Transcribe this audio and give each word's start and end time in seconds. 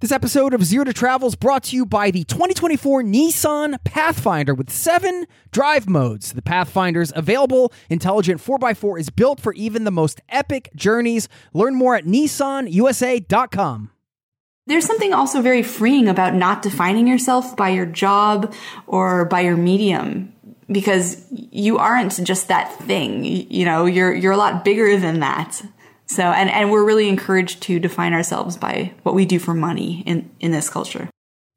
This 0.00 0.12
episode 0.12 0.54
of 0.54 0.64
Zero 0.64 0.84
to 0.84 0.94
Travel 0.94 1.28
is 1.28 1.34
brought 1.34 1.64
to 1.64 1.76
you 1.76 1.84
by 1.84 2.10
the 2.10 2.24
2024 2.24 3.02
Nissan 3.02 3.76
Pathfinder 3.84 4.54
with 4.54 4.70
seven 4.70 5.26
drive 5.50 5.90
modes. 5.90 6.32
The 6.32 6.40
Pathfinder's 6.40 7.12
available 7.14 7.70
intelligent 7.90 8.40
4x4 8.40 8.98
is 8.98 9.10
built 9.10 9.40
for 9.40 9.52
even 9.52 9.84
the 9.84 9.90
most 9.90 10.22
epic 10.30 10.70
journeys. 10.74 11.28
Learn 11.52 11.74
more 11.74 11.96
at 11.96 12.06
nissanusa.com. 12.06 13.90
There's 14.66 14.86
something 14.86 15.12
also 15.12 15.42
very 15.42 15.62
freeing 15.62 16.08
about 16.08 16.34
not 16.34 16.62
defining 16.62 17.06
yourself 17.06 17.54
by 17.54 17.68
your 17.68 17.84
job 17.84 18.54
or 18.86 19.26
by 19.26 19.40
your 19.40 19.58
medium 19.58 20.32
because 20.72 21.22
you 21.30 21.76
aren't 21.76 22.24
just 22.24 22.48
that 22.48 22.72
thing. 22.76 23.22
You 23.22 23.66
know, 23.66 23.84
you're 23.84 24.14
you're 24.14 24.32
a 24.32 24.38
lot 24.38 24.64
bigger 24.64 24.96
than 24.96 25.20
that. 25.20 25.60
So, 26.10 26.24
and, 26.24 26.50
and 26.50 26.72
we're 26.72 26.84
really 26.84 27.08
encouraged 27.08 27.62
to 27.62 27.78
define 27.78 28.12
ourselves 28.12 28.56
by 28.56 28.92
what 29.04 29.14
we 29.14 29.24
do 29.24 29.38
for 29.38 29.54
money 29.54 30.02
in, 30.06 30.28
in 30.40 30.50
this 30.50 30.68
culture. 30.68 31.08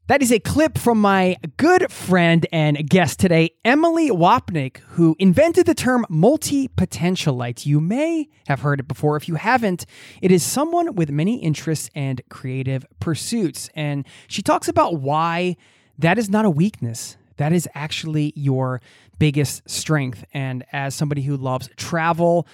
That 0.06 0.22
is 0.22 0.32
a 0.32 0.40
clip 0.40 0.78
from 0.78 1.02
my 1.02 1.38
good 1.58 1.92
friend 1.92 2.46
and 2.52 2.88
guest 2.88 3.20
today, 3.20 3.56
Emilie 3.66 4.12
Wapnick, 4.12 4.78
who 4.90 5.16
invented 5.18 5.66
the 5.66 5.74
term 5.74 6.06
multi 6.08 6.68
potentialite. 6.68 7.66
You 7.66 7.82
may 7.82 8.30
have 8.48 8.60
heard 8.60 8.80
it 8.80 8.88
before. 8.88 9.18
If 9.18 9.28
you 9.28 9.36
haven't, 9.36 9.88
it 10.22 10.30
is 10.30 10.44
someone 10.44 10.94
with 10.94 11.10
many 11.10 11.38
interests 11.42 11.90
and 11.96 12.22
creative 12.30 12.86
pursuits. 13.00 13.72
And 13.74 14.06
she 14.28 14.44
talks 14.44 14.68
about 14.68 15.00
why 15.00 15.58
that 15.98 16.20
is 16.20 16.30
not 16.30 16.46
a 16.46 16.50
weakness. 16.52 17.18
That 17.38 17.54
is 17.54 17.68
actually 17.74 18.34
your 18.36 18.82
biggest 19.18 19.68
strength. 19.68 20.26
And 20.32 20.64
as 20.72 20.94
somebody 20.94 21.24
who 21.24 21.38
loves 21.38 21.72
travel, 21.76 22.48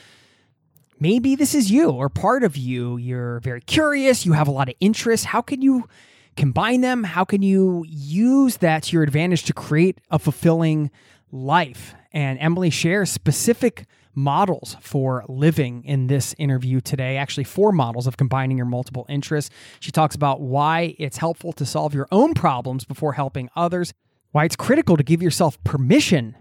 maybe 1.00 1.36
this 1.36 1.56
is 1.56 1.72
you 1.72 1.90
or 1.90 2.10
part 2.10 2.44
of 2.44 2.58
you. 2.58 2.98
You're 2.98 3.40
very 3.40 3.62
curious, 3.62 4.26
you 4.26 4.34
have 4.34 4.48
a 4.48 4.52
lot 4.52 4.70
of 4.70 4.76
interests. 4.80 5.26
How 5.26 5.42
can 5.42 5.62
you 5.62 5.88
combine 6.36 6.82
them? 6.82 7.04
How 7.04 7.26
can 7.26 7.42
you 7.42 7.86
use 7.88 8.58
that 8.58 8.84
to 8.84 8.94
your 8.94 9.04
advantage 9.04 9.44
to 9.44 9.54
create 9.54 10.00
a 10.12 10.20
fulfilling 10.20 10.92
life? 11.32 11.94
And 12.12 12.40
Emilie 12.40 12.70
shares 12.70 13.12
specific 13.12 13.86
models 14.16 14.76
for 14.82 15.24
living 15.28 15.84
in 15.86 16.08
this 16.08 16.36
interview 16.38 16.82
today. 16.82 17.18
Actually, 17.18 17.44
four 17.44 17.72
models 17.72 18.08
of 18.08 18.18
combining 18.18 18.58
your 18.58 18.66
multiple 18.66 19.06
interests. 19.08 19.52
She 19.80 19.92
talks 19.92 20.16
about 20.16 20.42
why 20.42 20.96
it's 20.98 21.18
helpful 21.18 21.54
to 21.54 21.66
solve 21.66 21.94
your 21.94 22.08
own 22.12 22.34
problems 22.34 22.86
before 22.86 23.14
helping 23.14 23.50
others, 23.56 23.94
why 24.32 24.46
it's 24.46 24.56
critical 24.56 24.98
to 24.98 25.04
give 25.04 25.22
yourself 25.22 25.64
permission 25.64 26.36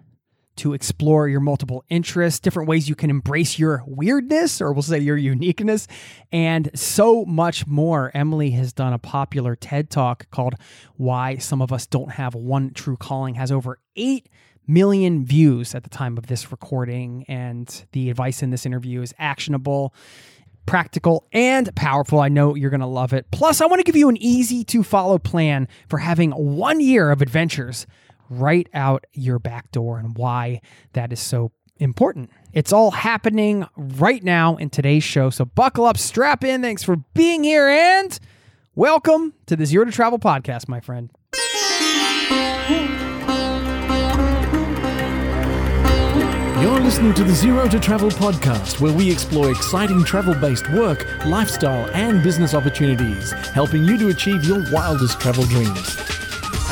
to 0.58 0.74
explore 0.74 1.28
your 1.28 1.40
multiple 1.40 1.84
interests, 1.88 2.40
different 2.40 2.68
ways 2.68 2.88
you 2.88 2.94
can 2.94 3.10
embrace 3.10 3.58
your 3.58 3.82
weirdness, 3.86 4.60
or 4.60 4.72
we'll 4.72 4.82
say 4.82 4.98
your 4.98 5.16
uniqueness, 5.16 5.86
and 6.30 6.70
so 6.74 7.24
much 7.24 7.66
more. 7.66 8.10
Emilie 8.14 8.50
has 8.50 8.72
done 8.72 8.92
a 8.92 8.98
popular 8.98 9.56
TED 9.56 9.90
talk 9.90 10.30
called 10.30 10.54
Why 10.96 11.36
Some 11.36 11.62
of 11.62 11.72
Us 11.72 11.86
Don't 11.86 12.12
Have 12.12 12.34
One 12.34 12.72
True 12.72 12.96
Calling, 12.96 13.34
has 13.36 13.50
over 13.50 13.78
8 13.96 14.28
million 14.66 15.24
views 15.24 15.74
at 15.74 15.82
the 15.82 15.90
time 15.90 16.18
of 16.18 16.26
this 16.26 16.50
recording. 16.50 17.24
And 17.26 17.86
the 17.92 18.10
advice 18.10 18.42
in 18.42 18.50
this 18.50 18.66
interview 18.66 19.00
is 19.02 19.14
actionable 19.18 19.94
practical, 20.68 21.26
and 21.32 21.74
powerful. 21.74 22.20
I 22.20 22.28
know 22.28 22.54
you're 22.54 22.68
going 22.68 22.80
to 22.80 22.86
love 22.86 23.14
it. 23.14 23.30
Plus, 23.30 23.62
I 23.62 23.66
want 23.66 23.80
to 23.80 23.84
give 23.84 23.96
you 23.96 24.10
an 24.10 24.18
easy 24.18 24.64
to 24.64 24.82
follow 24.82 25.18
plan 25.18 25.66
for 25.88 25.98
having 25.98 26.30
one 26.32 26.80
year 26.80 27.10
of 27.10 27.22
adventures 27.22 27.86
right 28.28 28.68
out 28.74 29.04
your 29.12 29.38
back 29.38 29.70
door 29.72 29.98
and 29.98 30.16
why 30.16 30.60
that 30.92 31.12
is 31.12 31.20
so 31.20 31.52
important. 31.78 32.30
It's 32.52 32.72
all 32.72 32.90
happening 32.90 33.66
right 33.76 34.22
now 34.22 34.56
in 34.56 34.70
today's 34.70 35.04
show. 35.04 35.30
So 35.30 35.44
buckle 35.44 35.84
up, 35.84 35.96
strap 35.98 36.44
in. 36.44 36.62
Thanks 36.62 36.82
for 36.82 36.96
being 37.14 37.44
here 37.44 37.68
and 37.68 38.18
welcome 38.74 39.34
to 39.46 39.56
the 39.56 39.66
Zero 39.66 39.84
to 39.84 39.92
Travel 39.92 40.18
podcast, 40.18 40.68
my 40.68 40.80
friend. 40.80 41.10
You're 46.60 46.80
listening 46.80 47.14
to 47.14 47.22
the 47.22 47.34
Zero 47.34 47.68
to 47.68 47.78
Travel 47.78 48.10
podcast, 48.10 48.80
where 48.80 48.92
we 48.92 49.10
explore 49.10 49.50
exciting 49.50 50.02
travel 50.02 50.34
based 50.34 50.68
work, 50.72 51.06
lifestyle, 51.24 51.88
and 51.94 52.20
business 52.22 52.52
opportunities, 52.52 53.30
helping 53.30 53.84
you 53.84 53.96
to 53.98 54.08
achieve 54.08 54.44
your 54.44 54.64
wildest 54.72 55.20
travel 55.20 55.44
dreams. 55.44 56.27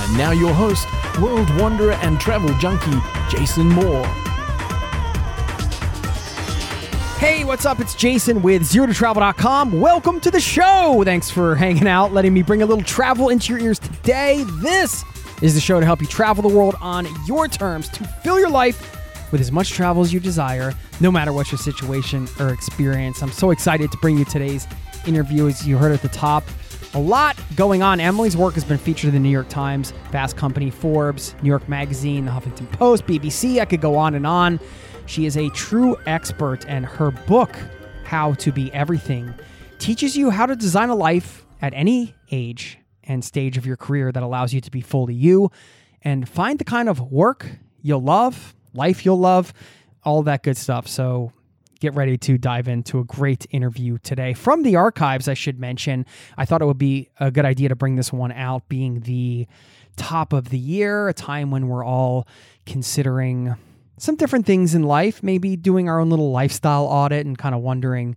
And 0.07 0.17
now, 0.17 0.31
your 0.31 0.55
host, 0.55 0.87
world 1.21 1.51
wanderer 1.59 1.95
and 1.95 2.21
travel 2.21 2.55
junkie, 2.59 3.01
Jason 3.29 3.67
Moore. 3.69 4.07
Hey, 7.19 7.43
what's 7.43 7.67
up? 7.67 7.81
It's 7.81 7.97
Jason 7.97 8.41
with 8.41 8.63
ZeroToTravel.com. 8.63 9.81
Welcome 9.81 10.21
to 10.21 10.31
the 10.31 10.39
show. 10.39 11.03
Thanks 11.05 11.29
for 11.29 11.57
hanging 11.57 11.89
out, 11.89 12.13
letting 12.13 12.33
me 12.33 12.43
bring 12.43 12.63
a 12.63 12.67
little 12.67 12.85
travel 12.85 13.31
into 13.31 13.53
your 13.53 13.61
ears 13.61 13.81
today. 13.81 14.45
This 14.61 15.05
is 15.43 15.55
the 15.55 15.61
show 15.61 15.81
to 15.81 15.87
help 15.87 16.01
you 16.01 16.07
travel 16.07 16.49
the 16.49 16.57
world 16.57 16.77
on 16.81 17.09
your 17.27 17.49
terms 17.49 17.89
to 17.89 18.05
fill 18.05 18.39
your 18.39 18.51
life 18.51 19.33
with 19.33 19.41
as 19.41 19.51
much 19.51 19.71
travel 19.71 20.03
as 20.03 20.13
you 20.13 20.21
desire, 20.21 20.73
no 21.01 21.11
matter 21.11 21.33
what 21.33 21.51
your 21.51 21.59
situation 21.59 22.29
or 22.39 22.51
experience. 22.51 23.23
I'm 23.23 23.33
so 23.33 23.51
excited 23.51 23.91
to 23.91 23.99
bring 23.99 24.19
you 24.19 24.25
today's 24.25 24.69
interview, 25.05 25.49
as 25.49 25.67
you 25.67 25.79
heard 25.79 25.91
at 25.91 26.03
the 26.03 26.09
top. 26.09 26.45
A 26.95 27.01
lot 27.01 27.37
going 27.57 27.83
on. 27.83 28.01
Emilie's 28.01 28.37
work 28.37 28.55
has 28.55 28.65
been 28.65 28.79
featured 28.79 29.09
in 29.09 29.15
the 29.15 29.21
New 29.21 29.31
York 29.31 29.49
Times, 29.49 29.93
Fast 30.11 30.37
Company, 30.37 30.71
Forbes, 30.71 31.35
New 31.43 31.49
York 31.49 31.69
Magazine, 31.69 32.25
the 32.25 32.31
Huffington 32.31 32.71
Post, 32.73 33.07
BBC. 33.07 33.61
I 33.61 33.67
could 33.67 33.83
go 33.83 33.97
on 33.97 34.15
and 34.15 34.27
on. 34.27 34.59
She 35.05 35.27
is 35.27 35.37
a 35.37 35.51
true 35.51 35.97
expert, 36.07 36.65
and 36.67 36.87
her 36.87 37.11
book, 37.11 37.55
How 38.05 38.33
to 38.35 38.51
Be 38.51 38.73
Everything, 38.73 39.35
teaches 39.79 40.17
you 40.17 40.31
how 40.31 40.47
to 40.47 40.57
design 40.57 40.89
a 40.89 40.95
life 40.95 41.45
at 41.61 41.75
any 41.75 42.15
age 42.31 42.79
and 43.05 43.25
stage 43.25 43.59
of 43.59 43.67
your 43.67 43.77
career 43.77 44.11
that 44.11 44.23
allows 44.23 44.53
you 44.53 44.61
to 44.63 44.71
be 44.71 44.81
fully 44.81 45.15
you 45.15 45.51
and 46.03 46.29
find 46.29 46.59
the 46.59 46.65
kind 46.65 46.89
of 46.89 47.01
work 47.13 47.47
you'll 47.83 48.03
love, 48.03 48.55
life 48.75 49.05
you'll 49.05 49.19
love, 49.19 49.53
all 50.03 50.23
that 50.23 50.43
good 50.43 50.57
stuff. 50.57 50.89
So 50.89 51.33
get 51.81 51.95
ready 51.95 52.17
to 52.19 52.39
dive 52.39 52.69
into 52.69 52.99
a 52.99 53.05
great 53.05 53.47
interview 53.51 53.99
today 53.99 54.35
from 54.35 54.63
the 54.63 54.77
archives. 54.77 55.29
I 55.29 55.35
should 55.35 55.59
mention, 55.59 56.07
I 56.37 56.45
thought 56.45 56.63
it 56.63 56.67
would 56.67 56.79
be 56.79 57.11
a 57.21 57.31
good 57.31 57.45
idea 57.45 57.69
to 57.69 57.77
bring 57.77 57.97
this 57.97 58.13
one 58.13 58.33
out, 58.33 58.69
being 58.69 59.01
the 59.01 59.47
top 59.97 60.33
of 60.33 60.51
the 60.51 60.59
year, 60.59 61.09
a 61.09 61.15
time 61.15 61.51
when 61.51 61.69
we're 61.69 61.85
all 61.85 62.27
considering 62.65 63.55
some 63.99 64.17
different 64.17 64.47
things 64.47 64.75
in 64.75 64.83
life, 64.83 65.23
maybe 65.23 65.57
doing 65.57 65.89
our 65.89 66.01
own 66.01 66.11
little 66.11 66.31
lifestyle 66.31 66.85
audit 66.85 67.27
and 67.27 67.39
kind 67.39 67.55
of 67.55 67.63
wondering, 67.63 68.17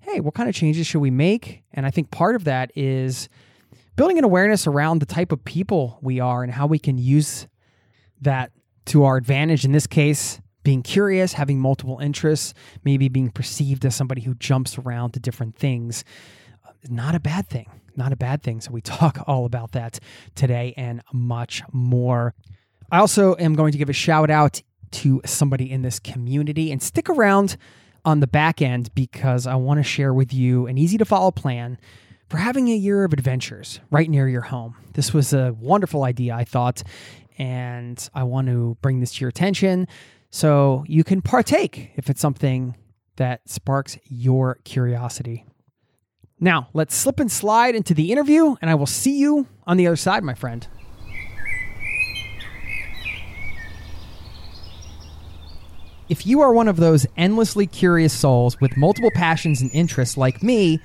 hey, 0.00 0.20
what 0.20 0.34
kind 0.34 0.48
of 0.48 0.54
changes 0.54 0.86
should 0.86 1.00
we 1.00 1.10
make? 1.10 1.62
And 1.74 1.84
I 1.84 1.90
think 1.90 2.10
part 2.10 2.34
of 2.34 2.44
that 2.44 2.70
is 2.74 3.28
building 3.96 4.16
an 4.16 4.24
awareness 4.24 4.66
around 4.66 5.00
the 5.00 5.06
type 5.06 5.32
of 5.32 5.44
people 5.44 5.98
we 6.00 6.20
are 6.20 6.42
and 6.42 6.52
how 6.52 6.66
we 6.66 6.78
can 6.78 6.96
use 6.96 7.46
that 8.22 8.52
to 8.86 9.04
our 9.04 9.16
advantage. 9.16 9.64
In 9.66 9.72
this 9.72 9.86
case, 9.86 10.40
being 10.68 10.82
curious, 10.82 11.32
having 11.32 11.58
multiple 11.58 11.98
interests, 11.98 12.52
maybe 12.84 13.08
being 13.08 13.30
perceived 13.30 13.86
as 13.86 13.96
somebody 13.96 14.20
who 14.20 14.34
jumps 14.34 14.76
around 14.76 15.12
to 15.12 15.18
different 15.18 15.56
things. 15.56 16.04
Uh, 16.62 16.72
not 16.90 17.14
a 17.14 17.20
bad 17.20 17.48
thing. 17.48 17.70
Not 17.96 18.12
a 18.12 18.16
bad 18.16 18.42
thing. 18.42 18.60
So, 18.60 18.70
we 18.72 18.80
talk 18.98 19.24
all 19.26 19.46
about 19.46 19.72
that 19.72 19.98
today 20.34 20.74
and 20.76 21.00
much 21.10 21.62
more. 21.72 22.34
I 22.92 22.98
also 22.98 23.34
am 23.36 23.54
going 23.54 23.72
to 23.72 23.78
give 23.78 23.88
a 23.88 23.94
shout 23.94 24.28
out 24.28 24.60
to 24.90 25.22
somebody 25.24 25.72
in 25.72 25.80
this 25.80 25.98
community 25.98 26.70
and 26.70 26.82
stick 26.82 27.08
around 27.08 27.56
on 28.04 28.20
the 28.20 28.26
back 28.26 28.60
end 28.60 28.94
because 28.94 29.46
I 29.46 29.54
want 29.54 29.78
to 29.78 29.84
share 29.84 30.12
with 30.12 30.34
you 30.34 30.66
an 30.66 30.76
easy 30.76 30.98
to 30.98 31.06
follow 31.06 31.30
plan 31.30 31.78
for 32.28 32.36
having 32.36 32.68
a 32.68 32.76
year 32.76 33.04
of 33.04 33.14
adventures 33.14 33.80
right 33.90 34.10
near 34.10 34.28
your 34.28 34.42
home. 34.42 34.76
This 34.92 35.14
was 35.14 35.32
a 35.32 35.54
wonderful 35.58 36.04
idea, 36.04 36.34
I 36.34 36.44
thought, 36.44 36.82
and 37.38 38.06
I 38.14 38.24
want 38.24 38.48
to 38.48 38.76
bring 38.82 39.00
this 39.00 39.14
to 39.14 39.20
your 39.22 39.30
attention 39.30 39.88
so 40.30 40.84
you 40.86 41.04
can 41.04 41.22
partake 41.22 41.90
if 41.96 42.10
it's 42.10 42.20
something 42.20 42.76
that 43.16 43.48
sparks 43.48 43.98
your 44.04 44.58
curiosity. 44.64 45.44
Now, 46.40 46.68
let's 46.72 46.94
slip 46.94 47.18
and 47.18 47.30
slide 47.30 47.74
into 47.74 47.94
the 47.94 48.12
interview, 48.12 48.54
and 48.60 48.70
I 48.70 48.74
will 48.76 48.86
see 48.86 49.18
you 49.18 49.46
on 49.66 49.76
the 49.76 49.86
other 49.86 49.96
side, 49.96 50.22
my 50.22 50.34
friend. 50.34 50.66
If 56.08 56.26
you 56.26 56.40
are 56.40 56.52
one 56.52 56.68
of 56.68 56.76
those 56.76 57.06
endlessly 57.16 57.66
curious 57.66 58.12
souls 58.12 58.58
with 58.60 58.76
multiple 58.76 59.10
passions 59.14 59.60
and 59.60 59.70
interests 59.74 60.16
like 60.16 60.42
me, 60.42 60.80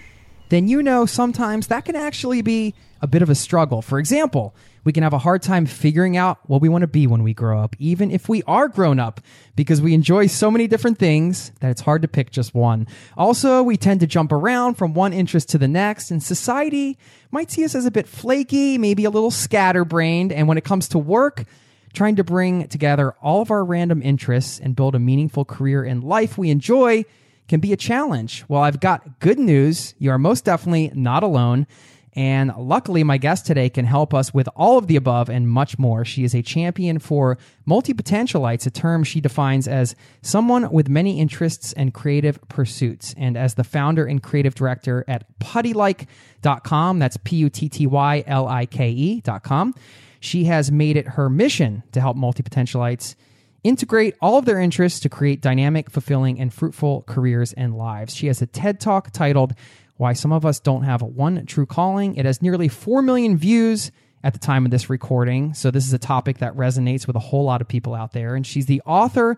then 0.49 0.67
you 0.67 0.83
know 0.83 1.05
sometimes 1.05 1.67
that 1.67 1.85
can 1.85 1.95
actually 1.95 2.41
be 2.41 2.73
a 3.01 3.07
bit 3.07 3.21
of 3.21 3.29
a 3.29 3.35
struggle. 3.35 3.81
For 3.81 3.99
example, 3.99 4.53
we 4.83 4.93
can 4.93 5.03
have 5.03 5.13
a 5.13 5.17
hard 5.17 5.41
time 5.41 5.65
figuring 5.65 6.17
out 6.17 6.39
what 6.49 6.61
we 6.61 6.69
want 6.69 6.81
to 6.81 6.87
be 6.87 7.07
when 7.07 7.23
we 7.23 7.33
grow 7.33 7.59
up, 7.59 7.75
even 7.79 8.11
if 8.11 8.27
we 8.27 8.43
are 8.43 8.67
grown 8.67 8.99
up, 8.99 9.21
because 9.55 9.81
we 9.81 9.93
enjoy 9.93 10.27
so 10.27 10.51
many 10.51 10.67
different 10.67 10.97
things 10.97 11.51
that 11.61 11.71
it's 11.71 11.81
hard 11.81 12.01
to 12.01 12.07
pick 12.07 12.31
just 12.31 12.53
one. 12.53 12.87
Also, 13.17 13.63
we 13.63 13.77
tend 13.77 13.99
to 14.01 14.07
jump 14.07 14.31
around 14.31 14.75
from 14.75 14.93
one 14.93 15.13
interest 15.13 15.49
to 15.49 15.57
the 15.57 15.67
next, 15.67 16.11
and 16.11 16.21
society 16.21 16.97
might 17.31 17.51
see 17.51 17.63
us 17.63 17.75
as 17.75 17.85
a 17.85 17.91
bit 17.91 18.07
flaky, 18.07 18.77
maybe 18.77 19.05
a 19.05 19.09
little 19.09 19.31
scatterbrained. 19.31 20.31
And 20.31 20.47
when 20.47 20.57
it 20.57 20.63
comes 20.63 20.87
to 20.89 20.97
work, 20.97 21.45
trying 21.93 22.15
to 22.15 22.23
bring 22.23 22.67
together 22.67 23.13
all 23.21 23.41
of 23.41 23.51
our 23.51 23.63
random 23.63 24.01
interests 24.01 24.59
and 24.59 24.75
build 24.75 24.95
a 24.95 24.99
meaningful 24.99 25.45
career 25.45 25.83
in 25.83 26.01
life 26.01 26.37
we 26.37 26.49
enjoy 26.49 27.05
can 27.47 27.59
be 27.59 27.73
a 27.73 27.77
challenge. 27.77 28.43
Well, 28.47 28.61
I've 28.61 28.79
got 28.79 29.19
good 29.19 29.37
news. 29.37 29.93
You 29.99 30.11
are 30.11 30.17
most 30.17 30.45
definitely 30.45 30.91
not 30.93 31.23
alone. 31.23 31.67
And 32.15 32.51
luckily, 32.57 33.03
my 33.03 33.17
guest 33.17 33.45
today 33.45 33.69
can 33.69 33.85
help 33.85 34.13
us 34.13 34.33
with 34.33 34.47
all 34.55 34.77
of 34.77 34.87
the 34.87 34.95
above 34.95 35.29
and 35.29 35.49
much 35.49 35.79
more. 35.79 36.05
She 36.05 36.23
is 36.23 36.35
a 36.35 36.41
champion 36.41 36.99
for 36.99 37.37
multi 37.65 37.93
potentialites, 37.93 38.67
a 38.67 38.69
term 38.69 39.03
she 39.03 39.19
defines 39.19 39.67
as 39.67 39.95
someone 40.21 40.71
with 40.71 40.89
many 40.89 41.19
interests 41.19 41.73
and 41.73 41.93
creative 41.93 42.39
pursuits. 42.49 43.15
And 43.17 43.35
as 43.35 43.55
the 43.55 43.63
founder 43.63 44.05
and 44.05 44.21
creative 44.21 44.53
director 44.53 45.03
at 45.07 45.25
puttylike.com, 45.39 46.99
that's 46.99 47.17
P 47.17 47.37
U 47.37 47.49
T 47.49 47.69
T 47.69 47.87
Y 47.87 48.23
L 48.27 48.47
I 48.47 48.65
K 48.67 48.89
E.com, 48.91 49.73
she 50.19 50.45
has 50.45 50.71
made 50.71 50.97
it 50.97 51.07
her 51.09 51.29
mission 51.29 51.83
to 51.93 52.01
help 52.01 52.15
multi 52.15 52.43
potentialites 52.43 53.15
integrate 53.63 54.15
all 54.21 54.37
of 54.37 54.45
their 54.45 54.59
interests 54.59 54.99
to 54.99 55.09
create 55.09 55.41
dynamic, 55.41 55.89
fulfilling, 55.89 56.39
and 56.39 56.53
fruitful 56.53 57.03
careers 57.07 57.53
and 57.53 57.77
lives. 57.77 58.13
She 58.13 58.27
has 58.27 58.41
a 58.41 58.45
TED 58.45 58.79
Talk 58.79 59.11
titled 59.11 59.53
Why 59.97 60.13
Some 60.13 60.31
of 60.31 60.45
Us 60.45 60.59
Don't 60.59 60.83
Have 60.83 61.01
One 61.01 61.45
True 61.45 61.65
Calling. 61.65 62.15
It 62.15 62.25
has 62.25 62.41
nearly 62.41 62.67
4 62.67 63.01
million 63.01 63.37
views 63.37 63.91
at 64.23 64.33
the 64.33 64.39
time 64.39 64.65
of 64.65 64.71
this 64.71 64.89
recording. 64.89 65.53
So, 65.53 65.71
this 65.71 65.85
is 65.85 65.93
a 65.93 65.99
topic 65.99 66.39
that 66.39 66.55
resonates 66.55 67.05
with 67.07 67.15
a 67.15 67.19
whole 67.19 67.43
lot 67.43 67.61
of 67.61 67.67
people 67.67 67.93
out 67.93 68.13
there. 68.13 68.35
And 68.35 68.45
she's 68.45 68.65
the 68.65 68.81
author 68.85 69.37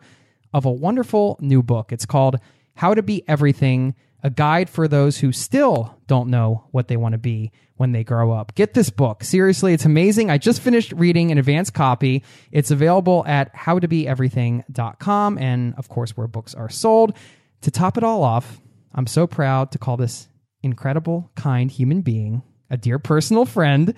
of 0.54 0.66
a 0.66 0.72
wonderful 0.72 1.38
new 1.42 1.62
book. 1.62 1.92
It's 1.92 2.06
called 2.06 2.40
How 2.76 2.94
to 2.94 3.04
Be 3.04 3.24
Everything 3.28 3.96
a 4.26 4.30
guide 4.32 4.72
for 4.72 4.88
those 4.88 5.20
who 5.20 5.32
still 5.32 5.96
don't 6.08 6.32
know 6.32 6.64
what 6.72 6.88
they 6.88 6.98
want 6.98 7.14
to 7.14 7.20
be 7.20 7.52
when 7.76 7.92
they 7.92 8.04
grow 8.04 8.32
up. 8.32 8.56
Get 8.56 8.74
this 8.74 8.90
book. 8.90 9.24
Seriously, 9.24 9.72
it's 9.72 9.86
amazing. 9.86 10.32
I 10.32 10.40
just 10.40 10.62
finished 10.62 10.92
reading 10.94 11.32
an 11.32 11.38
advanced 11.38 11.76
copy. 11.76 12.24
It's 12.52 12.72
available 12.72 13.24
at 13.28 13.54
howtobeeverything.com 13.54 15.38
and, 15.38 15.76
of 15.76 15.90
course, 15.90 16.18
where 16.18 16.26
books 16.26 16.56
are 16.56 16.70
sold. 16.70 17.16
To 17.62 17.70
top 17.70 17.98
it 17.98 18.04
all 18.04 18.24
off, 18.24 18.60
I'm 18.96 19.06
so 19.06 19.28
proud 19.28 19.72
to 19.74 19.78
call 19.78 19.96
this 19.96 20.28
incredible, 20.66 21.30
kind 21.36 21.72
human 21.72 22.02
being 22.02 22.42
a 22.70 22.76
dear 22.76 23.00
personal 23.00 23.46
friend. 23.46 23.94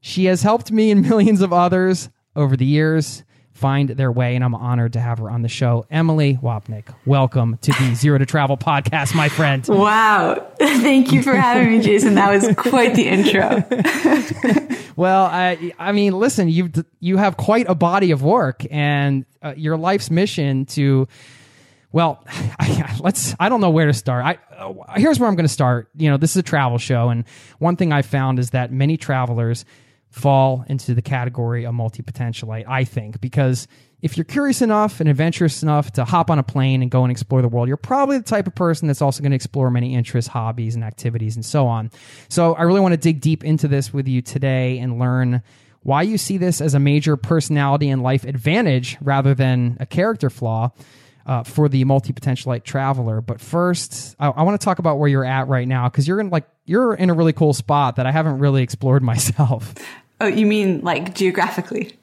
She 0.00 0.24
has 0.24 0.42
helped 0.42 0.70
me 0.72 0.90
and 0.90 1.00
millions 1.08 1.40
of 1.40 1.52
others 1.52 2.10
over 2.36 2.56
the 2.56 2.66
years 2.66 3.22
find 3.52 3.90
their 3.90 4.10
way, 4.10 4.34
and 4.34 4.42
I'm 4.42 4.54
honored 4.54 4.94
to 4.94 5.00
have 5.00 5.18
her 5.18 5.30
on 5.30 5.42
the 5.42 5.48
show. 5.48 5.86
Emilie 5.90 6.38
Wapnick, 6.42 6.94
welcome 7.04 7.58
to 7.58 7.72
the 7.72 7.94
Zero 7.94 8.16
to 8.18 8.24
Travel 8.26 8.56
podcast, 8.56 9.14
my 9.14 9.28
friend. 9.28 9.66
Wow. 9.80 10.46
Thank 10.58 11.12
you 11.12 11.22
for 11.22 11.34
having 11.34 11.70
me, 11.70 11.80
Jason. 11.80 12.14
That 12.14 12.30
was 12.30 12.54
quite 12.56 12.94
the 12.94 13.06
intro. 13.06 13.64
well, 14.96 15.26
I, 15.26 15.72
I 15.78 15.92
mean, 15.92 16.14
listen, 16.14 16.48
you've, 16.48 16.72
you 17.00 17.18
have 17.18 17.36
quite 17.36 17.68
a 17.68 17.74
body 17.74 18.10
of 18.10 18.22
work, 18.22 18.64
and 18.70 19.26
uh, 19.42 19.54
your 19.56 19.76
life's 19.76 20.10
mission 20.10 20.66
to 20.66 21.06
well, 21.92 22.24
I, 22.28 22.96
let's. 23.00 23.34
I 23.40 23.48
don't 23.48 23.60
know 23.60 23.70
where 23.70 23.86
to 23.86 23.92
start. 23.92 24.24
I 24.24 24.38
uh, 24.54 24.98
here's 24.98 25.18
where 25.18 25.28
I'm 25.28 25.36
going 25.36 25.46
to 25.46 25.52
start. 25.52 25.88
You 25.96 26.10
know, 26.10 26.16
this 26.16 26.30
is 26.30 26.36
a 26.36 26.42
travel 26.42 26.78
show, 26.78 27.08
and 27.08 27.24
one 27.58 27.76
thing 27.76 27.92
I 27.92 28.02
found 28.02 28.38
is 28.38 28.50
that 28.50 28.72
many 28.72 28.96
travelers 28.96 29.64
fall 30.10 30.64
into 30.68 30.94
the 30.94 31.02
category 31.02 31.64
of 31.64 31.74
multi 31.74 32.02
potentialite, 32.02 32.64
I 32.68 32.84
think, 32.84 33.20
because 33.20 33.68
if 34.02 34.16
you're 34.16 34.24
curious 34.24 34.62
enough 34.62 35.00
and 35.00 35.08
adventurous 35.08 35.62
enough 35.62 35.92
to 35.92 36.04
hop 36.04 36.30
on 36.30 36.38
a 36.38 36.42
plane 36.42 36.82
and 36.82 36.90
go 36.90 37.04
and 37.04 37.10
explore 37.10 37.42
the 37.42 37.48
world, 37.48 37.68
you're 37.68 37.76
probably 37.76 38.18
the 38.18 38.24
type 38.24 38.46
of 38.46 38.54
person 38.54 38.88
that's 38.88 39.02
also 39.02 39.22
going 39.22 39.30
to 39.30 39.36
explore 39.36 39.70
many 39.70 39.94
interests, 39.94 40.28
hobbies, 40.28 40.74
and 40.74 40.82
activities, 40.82 41.36
and 41.36 41.44
so 41.44 41.66
on. 41.66 41.90
So 42.28 42.54
I 42.54 42.62
really 42.62 42.80
want 42.80 42.92
to 42.92 42.98
dig 42.98 43.20
deep 43.20 43.44
into 43.44 43.68
this 43.68 43.92
with 43.92 44.08
you 44.08 44.22
today 44.22 44.78
and 44.78 44.98
learn 44.98 45.42
why 45.82 46.02
you 46.02 46.18
see 46.18 46.38
this 46.38 46.60
as 46.60 46.74
a 46.74 46.78
major 46.78 47.16
personality 47.16 47.88
and 47.88 48.02
life 48.02 48.24
advantage 48.24 48.96
rather 49.00 49.34
than 49.34 49.76
a 49.80 49.86
character 49.86 50.30
flaw. 50.30 50.72
Uh, 51.30 51.44
for 51.44 51.68
the 51.68 51.84
multi 51.84 52.12
potentialite 52.12 52.64
traveler, 52.64 53.20
but 53.20 53.40
first, 53.40 54.16
I, 54.18 54.30
I 54.30 54.42
want 54.42 54.60
to 54.60 54.64
talk 54.64 54.80
about 54.80 54.98
where 54.98 55.08
you're 55.08 55.24
at 55.24 55.46
right 55.46 55.68
now 55.68 55.88
because 55.88 56.08
you're 56.08 56.18
in 56.18 56.28
like 56.28 56.44
you're 56.64 56.92
in 56.92 57.08
a 57.08 57.14
really 57.14 57.32
cool 57.32 57.52
spot 57.52 57.94
that 57.96 58.06
I 58.06 58.10
haven't 58.10 58.40
really 58.40 58.64
explored 58.64 59.00
myself. 59.04 59.72
Oh, 60.20 60.26
you 60.26 60.44
mean 60.44 60.80
like 60.80 61.14
geographically? 61.14 61.96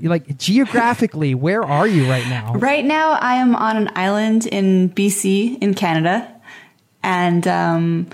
like 0.00 0.38
geographically, 0.38 1.36
where 1.36 1.62
are 1.62 1.86
you 1.86 2.10
right 2.10 2.26
now? 2.26 2.54
Right 2.54 2.84
now, 2.84 3.12
I 3.12 3.36
am 3.36 3.54
on 3.54 3.76
an 3.76 3.90
island 3.94 4.46
in 4.46 4.90
BC 4.90 5.56
in 5.62 5.74
Canada, 5.74 6.28
and 7.04 7.46
um, 7.46 8.08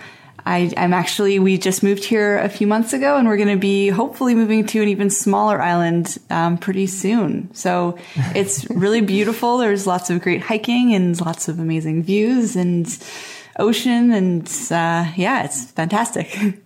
I, 0.51 0.73
am 0.77 0.93
actually 0.93 1.39
we 1.39 1.59
just 1.59 1.85
moved 1.85 2.03
here 2.03 2.39
a 2.39 2.49
few 2.49 2.67
months 2.67 2.93
ago, 2.93 3.17
and 3.17 3.29
we're 3.29 3.37
going 3.37 3.55
to 3.55 3.57
be 3.57 3.89
hopefully 3.89 4.35
moving 4.35 4.67
to 4.67 4.83
an 4.83 4.89
even 4.89 5.09
smaller 5.09 5.63
island 5.63 6.19
um, 6.29 6.59
pretty 6.59 6.89
soon. 6.89 7.55
So 7.55 7.97
it's 8.35 8.69
really 8.71 9.01
beautiful. 9.01 9.59
There's 9.59 9.87
lots 9.87 10.11
of 10.11 10.21
great 10.21 10.43
hiking 10.43 10.93
and 10.93 11.19
lots 11.21 11.47
of 11.47 11.61
amazing 11.61 12.03
views 12.03 12.57
and 12.57 12.87
ocean, 13.61 14.11
and 14.11 14.49
uh, 14.73 15.13
yeah, 15.15 15.45
it's 15.45 15.71
fantastic. 15.71 16.37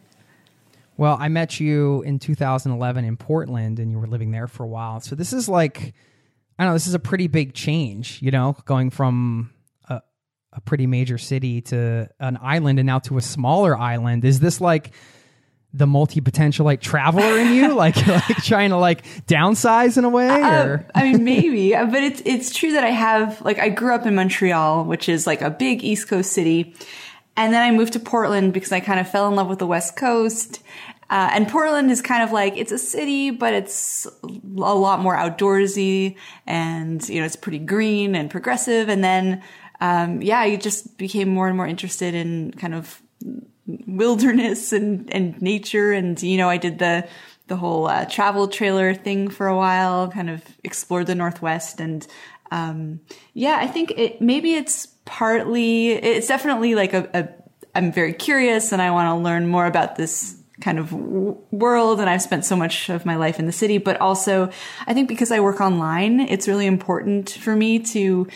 Well, 0.97 1.17
I 1.19 1.27
met 1.27 1.59
you 1.59 2.03
in 2.03 2.21
2011 2.21 3.05
in 3.05 3.17
Portland, 3.17 3.81
and 3.81 3.91
you 3.91 3.99
were 3.99 4.07
living 4.07 4.31
there 4.31 4.47
for 4.47 4.63
a 4.63 4.69
while. 4.69 5.01
So 5.01 5.17
this 5.17 5.33
is 5.33 5.49
like, 5.49 5.93
I 6.57 6.63
don't 6.63 6.71
know, 6.71 6.75
this 6.75 6.87
is 6.87 6.95
a 6.95 7.01
pretty 7.01 7.27
big 7.27 7.53
change, 7.53 8.23
you 8.23 8.31
know, 8.31 8.57
going 8.65 8.91
from 8.91 9.51
a, 10.55 10.61
pretty 10.61 10.87
major 10.87 11.19
city 11.19 11.61
to 11.61 12.09
an 12.21 12.39
island 12.41 12.79
and 12.79 12.87
now 12.87 12.99
to 13.01 13.17
a 13.17 13.21
smaller 13.21 13.77
island. 13.77 14.25
Is 14.25 14.41
this 14.41 14.61
like 14.61 14.93
the 15.73 15.87
multi 15.87 16.21
potentialite 16.21 16.81
traveler 16.81 17.39
in 17.39 17.55
you, 17.55 17.75
like 17.75 18.07
like 18.07 18.37
trying 18.45 18.71
to 18.71 18.77
like 18.77 19.05
downsize 19.27 19.99
in 19.99 20.05
a 20.05 20.09
way? 20.09 20.29
Uh. 20.29 20.79
I 20.95 21.05
mean, 21.05 21.25
maybe, 21.25 21.71
but 21.73 22.03
it's 22.03 22.23
it's 22.25 22.55
true 22.55 22.73
that 22.73 22.85
I 22.85 22.91
have 22.91 23.41
like 23.43 23.59
I 23.59 23.69
grew 23.69 23.95
up 23.95 24.07
in 24.07 24.15
Montreal, 24.15 24.85
which 24.85 25.09
is 25.09 25.27
like 25.27 25.43
a 25.43 25.51
big 25.51 25.83
East 25.83 26.09
Coast 26.09 26.33
city. 26.33 26.75
And 27.37 27.53
then 27.53 27.63
I 27.63 27.77
moved 27.77 27.95
to 27.95 28.01
Portland 28.01 28.53
because 28.53 28.71
I 28.71 28.79
kind 28.79 29.01
of 29.01 29.11
fell 29.11 29.27
in 29.27 29.35
love 29.35 29.49
with 29.49 29.59
the 29.59 29.67
West 29.67 29.97
Coast. 29.97 30.61
Uh, 31.11 31.31
and 31.33 31.49
Portland 31.49 31.91
is 31.91 32.01
kind 32.01 32.23
of 32.23 32.33
like, 32.33 32.57
it's 32.57 32.73
a 32.73 32.79
city, 32.79 33.31
but 33.31 33.53
it's 33.53 34.07
a 34.23 34.27
lot 34.57 35.01
more 35.01 35.17
outdoorsy 35.17 36.17
and, 36.47 37.07
you 37.09 37.21
know, 37.21 37.27
it's 37.27 37.37
pretty 37.37 37.59
green 37.59 38.15
and 38.15 38.31
progressive. 38.31 38.89
And 38.89 39.05
then, 39.05 39.43
um, 39.85 40.23
yeah, 40.23 40.39
I 40.39 40.57
just 40.57 40.97
became 40.97 41.29
more 41.29 41.47
and 41.47 41.59
more 41.59 41.67
interested 41.67 42.15
in 42.15 42.53
kind 42.53 42.75
of 42.75 43.03
wilderness 43.87 44.73
and, 44.73 45.15
and 45.15 45.41
nature. 45.43 45.93
And, 45.93 46.21
you 46.23 46.39
know, 46.39 46.49
I 46.49 46.57
did 46.57 46.79
the, 46.79 47.07
the 47.49 47.57
whole 47.57 47.87
uh, 47.87 48.07
travel 48.07 48.49
trailer 48.49 48.95
thing 48.95 49.29
for 49.29 49.47
a 49.47 49.55
while, 49.55 50.09
kind 50.09 50.31
of 50.31 50.43
explored 50.65 51.07
the 51.07 51.15
Northwest. 51.15 51.81
And, 51.81 52.07
um, 52.51 53.01
yeah, 53.35 53.59
I 53.61 53.67
think 53.67 53.93
it, 53.99 54.23
maybe 54.23 54.55
it's 54.55 54.87
partly, 55.05 55.91
it's 55.91 56.29
definitely 56.29 56.75
like 56.75 56.95
a, 56.95 57.11
a 57.13 57.29
I'm 57.75 57.93
very 57.93 58.15
curious 58.15 58.73
and 58.73 58.81
I 58.81 58.91
want 58.91 59.09
to 59.09 59.23
learn 59.23 59.49
more 59.49 59.67
about 59.67 59.97
this 59.97 60.41
kind 60.63 60.79
of 60.79 60.93
world 60.93 62.01
and 62.01 62.09
I've 62.09 62.23
spent 62.23 62.47
so 62.47 62.57
much 62.57 62.89
of 62.89 63.05
my 63.05 63.17
life 63.17 63.39
in 63.39 63.45
the 63.45 63.53
city, 63.53 63.77
but 63.77 64.01
also 64.01 64.51
I 64.87 64.95
think 64.95 65.09
because 65.09 65.31
I 65.31 65.41
work 65.41 65.61
online, 65.61 66.21
it's 66.21 66.49
really 66.49 66.67
important 66.67 67.29
for 67.29 67.55
me 67.55 67.81
to 67.81 68.29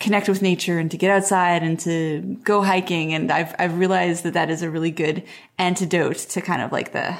connect 0.00 0.28
with 0.28 0.42
nature 0.42 0.78
and 0.78 0.90
to 0.90 0.96
get 0.96 1.10
outside 1.10 1.62
and 1.62 1.78
to 1.80 2.38
go 2.42 2.62
hiking. 2.62 3.14
And 3.14 3.30
I've, 3.30 3.54
I've 3.58 3.78
realized 3.78 4.24
that 4.24 4.34
that 4.34 4.50
is 4.50 4.62
a 4.62 4.70
really 4.70 4.90
good 4.90 5.22
antidote 5.58 6.16
to 6.16 6.40
kind 6.40 6.62
of 6.62 6.72
like 6.72 6.92
the, 6.92 7.16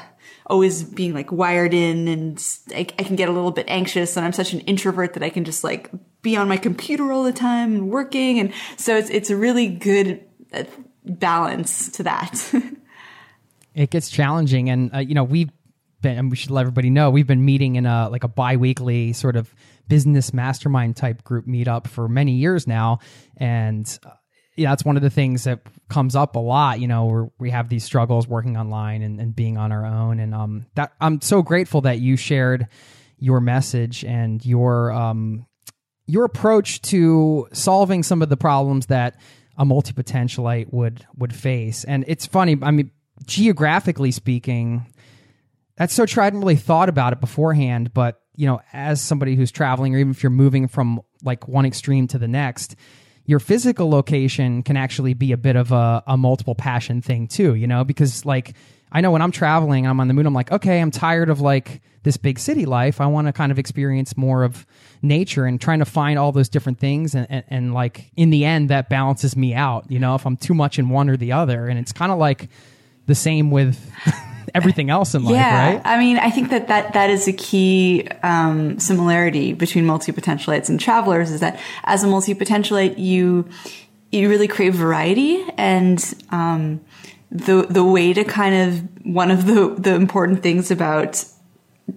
always 0.46 0.82
being 0.82 1.14
like 1.14 1.32
wired 1.32 1.72
in 1.72 2.06
and 2.06 2.58
I, 2.70 2.80
I, 2.98 3.02
can 3.02 3.16
get 3.16 3.28
a 3.28 3.32
little 3.32 3.50
bit 3.50 3.64
anxious 3.68 4.16
and 4.16 4.26
I'm 4.26 4.32
such 4.32 4.52
an 4.52 4.60
introvert 4.60 5.14
that 5.14 5.22
I 5.22 5.30
can 5.30 5.44
just 5.44 5.64
like 5.64 5.90
be 6.20 6.36
on 6.36 6.48
my 6.48 6.58
computer 6.58 7.12
all 7.12 7.24
the 7.24 7.32
time 7.32 7.74
and 7.74 7.90
working. 7.90 8.38
And 8.38 8.52
so 8.76 8.96
it's, 8.96 9.08
it's 9.08 9.30
a 9.30 9.36
really 9.36 9.68
good 9.68 10.22
uh, 10.52 10.64
balance 11.04 11.88
to 11.92 12.02
that. 12.02 12.52
it 13.74 13.90
gets 13.90 14.10
challenging. 14.10 14.68
And, 14.68 14.94
uh, 14.94 14.98
you 14.98 15.14
know, 15.14 15.24
we've 15.24 15.50
been, 16.02 16.18
and 16.18 16.30
we 16.30 16.36
should 16.36 16.50
let 16.50 16.62
everybody 16.62 16.90
know, 16.90 17.10
we've 17.10 17.26
been 17.26 17.44
meeting 17.44 17.76
in 17.76 17.86
a, 17.86 18.10
like 18.10 18.24
a 18.24 18.28
bi-weekly 18.28 19.14
sort 19.14 19.36
of 19.36 19.54
business 19.88 20.32
mastermind 20.32 20.96
type 20.96 21.24
group 21.24 21.46
meetup 21.46 21.86
for 21.86 22.08
many 22.08 22.32
years 22.32 22.66
now. 22.66 22.98
And, 23.36 23.86
uh, 24.04 24.10
yeah, 24.56 24.70
that's 24.70 24.84
one 24.84 24.96
of 24.96 25.02
the 25.02 25.10
things 25.10 25.44
that 25.44 25.60
comes 25.88 26.14
up 26.14 26.36
a 26.36 26.40
lot. 26.40 26.80
You 26.80 26.88
know, 26.88 27.32
we 27.38 27.50
have 27.50 27.68
these 27.68 27.84
struggles 27.84 28.28
working 28.28 28.56
online 28.56 29.02
and, 29.02 29.20
and 29.20 29.34
being 29.34 29.56
on 29.56 29.72
our 29.72 29.84
own, 29.84 30.20
and 30.20 30.34
um, 30.34 30.66
that 30.76 30.92
I'm 31.00 31.20
so 31.20 31.42
grateful 31.42 31.80
that 31.82 31.98
you 31.98 32.16
shared 32.16 32.68
your 33.18 33.40
message 33.40 34.04
and 34.04 34.44
your 34.44 34.92
um 34.92 35.46
your 36.06 36.24
approach 36.24 36.82
to 36.82 37.48
solving 37.52 38.02
some 38.02 38.22
of 38.22 38.28
the 38.28 38.36
problems 38.36 38.86
that 38.86 39.18
a 39.56 39.64
multi 39.64 39.92
potentialite 39.92 40.72
would 40.72 41.04
would 41.16 41.34
face. 41.34 41.84
And 41.84 42.04
it's 42.06 42.26
funny. 42.26 42.56
I 42.60 42.70
mean, 42.70 42.90
geographically 43.26 44.10
speaking, 44.10 44.86
that's 45.76 45.94
so 45.94 46.06
true. 46.06 46.22
I 46.22 46.24
hadn't 46.24 46.40
really 46.40 46.56
thought 46.56 46.88
about 46.88 47.12
it 47.12 47.20
beforehand, 47.20 47.92
but 47.94 48.20
you 48.36 48.46
know, 48.46 48.60
as 48.72 49.00
somebody 49.00 49.36
who's 49.36 49.50
traveling, 49.50 49.94
or 49.94 49.98
even 49.98 50.10
if 50.10 50.22
you're 50.22 50.30
moving 50.30 50.68
from 50.68 51.00
like 51.22 51.48
one 51.48 51.66
extreme 51.66 52.08
to 52.08 52.18
the 52.18 52.28
next, 52.28 52.76
your 53.26 53.38
physical 53.38 53.88
location 53.88 54.62
can 54.62 54.76
actually 54.76 55.14
be 55.14 55.32
a 55.32 55.36
bit 55.36 55.56
of 55.56 55.72
a, 55.72 56.02
a 56.06 56.16
multiple 56.16 56.54
passion 56.54 57.00
thing 57.00 57.26
too. 57.26 57.54
You 57.54 57.66
know, 57.66 57.84
because 57.84 58.24
like 58.24 58.54
I 58.92 59.00
know 59.00 59.10
when 59.10 59.22
I'm 59.22 59.32
traveling, 59.32 59.86
I'm 59.86 59.98
on 59.98 60.08
the 60.08 60.14
moon. 60.14 60.26
I'm 60.26 60.34
like, 60.34 60.52
okay, 60.52 60.80
I'm 60.80 60.92
tired 60.92 61.28
of 61.28 61.40
like 61.40 61.82
this 62.04 62.16
big 62.16 62.38
city 62.38 62.66
life. 62.66 63.00
I 63.00 63.06
want 63.06 63.26
to 63.26 63.32
kind 63.32 63.50
of 63.50 63.58
experience 63.58 64.16
more 64.16 64.44
of 64.44 64.66
nature 65.02 65.46
and 65.46 65.60
trying 65.60 65.80
to 65.80 65.84
find 65.84 66.18
all 66.18 66.30
those 66.32 66.48
different 66.48 66.78
things. 66.78 67.14
And, 67.14 67.26
and, 67.28 67.44
and 67.48 67.74
like 67.74 68.12
in 68.14 68.30
the 68.30 68.44
end, 68.44 68.70
that 68.70 68.88
balances 68.88 69.36
me 69.36 69.54
out. 69.54 69.90
You 69.90 69.98
know, 69.98 70.14
if 70.14 70.26
I'm 70.26 70.36
too 70.36 70.54
much 70.54 70.78
in 70.78 70.90
one 70.90 71.10
or 71.10 71.16
the 71.16 71.32
other, 71.32 71.66
and 71.66 71.78
it's 71.78 71.92
kind 71.92 72.12
of 72.12 72.18
like 72.18 72.48
the 73.06 73.14
same 73.14 73.50
with 73.50 73.90
everything 74.54 74.90
else 74.90 75.14
in 75.14 75.24
life, 75.24 75.34
yeah, 75.34 75.74
right? 75.74 75.82
I 75.84 75.98
mean, 75.98 76.18
I 76.18 76.30
think 76.30 76.50
that 76.50 76.68
that, 76.68 76.92
that 76.94 77.10
is 77.10 77.28
a 77.28 77.32
key 77.32 78.06
um, 78.22 78.78
similarity 78.78 79.52
between 79.52 79.86
multi-potentialites 79.86 80.68
and 80.68 80.78
travelers 80.78 81.30
is 81.30 81.40
that 81.40 81.58
as 81.84 82.04
a 82.04 82.06
multi-potentialite, 82.06 82.98
you 82.98 83.48
you 84.12 84.28
really 84.28 84.46
crave 84.46 84.74
variety 84.74 85.44
and 85.56 86.14
um, 86.30 86.80
the 87.30 87.66
the 87.68 87.84
way 87.84 88.12
to 88.12 88.24
kind 88.24 88.54
of 88.54 89.06
one 89.06 89.30
of 89.30 89.46
the 89.46 89.74
the 89.76 89.94
important 89.94 90.42
things 90.42 90.70
about 90.70 91.24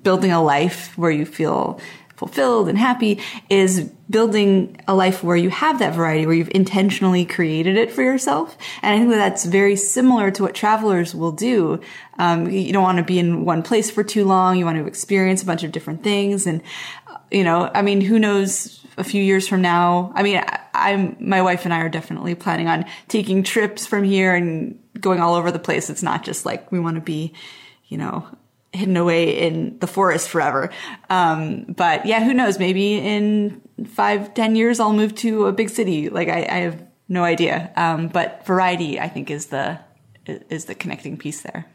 building 0.02 0.32
a 0.32 0.42
life 0.42 0.98
where 0.98 1.12
you 1.12 1.26
feel 1.26 1.80
fulfilled 2.18 2.68
and 2.68 2.78
happy 2.78 3.20
is 3.48 3.84
building 4.10 4.82
a 4.88 4.96
life 4.96 5.24
where 5.24 5.38
you 5.38 5.50
have 5.50 5.80
that 5.80 5.94
variety, 5.94 6.26
where 6.26 6.36
you've 6.36 6.52
intentionally 6.54 7.26
created 7.26 7.78
it 7.78 7.92
for 7.92 8.02
yourself. 8.02 8.58
And 8.82 8.94
I 8.94 8.98
think 8.98 9.12
that 9.12 9.18
that's 9.18 9.46
very 9.46 9.76
similar 9.76 10.32
to 10.32 10.44
what 10.44 10.56
travelers 10.56 11.14
will 11.14 11.32
do. 11.32 11.80
Um, 12.18 12.50
you 12.50 12.74
don't 12.74 12.84
want 12.84 12.98
to 12.98 13.04
be 13.04 13.20
in 13.20 13.46
one 13.46 13.62
place 13.62 13.92
for 13.92 14.04
too 14.04 14.26
long. 14.26 14.58
You 14.58 14.66
want 14.66 14.78
to 14.80 14.88
experience 14.88 15.44
a 15.44 15.46
bunch 15.46 15.64
of 15.64 15.72
different 15.72 16.04
things. 16.04 16.48
And, 16.48 16.64
you 17.30 17.44
know, 17.44 17.70
I 17.74 17.84
mean, 17.84 18.02
who 18.02 18.18
knows 18.18 18.84
a 18.98 19.04
few 19.04 19.22
years 19.22 19.48
from 19.48 19.62
now? 19.62 20.12
I 20.16 20.24
mean, 20.24 20.42
I, 20.74 20.92
am 20.92 21.18
my 21.20 21.44
wife 21.44 21.66
and 21.66 21.74
I 21.74 21.82
are 21.82 21.90
definitely 21.90 22.34
planning 22.34 22.68
on 22.68 22.86
taking 23.08 23.44
trips 23.44 23.86
from 23.86 24.04
here 24.04 24.34
and 24.34 24.80
going 25.00 25.20
all 25.20 25.36
over 25.36 25.52
the 25.52 25.60
place. 25.60 25.92
It's 25.92 26.02
not 26.02 26.24
just 26.24 26.48
like 26.48 26.72
we 26.72 26.80
want 26.80 26.96
to 26.96 27.02
be, 27.02 27.34
you 27.88 28.00
know, 28.00 28.28
hidden 28.74 28.98
away 28.98 29.48
in 29.48 29.80
the 29.80 29.88
forest 29.88 30.30
forever. 30.30 30.70
Um, 31.10 31.64
but 31.64 32.06
yeah, 32.06 32.24
who 32.24 32.34
knows? 32.34 32.60
Maybe 32.60 32.96
in 32.96 33.62
five, 33.86 34.34
ten 34.34 34.56
years, 34.56 34.80
I'll 34.80 34.94
move 34.94 35.16
to 35.16 35.48
a 35.48 35.54
big 35.54 35.70
city. 35.70 36.10
Like 36.10 36.30
I, 36.30 36.42
I 36.50 36.58
have 36.60 36.86
no 37.08 37.24
idea. 37.24 37.72
Um, 37.76 38.08
but 38.08 38.46
variety, 38.46 39.00
I 39.00 39.08
think, 39.08 39.32
is 39.32 39.48
the 39.48 39.80
is 40.26 40.66
the 40.66 40.76
connecting 40.76 41.18
piece 41.18 41.42
there. 41.42 41.66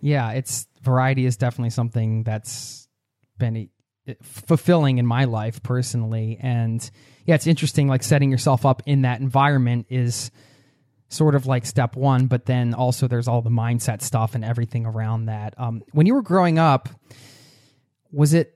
Yeah, 0.00 0.32
it's 0.32 0.66
variety 0.82 1.26
is 1.26 1.36
definitely 1.36 1.70
something 1.70 2.22
that's 2.22 2.88
been 3.38 3.68
fulfilling 4.22 4.98
in 4.98 5.06
my 5.06 5.24
life 5.24 5.62
personally, 5.62 6.38
and 6.40 6.88
yeah, 7.26 7.34
it's 7.34 7.46
interesting. 7.46 7.88
Like 7.88 8.02
setting 8.02 8.30
yourself 8.30 8.64
up 8.64 8.82
in 8.86 9.02
that 9.02 9.20
environment 9.20 9.86
is 9.88 10.30
sort 11.14 11.34
of 11.34 11.46
like 11.46 11.64
step 11.64 11.96
one, 11.96 12.26
but 12.26 12.46
then 12.46 12.74
also 12.74 13.08
there's 13.08 13.28
all 13.28 13.42
the 13.42 13.50
mindset 13.50 14.02
stuff 14.02 14.34
and 14.34 14.44
everything 14.44 14.84
around 14.84 15.26
that. 15.26 15.54
Um, 15.56 15.82
when 15.92 16.06
you 16.06 16.14
were 16.14 16.22
growing 16.22 16.58
up, 16.58 16.88
was 18.10 18.34
it 18.34 18.54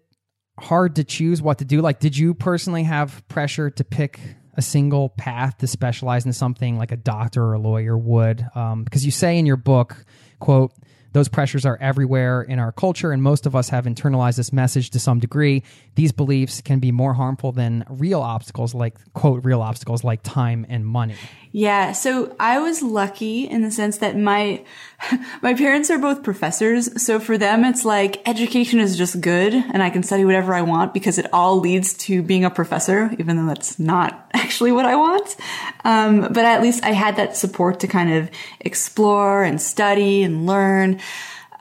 hard 0.58 0.96
to 0.96 1.04
choose 1.04 1.40
what 1.40 1.58
to 1.58 1.64
do? 1.64 1.80
Like, 1.80 2.00
did 2.00 2.16
you 2.16 2.34
personally 2.34 2.82
have 2.82 3.26
pressure 3.28 3.70
to 3.70 3.84
pick 3.84 4.20
a 4.54 4.62
single 4.62 5.08
path 5.10 5.58
to 5.58 5.66
specialize 5.66 6.26
in 6.26 6.32
something 6.32 6.76
like 6.78 6.90
a 6.90 6.96
doctor 6.96 7.44
or 7.44 7.54
a 7.54 7.58
lawyer 7.58 7.96
would? 7.96 8.44
Um, 8.54 8.84
because 8.84 9.04
you 9.04 9.12
say 9.12 9.38
in 9.38 9.46
your 9.46 9.56
book, 9.56 10.04
quote, 10.40 10.72
those 11.12 11.28
pressures 11.28 11.64
are 11.64 11.78
everywhere 11.80 12.42
in 12.42 12.58
our 12.58 12.70
culture, 12.70 13.12
and 13.12 13.22
most 13.22 13.46
of 13.46 13.56
us 13.56 13.70
have 13.70 13.86
internalized 13.86 14.36
this 14.36 14.52
message 14.52 14.90
to 14.90 14.98
some 14.98 15.18
degree. 15.18 15.62
These 15.94 16.12
beliefs 16.12 16.60
can 16.60 16.80
be 16.80 16.92
more 16.92 17.14
harmful 17.14 17.50
than 17.50 17.84
real 17.88 18.20
obstacles, 18.20 18.74
like, 18.74 18.96
quote, 19.14 19.44
real 19.44 19.62
obstacles 19.62 20.04
like 20.04 20.22
time 20.22 20.66
and 20.68 20.86
money. 20.86 21.14
Yeah, 21.50 21.92
so 21.92 22.36
I 22.38 22.58
was 22.58 22.82
lucky 22.82 23.48
in 23.48 23.62
the 23.62 23.70
sense 23.70 23.98
that 23.98 24.16
my 24.16 24.64
my 25.42 25.54
parents 25.54 25.90
are 25.90 25.98
both 25.98 26.22
professors, 26.22 27.02
so 27.02 27.18
for 27.18 27.38
them 27.38 27.64
it's 27.64 27.84
like 27.84 28.26
education 28.28 28.80
is 28.80 28.98
just 28.98 29.20
good 29.20 29.54
and 29.54 29.82
I 29.82 29.90
can 29.90 30.02
study 30.02 30.24
whatever 30.24 30.52
I 30.54 30.62
want 30.62 30.92
because 30.92 31.18
it 31.18 31.26
all 31.32 31.58
leads 31.58 31.94
to 31.94 32.22
being 32.22 32.44
a 32.44 32.50
professor, 32.50 33.10
even 33.18 33.36
though 33.36 33.46
that's 33.46 33.78
not 33.78 34.30
actually 34.34 34.72
what 34.72 34.84
I 34.84 34.96
want. 34.96 35.36
Um, 35.84 36.20
but 36.20 36.44
at 36.44 36.60
least 36.60 36.84
I 36.84 36.90
had 36.90 37.16
that 37.16 37.36
support 37.36 37.80
to 37.80 37.86
kind 37.86 38.12
of 38.12 38.30
explore 38.60 39.42
and 39.42 39.60
study 39.60 40.22
and 40.22 40.46
learn. 40.46 41.00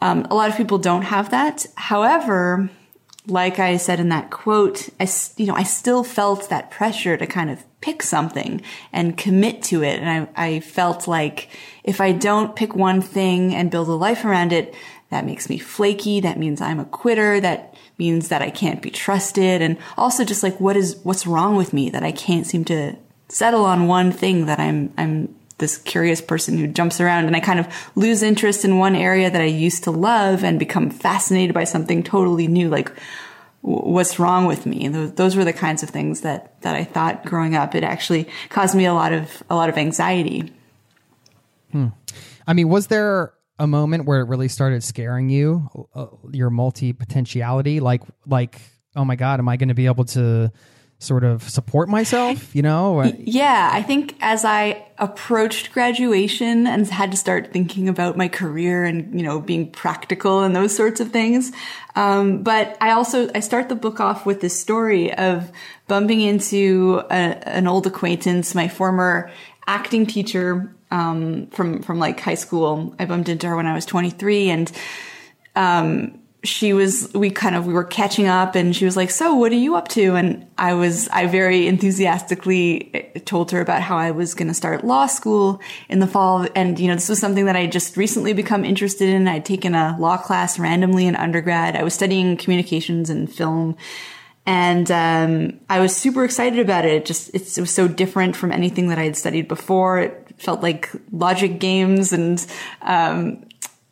Um, 0.02 0.28
a 0.30 0.36
lot 0.36 0.50
of 0.50 0.58
people 0.58 0.78
don't 0.78 1.04
have 1.04 1.32
that. 1.32 1.66
However, 1.76 2.70
like 3.28 3.60
I 3.60 3.78
said 3.78 4.00
in 4.00 4.10
that 4.10 4.32
quote, 4.32 4.90
I, 5.00 5.08
you 5.36 5.46
know, 5.46 5.56
I 5.56 5.64
still 5.64 6.04
felt 6.04 6.50
that 6.50 6.72
pressure 6.72 7.18
to 7.18 7.28
kind 7.28 7.50
of 7.50 7.64
pick 7.82 8.02
something 8.02 8.62
and 8.94 9.18
commit 9.18 9.62
to 9.64 9.84
it. 9.84 10.00
And 10.00 10.30
I, 10.36 10.46
I 10.48 10.60
felt 10.62 11.08
like 11.08 11.50
if 11.84 12.00
I 12.02 12.12
don't 12.12 12.56
pick 12.56 12.76
one 12.76 13.02
thing 13.02 13.54
and 13.54 13.72
build 13.72 13.90
a 13.90 13.94
life 13.94 14.24
around 14.24 14.54
it, 14.54 14.74
that 15.10 15.26
makes 15.26 15.50
me 15.50 15.58
flaky. 15.58 16.20
That 16.20 16.40
means 16.40 16.62
I'm 16.62 16.80
a 16.80 16.86
quitter. 16.86 17.40
That 17.40 17.76
means 17.98 18.30
that 18.30 18.42
I 18.42 18.50
can't 18.50 18.82
be 18.82 18.90
trusted. 18.90 19.62
And 19.62 19.78
also 19.98 20.24
just 20.24 20.44
like, 20.44 20.60
what 20.60 20.78
is, 20.78 20.98
what's 21.04 21.28
wrong 21.28 21.56
with 21.56 21.74
me 21.74 21.90
that 21.90 22.04
I 22.04 22.12
can't 22.12 22.46
seem 22.46 22.66
to 22.66 22.96
settle 23.30 23.66
on 23.66 23.88
one 23.88 24.12
thing 24.12 24.46
that 24.46 24.60
I'm, 24.60 24.94
I'm 24.98 25.36
this 25.58 25.78
curious 25.78 26.22
person 26.22 26.58
who 26.58 26.68
jumps 26.68 27.02
around 27.02 27.26
and 27.26 27.36
I 27.36 27.40
kind 27.40 27.60
of 27.60 27.68
lose 27.96 28.22
interest 28.22 28.64
in 28.64 28.78
one 28.78 28.96
area 28.96 29.30
that 29.30 29.42
I 29.42 29.46
used 29.46 29.84
to 29.86 29.92
love 29.92 30.44
and 30.44 30.60
become 30.60 30.90
fascinated 30.90 31.54
by 31.54 31.64
something 31.64 32.04
totally 32.04 32.48
new. 32.48 32.70
Like, 32.70 32.92
what's 33.62 34.20
wrong 34.20 34.46
with 34.46 34.66
me? 34.66 34.88
Those 34.88 35.36
were 35.36 35.44
the 35.44 35.54
kinds 35.54 35.84
of 35.84 35.90
things 35.90 36.22
that, 36.22 36.62
that 36.62 36.76
I 36.76 36.84
thought 36.84 37.26
growing 37.26 37.56
up. 37.56 37.74
It 37.74 37.84
actually 37.84 38.30
caused 38.50 38.76
me 38.76 38.86
a 38.86 38.94
lot 38.94 39.14
of, 39.14 39.44
a 39.50 39.56
lot 39.56 39.70
of 39.70 39.78
anxiety. 39.78 40.54
Hmm. 41.72 41.88
I 42.46 42.54
mean, 42.54 42.70
was 42.70 42.88
there 42.88 43.34
a 43.60 43.68
moment 43.68 44.06
where 44.06 44.22
it 44.22 44.28
really 44.28 44.48
started 44.48 44.84
scaring 44.84 45.30
you, 45.30 45.88
uh, 45.94 46.08
your 46.32 46.50
multi 46.50 46.94
potentiality? 46.94 47.80
Like, 47.80 48.04
like, 48.26 48.62
oh 48.96 49.04
my 49.04 49.16
God, 49.16 49.40
am 49.40 49.50
I 49.50 49.58
going 49.58 49.70
to 49.70 49.76
be 49.76 49.88
able 49.88 50.06
to 50.06 50.52
sort 51.00 51.24
of 51.24 51.48
support 51.48 51.90
myself, 51.90 52.56
you 52.56 52.62
know? 52.62 53.04
Yeah, 53.20 53.70
I 53.72 53.84
think 53.84 54.16
as 54.20 54.44
I 54.44 54.88
approached 54.98 55.72
graduation 55.72 56.66
and 56.66 56.88
had 56.88 57.12
to 57.12 57.18
start 57.18 57.54
thinking 57.54 57.88
about 57.88 58.18
my 58.18 58.28
career 58.28 58.84
and, 58.84 59.14
you 59.20 59.24
know, 59.24 59.40
being 59.40 59.70
practical 59.70 60.42
and 60.42 60.56
those 60.56 60.76
sorts 60.76 61.00
of 61.00 61.12
things. 61.12 61.52
Um, 61.96 62.42
but 62.42 62.78
I 62.82 62.92
also, 62.92 63.30
I 63.36 63.42
start 63.42 63.70
the 63.70 63.76
book 63.76 64.00
off 64.00 64.26
with 64.26 64.42
this 64.42 64.60
story 64.60 65.14
of 65.14 65.52
bumping 65.88 66.22
into 66.22 67.04
a, 67.12 67.48
an 67.48 67.68
old 67.68 67.86
acquaintance, 67.86 68.56
my 68.56 68.68
former 68.68 69.32
acting 69.68 70.08
teacher, 70.08 70.76
um, 70.90 71.48
from, 71.48 71.84
from 71.84 72.00
like 72.00 72.20
high 72.20 72.36
school. 72.36 72.96
I 72.98 73.06
bumped 73.06 73.30
into 73.30 73.48
her 73.48 73.56
when 73.56 73.68
I 73.68 73.76
was 73.76 73.86
23 73.86 74.50
and, 74.50 74.72
um, 75.56 76.20
she 76.48 76.74
was 76.74 77.12
we 77.14 77.30
kind 77.30 77.56
of 77.56 77.66
we 77.66 77.74
were 77.74 77.84
catching 77.84 78.28
up 78.28 78.56
and 78.56 78.76
she 78.76 78.86
was 78.86 78.96
like 78.96 79.10
so 79.10 79.36
what 79.36 79.52
are 79.52 79.56
you 79.56 79.76
up 79.76 79.88
to? 79.90 80.16
And 80.16 80.48
i 80.58 80.74
was 80.74 81.08
i 81.10 81.28
very 81.28 81.68
enthusiastically 81.68 82.90
eh, 82.94 83.20
told 83.26 83.52
her 83.52 83.62
about 83.62 83.82
how 83.82 83.98
i 83.98 84.12
was 84.12 84.34
going 84.34 84.48
to 84.48 84.54
start 84.54 84.84
law 84.84 85.06
school 85.06 85.62
in 85.90 86.00
the 86.00 86.08
fall. 86.08 86.48
And 86.56 86.80
you 86.80 86.88
know 86.88 86.96
this 86.96 87.10
was 87.10 87.20
something 87.20 87.46
that 87.46 87.56
i 87.56 87.68
just 87.68 87.98
recently 87.98 88.34
become 88.34 88.64
interested 88.66 89.10
in. 89.10 89.28
I'd 89.28 89.46
taken 89.46 89.76
a 89.76 89.96
law 90.00 90.18
class 90.18 90.58
randomly 90.58 91.08
in 91.08 91.16
undergrad. 91.16 91.76
I 91.76 91.84
was 91.84 91.94
studying 91.94 92.38
communications 92.38 93.10
and 93.10 93.32
film. 93.32 93.76
And 94.46 94.90
um, 94.92 95.60
i 95.70 95.80
was 95.80 95.96
super 95.96 96.24
excited 96.24 96.60
about 96.60 96.86
it, 96.86 96.94
it 96.94 97.06
just 97.06 97.36
it 97.36 97.60
was 97.60 97.72
so 97.72 97.88
different 97.88 98.36
from 98.36 98.52
anything 98.52 98.88
that 98.90 98.98
i 98.98 99.04
had 99.04 99.18
studied 99.18 99.48
before. 99.48 100.00
It 100.00 100.28
felt 100.38 100.62
like 100.62 100.90
logic 101.12 101.60
games 101.60 102.14
and 102.14 102.46
um, 102.82 103.47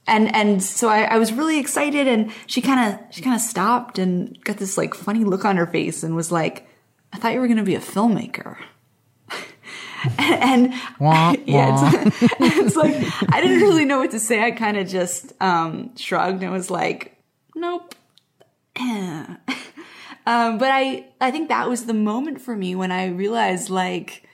and 0.08 0.34
and 0.36 0.62
so 0.62 0.90
I, 0.90 1.04
I 1.04 1.18
was 1.18 1.34
really 1.34 1.60
excited 1.60 2.08
and 2.08 2.32
she 2.48 2.62
kind 2.62 2.94
of 2.94 3.00
she 3.14 3.22
kind 3.22 3.36
of 3.36 3.42
stopped 3.42 4.00
and 4.00 4.42
got 4.44 4.58
this 4.58 4.78
like 4.78 4.94
funny 4.94 5.24
look 5.24 5.46
on 5.46 5.58
her 5.58 5.66
face 5.66 6.04
and 6.04 6.16
was 6.16 6.32
like 6.32 6.68
i 7.14 7.18
thought 7.18 7.34
you 7.34 7.40
were 7.40 7.48
going 7.48 7.58
to 7.58 7.64
be 7.64 7.76
a 7.76 7.80
filmmaker 7.80 8.58
and, 10.20 10.74
wah, 11.00 11.34
yeah 11.46 11.92
it's, 12.06 12.18
it's, 12.40 12.76
like 12.76 12.96
i 13.34 13.42
didn't 13.42 13.62
really 13.62 13.86
know 13.86 14.00
what 14.00 14.12
to 14.12 14.20
say 14.20 14.44
i 14.44 14.52
kind 14.52 14.78
of 14.78 14.88
just 14.88 15.34
um, 15.42 15.96
shrugged 15.96 16.44
and 16.44 16.52
was 16.52 16.70
like 16.70 17.18
nope 17.56 17.96
um, 18.78 19.38
but 20.58 20.70
i 20.70 21.06
i 21.22 21.32
think 21.32 21.50
that 21.50 21.68
was 21.68 21.86
the 21.86 21.94
moment 21.94 22.42
for 22.42 22.56
me 22.56 22.76
when 22.76 22.92
i 22.92 23.08
realized 23.08 23.70
like 23.70 24.26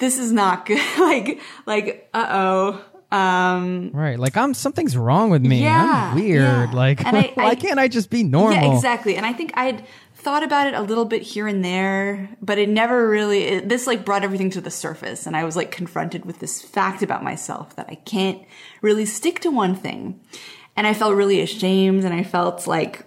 this 0.00 0.18
is 0.18 0.32
not 0.32 0.66
good. 0.66 0.80
like, 0.98 1.40
like, 1.66 2.10
uh 2.12 2.26
oh. 2.30 2.84
Um, 3.12 3.90
right. 3.92 4.18
Like 4.18 4.36
I'm 4.36 4.54
something's 4.54 4.96
wrong 4.96 5.30
with 5.30 5.42
me. 5.44 5.62
Yeah, 5.62 6.10
I'm 6.12 6.14
weird. 6.14 6.42
yeah. 6.42 6.70
Like 6.72 7.04
I- 7.04 7.30
why 7.34 7.46
I- 7.50 7.54
can't 7.54 7.78
I 7.78 7.88
just 7.88 8.10
be 8.10 8.22
normal? 8.22 8.52
Yeah, 8.62 8.74
exactly. 8.74 9.16
And 9.16 9.26
I 9.26 9.32
think 9.32 9.52
I'd 9.56 9.84
thought 10.14 10.42
about 10.42 10.66
it 10.66 10.74
a 10.74 10.82
little 10.82 11.06
bit 11.06 11.22
here 11.22 11.46
and 11.48 11.64
there, 11.64 12.28
but 12.42 12.58
it 12.58 12.68
never 12.68 13.08
really, 13.08 13.42
it, 13.44 13.68
this 13.70 13.86
like 13.86 14.04
brought 14.04 14.22
everything 14.22 14.50
to 14.50 14.60
the 14.60 14.70
surface. 14.70 15.26
And 15.26 15.34
I 15.36 15.44
was 15.44 15.56
like 15.56 15.70
confronted 15.70 16.24
with 16.26 16.38
this 16.40 16.60
fact 16.60 17.02
about 17.02 17.24
myself 17.24 17.74
that 17.76 17.86
I 17.88 17.94
can't 17.94 18.42
really 18.82 19.06
stick 19.06 19.40
to 19.40 19.50
one 19.50 19.74
thing. 19.74 20.20
And 20.76 20.86
I 20.86 20.94
felt 20.94 21.14
really 21.14 21.40
ashamed 21.40 22.04
and 22.04 22.12
I 22.14 22.22
felt 22.22 22.66
like, 22.66 23.04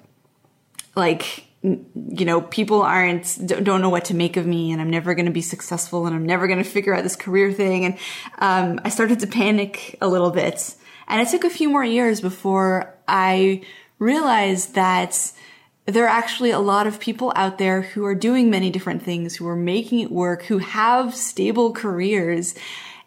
like, 0.95 1.45
you 1.63 2.25
know, 2.25 2.41
people 2.41 2.81
aren't, 2.81 3.39
don't 3.45 3.81
know 3.81 3.89
what 3.89 4.05
to 4.05 4.13
make 4.13 4.35
of 4.35 4.45
me 4.45 4.71
and 4.71 4.81
I'm 4.81 4.89
never 4.89 5.15
going 5.15 5.27
to 5.27 5.31
be 5.31 5.41
successful 5.41 6.05
and 6.05 6.15
I'm 6.15 6.25
never 6.25 6.45
going 6.45 6.61
to 6.61 6.69
figure 6.69 6.93
out 6.93 7.03
this 7.03 7.15
career 7.15 7.53
thing. 7.53 7.85
And, 7.85 7.97
um, 8.39 8.81
I 8.83 8.89
started 8.89 9.21
to 9.21 9.27
panic 9.27 9.97
a 10.01 10.07
little 10.07 10.31
bit. 10.31 10.75
And 11.07 11.21
it 11.21 11.31
took 11.31 11.45
a 11.45 11.49
few 11.49 11.69
more 11.69 11.83
years 11.83 12.19
before 12.19 12.93
I 13.07 13.63
realized 13.97 14.75
that 14.75 15.31
there 15.85 16.05
are 16.05 16.09
actually 16.09 16.51
a 16.51 16.59
lot 16.59 16.87
of 16.87 16.99
people 16.99 17.31
out 17.35 17.57
there 17.57 17.81
who 17.81 18.05
are 18.05 18.15
doing 18.15 18.49
many 18.49 18.69
different 18.69 19.03
things, 19.03 19.35
who 19.35 19.47
are 19.47 19.55
making 19.55 19.99
it 19.99 20.11
work, 20.11 20.43
who 20.43 20.57
have 20.57 21.15
stable 21.15 21.73
careers. 21.73 22.55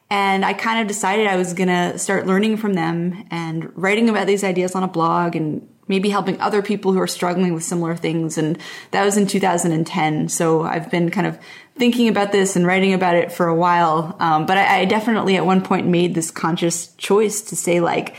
And 0.09 0.45
I 0.45 0.53
kind 0.53 0.81
of 0.81 0.87
decided 0.87 1.27
I 1.27 1.37
was 1.37 1.55
going 1.55 1.69
to 1.69 1.99
start 1.99 2.27
learning 2.27 2.59
from 2.59 2.75
them 2.75 3.27
and 3.31 3.71
writing 3.77 4.09
about 4.09 4.27
these 4.27 4.45
ideas 4.45 4.75
on 4.75 4.83
a 4.83 4.89
blog 4.89 5.37
and 5.37 5.69
maybe 5.89 6.09
helping 6.09 6.41
other 6.41 6.63
people 6.63 6.93
who 6.93 7.01
are 7.01 7.07
struggling 7.07 7.55
with 7.55 7.63
similar 7.63 7.97
things. 7.97 8.39
And 8.39 8.59
that 8.91 9.05
was 9.05 9.17
in 9.17 9.27
2010. 9.27 10.29
So 10.29 10.63
I've 10.63 10.91
been 10.91 11.11
kind 11.11 11.27
of 11.27 11.39
thinking 11.77 12.09
about 12.09 12.33
this 12.33 12.57
and 12.57 12.67
writing 12.67 12.93
about 12.93 13.15
it 13.15 13.31
for 13.31 13.47
a 13.47 13.55
while. 13.55 14.17
Um, 14.19 14.47
but 14.47 14.59
I, 14.59 14.81
I 14.81 14.85
definitely 14.85 15.37
at 15.37 15.47
one 15.47 15.63
point 15.63 15.87
made 15.87 16.15
this 16.15 16.31
conscious 16.31 16.89
choice 16.97 17.41
to 17.43 17.57
say 17.57 17.81
like, 17.81 18.17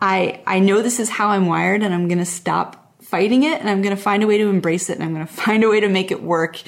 I, 0.00 0.42
I 0.46 0.60
know 0.60 0.82
this 0.82 1.00
is 1.00 1.10
how 1.10 1.28
I'm 1.28 1.46
wired 1.46 1.82
and 1.82 1.92
I'm 1.92 2.08
going 2.08 2.18
to 2.18 2.24
stop 2.24 2.94
fighting 3.02 3.42
it 3.42 3.60
and 3.60 3.68
I'm 3.68 3.82
going 3.82 3.94
to 3.94 4.02
find 4.02 4.22
a 4.22 4.26
way 4.26 4.38
to 4.38 4.48
embrace 4.48 4.88
it 4.88 4.94
and 4.94 5.04
I'm 5.04 5.14
going 5.14 5.26
to 5.26 5.32
find 5.32 5.64
a 5.64 5.68
way 5.68 5.80
to 5.80 5.88
make 5.88 6.10
it 6.10 6.22
work. 6.22 6.60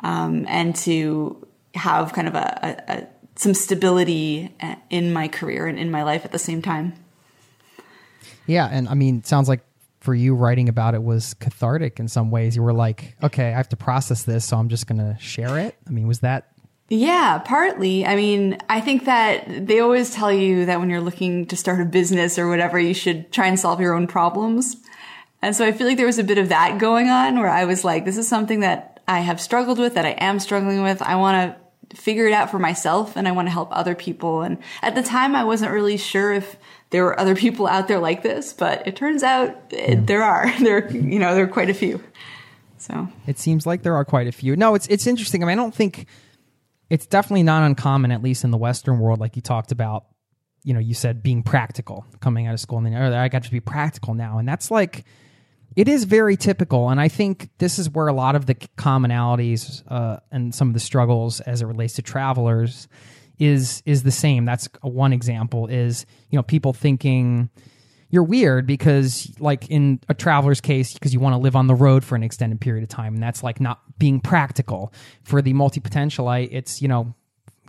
Um, 0.00 0.46
and 0.46 0.76
to 0.76 1.44
have 1.74 2.12
kind 2.12 2.28
of 2.28 2.34
a, 2.36 2.84
a, 2.88 2.92
a 2.92 3.08
some 3.38 3.54
stability 3.54 4.52
uh, 4.60 4.74
in 4.90 5.12
my 5.12 5.28
career 5.28 5.66
and 5.66 5.78
in 5.78 5.90
my 5.90 6.02
life 6.02 6.24
at 6.24 6.32
the 6.32 6.38
same 6.38 6.60
time. 6.60 6.92
Yeah, 8.46 8.68
and 8.70 8.88
I 8.88 8.94
mean, 8.94 9.22
sounds 9.22 9.48
like 9.48 9.60
for 10.08 10.14
you 10.14 10.34
writing 10.34 10.70
about 10.70 10.94
it 10.94 11.02
was 11.02 11.34
cathartic 11.34 12.00
in 12.00 12.08
some 12.08 12.30
ways. 12.30 12.56
You 12.56 12.62
were 12.62 12.72
like, 12.72 13.14
okay, 13.22 13.48
I 13.48 13.50
have 13.50 13.68
to 13.68 13.76
process 13.76 14.22
this, 14.22 14.46
so 14.46 14.56
I'm 14.56 14.70
just 14.70 14.86
going 14.86 14.96
to 14.96 15.18
share 15.20 15.58
it. 15.58 15.76
I 15.86 15.90
mean, 15.90 16.08
was 16.08 16.20
that 16.20 16.50
Yeah, 16.88 17.36
partly. 17.44 18.06
I 18.06 18.16
mean, 18.16 18.56
I 18.70 18.80
think 18.80 19.04
that 19.04 19.66
they 19.66 19.80
always 19.80 20.14
tell 20.14 20.32
you 20.32 20.64
that 20.64 20.80
when 20.80 20.88
you're 20.88 21.02
looking 21.02 21.44
to 21.48 21.56
start 21.56 21.82
a 21.82 21.84
business 21.84 22.38
or 22.38 22.48
whatever, 22.48 22.80
you 22.80 22.94
should 22.94 23.30
try 23.30 23.48
and 23.48 23.60
solve 23.60 23.82
your 23.82 23.92
own 23.92 24.06
problems. 24.06 24.78
And 25.42 25.54
so 25.54 25.66
I 25.66 25.72
feel 25.72 25.86
like 25.86 25.98
there 25.98 26.06
was 26.06 26.18
a 26.18 26.24
bit 26.24 26.38
of 26.38 26.48
that 26.48 26.78
going 26.78 27.10
on 27.10 27.38
where 27.38 27.50
I 27.50 27.66
was 27.66 27.84
like, 27.84 28.06
this 28.06 28.16
is 28.16 28.26
something 28.26 28.60
that 28.60 29.02
I 29.06 29.20
have 29.20 29.42
struggled 29.42 29.78
with, 29.78 29.92
that 29.92 30.06
I 30.06 30.12
am 30.12 30.38
struggling 30.38 30.82
with. 30.82 31.02
I 31.02 31.16
want 31.16 31.54
to 31.90 31.96
figure 31.96 32.26
it 32.26 32.32
out 32.32 32.50
for 32.50 32.58
myself 32.58 33.14
and 33.14 33.28
I 33.28 33.32
want 33.32 33.48
to 33.48 33.52
help 33.52 33.68
other 33.72 33.94
people. 33.94 34.40
And 34.40 34.56
at 34.80 34.94
the 34.94 35.02
time, 35.02 35.36
I 35.36 35.44
wasn't 35.44 35.72
really 35.72 35.98
sure 35.98 36.32
if 36.32 36.56
there 36.90 37.04
were 37.04 37.18
other 37.18 37.34
people 37.34 37.66
out 37.66 37.88
there 37.88 37.98
like 37.98 38.22
this, 38.22 38.52
but 38.52 38.86
it 38.86 38.96
turns 38.96 39.22
out 39.22 39.56
it, 39.70 40.06
there 40.06 40.22
are. 40.22 40.50
There, 40.58 40.90
you 40.90 41.18
know, 41.18 41.34
there 41.34 41.44
are 41.44 41.48
quite 41.48 41.70
a 41.70 41.74
few. 41.74 42.02
So 42.78 43.08
It 43.26 43.38
seems 43.38 43.66
like 43.66 43.82
there 43.82 43.94
are 43.94 44.04
quite 44.04 44.26
a 44.26 44.32
few. 44.32 44.56
No, 44.56 44.74
it's 44.74 44.86
it's 44.86 45.06
interesting. 45.06 45.42
I 45.42 45.46
mean, 45.46 45.58
I 45.58 45.62
don't 45.62 45.74
think 45.74 46.06
it's 46.90 47.06
definitely 47.06 47.42
not 47.42 47.62
uncommon, 47.62 48.10
at 48.10 48.22
least 48.22 48.44
in 48.44 48.50
the 48.50 48.58
Western 48.58 48.98
world, 48.98 49.20
like 49.20 49.36
you 49.36 49.42
talked 49.42 49.72
about. 49.72 50.04
You 50.64 50.74
know, 50.74 50.80
you 50.80 50.92
said 50.92 51.22
being 51.22 51.42
practical 51.42 52.04
coming 52.20 52.46
out 52.46 52.52
of 52.52 52.60
school, 52.60 52.78
and 52.78 52.86
then 52.86 52.94
oh, 52.94 53.16
I 53.16 53.28
got 53.28 53.44
to 53.44 53.50
be 53.50 53.60
practical 53.60 54.14
now, 54.14 54.38
and 54.38 54.48
that's 54.48 54.70
like 54.70 55.04
it 55.76 55.88
is 55.88 56.04
very 56.04 56.36
typical. 56.36 56.88
And 56.88 57.00
I 57.00 57.08
think 57.08 57.50
this 57.58 57.78
is 57.78 57.88
where 57.88 58.08
a 58.08 58.12
lot 58.12 58.34
of 58.34 58.46
the 58.46 58.54
commonalities 58.54 59.82
uh, 59.86 60.18
and 60.32 60.54
some 60.54 60.68
of 60.68 60.74
the 60.74 60.80
struggles 60.80 61.40
as 61.40 61.62
it 61.62 61.66
relates 61.66 61.94
to 61.94 62.02
travelers 62.02 62.88
is 63.38 63.82
is 63.86 64.02
the 64.02 64.10
same. 64.10 64.44
That's 64.44 64.68
one 64.82 65.12
example. 65.12 65.66
Is 65.66 66.06
you 66.30 66.36
know 66.36 66.42
people 66.42 66.72
thinking 66.72 67.50
you're 68.10 68.22
weird 68.22 68.66
because 68.66 69.32
like 69.38 69.68
in 69.68 70.00
a 70.08 70.14
traveler's 70.14 70.60
case 70.60 70.94
because 70.94 71.12
you 71.12 71.20
want 71.20 71.34
to 71.34 71.38
live 71.38 71.56
on 71.56 71.66
the 71.66 71.74
road 71.74 72.04
for 72.04 72.16
an 72.16 72.22
extended 72.22 72.60
period 72.60 72.82
of 72.82 72.88
time 72.88 73.14
and 73.14 73.22
that's 73.22 73.42
like 73.42 73.60
not 73.60 73.80
being 73.98 74.20
practical 74.20 74.92
for 75.24 75.42
the 75.42 75.52
multi-potentialite 75.52 76.48
it's 76.50 76.80
you 76.80 76.88
know 76.88 77.14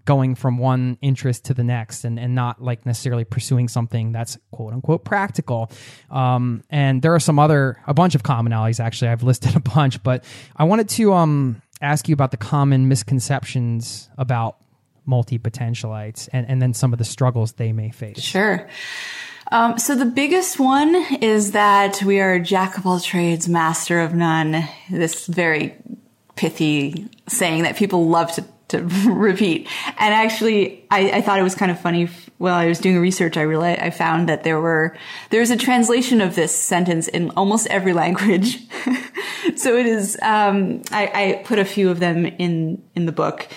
going 0.06 0.34
from 0.34 0.58
one 0.58 0.98
interest 1.02 1.46
to 1.46 1.54
the 1.54 1.64
next 1.64 2.04
and, 2.04 2.20
and 2.20 2.34
not 2.34 2.64
like 2.64 2.86
necessarily 2.86 3.24
pursuing 3.24 3.68
something 3.68 4.12
that's 4.12 4.38
quote 4.52 4.74
unquote 4.74 5.04
practical 5.06 5.70
um, 6.10 6.64
and 6.70 7.02
there 7.02 7.14
are 7.14 7.20
some 7.20 7.38
other 7.38 7.78
a 7.86 7.94
bunch 7.94 8.16
of 8.16 8.24
commonalities 8.24 8.80
actually 8.80 9.10
i've 9.10 9.24
listed 9.24 9.56
a 9.56 9.60
bunch 9.60 10.02
but 10.04 10.24
i 10.56 10.64
wanted 10.64 10.90
to 10.90 11.14
um, 11.14 11.62
ask 11.82 12.08
you 12.08 12.14
about 12.14 12.32
the 12.32 12.38
common 12.38 12.88
misconceptions 12.88 14.10
about 14.18 14.58
multi-potentialites 15.10 16.30
and, 16.32 16.48
and 16.48 16.62
then 16.62 16.74
some 16.74 16.94
of 16.94 17.00
the 17.00 17.06
struggles 17.06 17.54
they 17.54 17.74
may 17.74 17.90
face 17.90 18.20
Sure. 18.20 18.70
Um, 19.52 19.80
so 19.80 19.96
the 19.96 20.06
biggest 20.06 20.60
one 20.60 20.96
is 21.22 21.54
that 21.54 22.04
we 22.04 22.20
are 22.20 22.38
jack 22.40 22.78
of 22.78 22.86
all 22.86 23.00
trades, 23.00 23.50
master 23.50 24.00
of 24.00 24.14
none. 24.14 24.64
This 24.92 25.26
very 25.26 25.76
pithy 26.36 27.10
saying 27.28 27.64
that 27.64 27.76
people 27.76 28.08
love 28.08 28.32
to, 28.34 28.46
to 28.68 28.84
repeat. 29.12 29.68
And 29.98 30.14
actually, 30.14 30.86
I, 30.92 31.12
I 31.12 31.22
thought 31.22 31.40
it 31.40 31.44
was 31.44 31.56
kind 31.56 31.72
of 31.72 31.80
funny. 31.80 32.10
While 32.38 32.56
I 32.56 32.68
was 32.68 32.80
doing 32.80 33.00
research, 33.00 33.36
I 33.36 33.42
realized 33.42 33.82
I 33.82 33.90
found 33.90 34.30
that 34.30 34.44
there 34.44 34.62
were 34.62 34.96
there's 35.30 35.50
a 35.50 35.58
translation 35.58 36.22
of 36.22 36.36
this 36.36 36.56
sentence 36.56 37.08
in 37.10 37.32
almost 37.32 37.68
every 37.68 37.92
language. 38.04 38.60
so 39.56 39.76
it 39.76 39.88
is. 39.88 40.18
Um, 40.22 40.84
I, 40.92 41.12
I 41.14 41.44
put 41.44 41.60
a 41.60 41.66
few 41.66 41.90
of 41.90 42.00
them 42.00 42.26
in 42.26 42.82
in 42.96 43.08
the 43.08 43.12
book, 43.12 43.48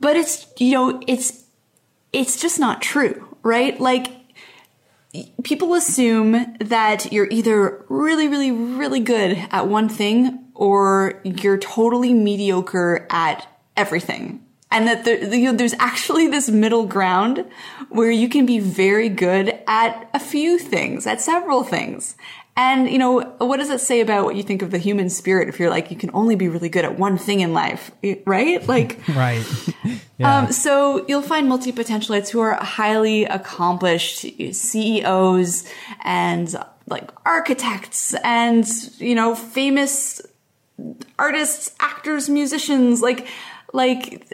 but 0.00 0.16
it's 0.16 0.46
you 0.58 0.72
know 0.72 1.02
it's 1.06 1.44
it's 2.12 2.40
just 2.40 2.58
not 2.58 2.82
true, 2.82 3.36
right? 3.42 3.78
Like 3.80 4.08
people 5.42 5.74
assume 5.74 6.56
that 6.60 7.12
you're 7.12 7.28
either 7.30 7.84
really, 7.88 8.28
really, 8.28 8.52
really 8.52 9.00
good 9.00 9.36
at 9.50 9.66
one 9.66 9.88
thing 9.88 10.46
or 10.54 11.20
you're 11.24 11.58
totally 11.58 12.12
mediocre 12.12 13.06
at 13.10 13.46
everything. 13.76 14.44
And 14.70 14.86
that 14.86 15.04
there, 15.04 15.34
you 15.34 15.46
know, 15.46 15.56
there's 15.56 15.74
actually 15.78 16.28
this 16.28 16.50
middle 16.50 16.86
ground 16.86 17.46
where 17.88 18.10
you 18.10 18.28
can 18.28 18.44
be 18.44 18.58
very 18.58 19.08
good 19.08 19.58
at 19.66 20.10
a 20.12 20.20
few 20.20 20.58
things, 20.58 21.06
at 21.06 21.22
several 21.22 21.64
things. 21.64 22.16
And, 22.58 22.90
you 22.90 22.98
know, 22.98 23.20
what 23.38 23.58
does 23.58 23.70
it 23.70 23.80
say 23.80 24.00
about 24.00 24.24
what 24.24 24.34
you 24.34 24.42
think 24.42 24.62
of 24.62 24.72
the 24.72 24.78
human 24.78 25.10
spirit 25.10 25.48
if 25.48 25.60
you're 25.60 25.70
like, 25.70 25.92
you 25.92 25.96
can 25.96 26.10
only 26.12 26.34
be 26.34 26.48
really 26.48 26.68
good 26.68 26.84
at 26.84 26.98
one 26.98 27.16
thing 27.16 27.38
in 27.38 27.52
life, 27.52 27.92
right? 28.26 28.66
Like, 28.66 28.98
right 29.14 29.46
yeah. 30.18 30.38
um, 30.38 30.50
so 30.50 31.06
you'll 31.06 31.22
find 31.22 31.48
multi 31.48 31.70
potentialites 31.70 32.30
who 32.30 32.40
are 32.40 32.54
highly 32.54 33.26
accomplished 33.26 34.26
CEOs 34.52 35.68
and 36.02 36.52
like 36.88 37.08
architects 37.24 38.14
and, 38.24 38.66
you 38.98 39.14
know, 39.14 39.36
famous 39.36 40.20
artists, 41.16 41.76
actors, 41.78 42.28
musicians, 42.28 43.00
like, 43.00 43.28
like 43.72 44.28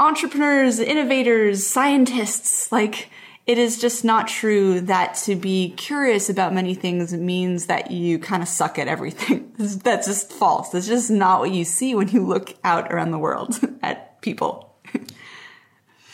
entrepreneurs, 0.00 0.80
innovators, 0.80 1.64
scientists, 1.64 2.72
like, 2.72 3.10
it 3.46 3.58
is 3.58 3.78
just 3.78 4.04
not 4.04 4.26
true 4.26 4.80
that 4.82 5.14
to 5.14 5.36
be 5.36 5.74
curious 5.76 6.30
about 6.30 6.54
many 6.54 6.74
things 6.74 7.12
means 7.12 7.66
that 7.66 7.90
you 7.90 8.18
kind 8.18 8.42
of 8.42 8.48
suck 8.48 8.78
at 8.78 8.88
everything. 8.88 9.52
That's 9.58 10.06
just 10.06 10.32
false. 10.32 10.70
That's 10.70 10.86
just 10.86 11.10
not 11.10 11.40
what 11.40 11.50
you 11.50 11.64
see 11.64 11.94
when 11.94 12.08
you 12.08 12.26
look 12.26 12.54
out 12.64 12.92
around 12.92 13.10
the 13.10 13.18
world 13.18 13.58
at 13.82 14.20
people. 14.22 14.74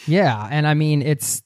Yeah, 0.07 0.49
and 0.51 0.67
I 0.67 0.75
mean 0.75 1.03
it's 1.03 1.43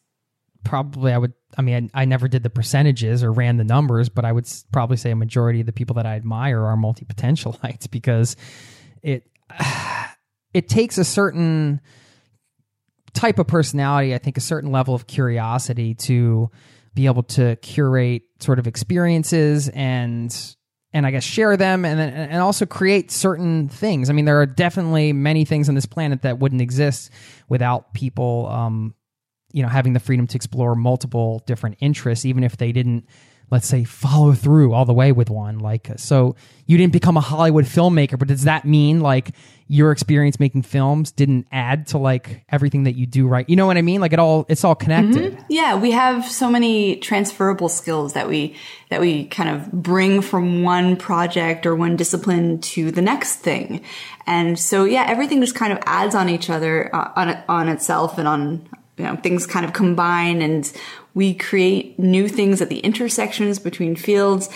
probably 0.64 1.12
I 1.12 1.18
would 1.18 1.34
I 1.58 1.62
mean 1.62 1.90
I, 1.92 2.02
I, 2.02 2.04
never 2.06 2.28
did 2.28 2.42
the 2.42 2.50
percentages 2.50 3.22
or 3.22 3.30
ran 3.30 3.58
the 3.58 3.64
numbers, 3.64 4.08
but 4.08 4.24
I 4.24 4.32
would 4.32 4.50
probably 4.72 4.96
say 4.96 5.10
a 5.10 5.16
majority 5.16 5.60
of 5.60 5.66
the 5.66 5.72
people 5.72 5.94
that 5.94 6.06
I 6.06 6.14
admire 6.14 6.64
are 6.64 6.76
multi 6.76 7.04
potentialites 7.04 7.90
because 7.90 8.36
it 9.02 9.28
it 10.54 10.68
takes 10.68 10.96
a 10.96 11.04
certain 11.04 11.82
type 13.14 13.38
of 13.38 13.46
personality, 13.46 14.14
I 14.14 14.18
think 14.18 14.36
a 14.36 14.40
certain 14.40 14.70
level 14.70 14.94
of 14.94 15.06
curiosity 15.06 15.94
to 15.94 16.50
be 16.94 17.06
able 17.06 17.22
to 17.24 17.56
curate 17.56 18.22
sort 18.40 18.58
of 18.58 18.66
experiences 18.66 19.68
and 19.68 20.56
and 20.92 21.04
I 21.04 21.10
guess 21.10 21.24
share 21.24 21.56
them 21.56 21.84
and 21.84 22.00
and 22.00 22.40
also 22.40 22.66
create 22.66 23.10
certain 23.10 23.68
things. 23.68 24.10
I 24.10 24.12
mean, 24.12 24.26
there 24.26 24.40
are 24.40 24.46
definitely 24.46 25.12
many 25.12 25.44
things 25.44 25.68
on 25.68 25.74
this 25.74 25.86
planet 25.86 26.22
that 26.22 26.38
wouldn't 26.38 26.62
exist 26.62 27.10
without 27.48 27.94
people, 27.94 28.48
um, 28.48 28.94
you 29.52 29.62
know, 29.62 29.68
having 29.68 29.92
the 29.92 30.00
freedom 30.00 30.26
to 30.28 30.36
explore 30.36 30.74
multiple 30.74 31.42
different 31.46 31.78
interests, 31.80 32.24
even 32.24 32.44
if 32.44 32.56
they 32.56 32.70
didn't 32.70 33.06
let's 33.54 33.66
say 33.66 33.84
follow 33.84 34.32
through 34.32 34.72
all 34.72 34.84
the 34.84 34.92
way 34.92 35.12
with 35.12 35.30
one 35.30 35.58
like 35.58 35.90
so 35.96 36.36
you 36.66 36.76
didn't 36.76 36.92
become 36.92 37.16
a 37.16 37.20
hollywood 37.20 37.64
filmmaker 37.64 38.18
but 38.18 38.28
does 38.28 38.44
that 38.44 38.64
mean 38.66 39.00
like 39.00 39.32
your 39.66 39.92
experience 39.92 40.38
making 40.38 40.62
films 40.62 41.10
didn't 41.10 41.46
add 41.50 41.86
to 41.86 41.98
like 41.98 42.44
everything 42.50 42.84
that 42.84 42.96
you 42.96 43.06
do 43.06 43.26
right? 43.26 43.48
You 43.48 43.56
know 43.56 43.66
what 43.66 43.76
i 43.76 43.82
mean? 43.82 44.00
Like 44.00 44.12
it 44.12 44.18
all 44.18 44.44
it's 44.48 44.64
all 44.64 44.74
connected. 44.74 45.42
Yeah, 45.48 45.76
we 45.76 45.92
have 45.92 46.26
so 46.26 46.50
many 46.50 46.96
transferable 46.96 47.68
skills 47.68 48.12
that 48.12 48.28
we 48.28 48.56
that 48.90 49.00
we 49.00 49.26
kind 49.26 49.48
of 49.48 49.72
bring 49.72 50.20
from 50.20 50.62
one 50.62 50.96
project 50.96 51.64
or 51.64 51.74
one 51.74 51.96
discipline 51.96 52.60
to 52.60 52.90
the 52.90 53.02
next 53.02 53.36
thing. 53.36 53.82
And 54.26 54.58
so 54.58 54.84
yeah, 54.84 55.06
everything 55.08 55.40
just 55.40 55.54
kind 55.54 55.72
of 55.72 55.78
adds 55.86 56.14
on 56.14 56.28
each 56.28 56.50
other 56.50 56.94
uh, 56.94 57.12
on 57.16 57.42
on 57.48 57.68
itself 57.68 58.18
and 58.18 58.28
on 58.28 58.68
you 58.98 59.04
know 59.04 59.16
things 59.16 59.46
kind 59.46 59.64
of 59.64 59.72
combine 59.72 60.42
and 60.42 60.70
we 61.14 61.34
create 61.34 61.98
new 61.98 62.28
things 62.28 62.60
at 62.60 62.68
the 62.68 62.80
intersections 62.80 63.58
between 63.58 63.96
fields. 63.96 64.48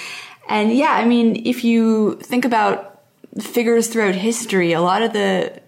And 0.49 0.73
yeah, 0.73 0.93
I 0.93 1.05
mean, 1.05 1.43
if 1.47 1.65
you 1.65 2.17
think 2.17 2.45
about 2.45 3.03
figures 3.41 3.89
throughout 3.89 4.15
history, 4.15 4.73
a 4.73 4.81
lot 4.81 5.03
of 5.03 5.13
the 5.13 5.61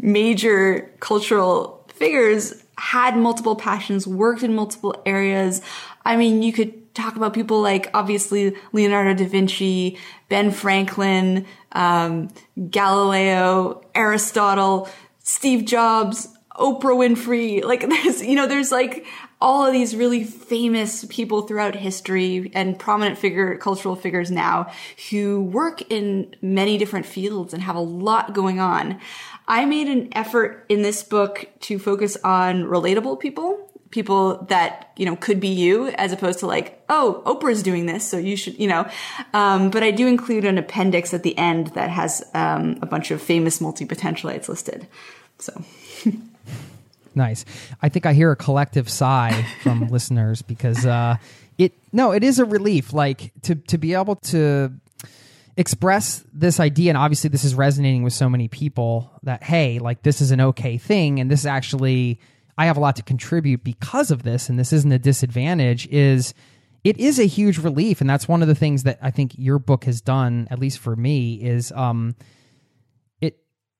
major 0.00 0.90
cultural 1.00 1.86
figures 1.88 2.64
had 2.78 3.16
multiple 3.16 3.54
passions, 3.54 4.06
worked 4.06 4.42
in 4.42 4.54
multiple 4.54 5.00
areas. 5.04 5.60
I 6.04 6.16
mean, 6.16 6.42
you 6.42 6.52
could 6.52 6.94
talk 6.94 7.16
about 7.16 7.34
people 7.34 7.60
like 7.60 7.90
obviously 7.94 8.56
Leonardo 8.72 9.14
da 9.14 9.28
Vinci, 9.28 9.98
Ben 10.28 10.50
Franklin, 10.50 11.46
um, 11.72 12.28
Galileo, 12.70 13.82
Aristotle, 13.94 14.88
Steve 15.20 15.64
Jobs, 15.64 16.28
Oprah 16.56 16.96
Winfrey. 16.96 17.62
Like 17.64 17.80
there's, 17.88 18.22
you 18.22 18.36
know, 18.36 18.46
there's 18.46 18.72
like 18.72 19.06
all 19.42 19.66
of 19.66 19.72
these 19.72 19.96
really 19.96 20.22
famous 20.22 21.04
people 21.06 21.42
throughout 21.42 21.74
history 21.74 22.50
and 22.54 22.78
prominent 22.78 23.18
figure, 23.18 23.56
cultural 23.58 23.96
figures 23.96 24.30
now 24.30 24.70
who 25.10 25.42
work 25.42 25.82
in 25.90 26.34
many 26.40 26.78
different 26.78 27.04
fields 27.04 27.52
and 27.52 27.60
have 27.62 27.74
a 27.74 27.80
lot 27.80 28.32
going 28.32 28.60
on. 28.60 29.00
I 29.48 29.64
made 29.64 29.88
an 29.88 30.08
effort 30.12 30.64
in 30.68 30.82
this 30.82 31.02
book 31.02 31.48
to 31.62 31.80
focus 31.80 32.16
on 32.22 32.62
relatable 32.62 33.18
people, 33.18 33.68
people 33.90 34.44
that, 34.44 34.92
you 34.96 35.04
know, 35.04 35.16
could 35.16 35.40
be 35.40 35.48
you 35.48 35.88
as 35.88 36.12
opposed 36.12 36.38
to 36.38 36.46
like, 36.46 36.80
oh, 36.88 37.20
Oprah's 37.26 37.64
doing 37.64 37.86
this, 37.86 38.08
so 38.08 38.18
you 38.18 38.36
should, 38.36 38.56
you 38.60 38.68
know. 38.68 38.88
Um, 39.34 39.70
but 39.70 39.82
I 39.82 39.90
do 39.90 40.06
include 40.06 40.44
an 40.44 40.56
appendix 40.56 41.12
at 41.12 41.24
the 41.24 41.36
end 41.36 41.68
that 41.74 41.90
has 41.90 42.22
um, 42.32 42.78
a 42.80 42.86
bunch 42.86 43.10
of 43.10 43.20
famous 43.20 43.60
multi-potentialites 43.60 44.48
listed. 44.48 44.86
So. 45.38 45.64
Nice. 47.14 47.44
I 47.80 47.88
think 47.88 48.06
I 48.06 48.12
hear 48.12 48.32
a 48.32 48.36
collective 48.36 48.88
sigh 48.88 49.46
from 49.62 49.88
listeners 49.90 50.42
because 50.42 50.86
uh, 50.86 51.16
it 51.58 51.74
no, 51.92 52.12
it 52.12 52.24
is 52.24 52.38
a 52.38 52.44
relief. 52.44 52.92
Like 52.92 53.32
to 53.42 53.54
to 53.54 53.78
be 53.78 53.94
able 53.94 54.16
to 54.16 54.72
express 55.56 56.24
this 56.32 56.58
idea, 56.60 56.90
and 56.90 56.98
obviously 56.98 57.28
this 57.28 57.44
is 57.44 57.54
resonating 57.54 58.02
with 58.02 58.12
so 58.12 58.28
many 58.28 58.48
people 58.48 59.10
that 59.22 59.42
hey, 59.42 59.78
like 59.78 60.02
this 60.02 60.20
is 60.20 60.30
an 60.30 60.40
okay 60.40 60.78
thing, 60.78 61.20
and 61.20 61.30
this 61.30 61.44
actually 61.44 62.18
I 62.56 62.66
have 62.66 62.76
a 62.76 62.80
lot 62.80 62.96
to 62.96 63.02
contribute 63.02 63.64
because 63.64 64.10
of 64.10 64.22
this, 64.22 64.48
and 64.48 64.58
this 64.58 64.72
isn't 64.72 64.92
a 64.92 64.98
disadvantage. 64.98 65.86
Is 65.88 66.34
it 66.84 66.98
is 66.98 67.18
a 67.18 67.24
huge 67.24 67.58
relief, 67.58 68.00
and 68.00 68.10
that's 68.10 68.26
one 68.26 68.42
of 68.42 68.48
the 68.48 68.54
things 68.54 68.82
that 68.82 68.98
I 69.00 69.10
think 69.10 69.34
your 69.36 69.58
book 69.58 69.84
has 69.84 70.00
done, 70.00 70.48
at 70.50 70.58
least 70.58 70.78
for 70.78 70.96
me, 70.96 71.34
is 71.34 71.70
um, 71.72 72.16
it 73.20 73.38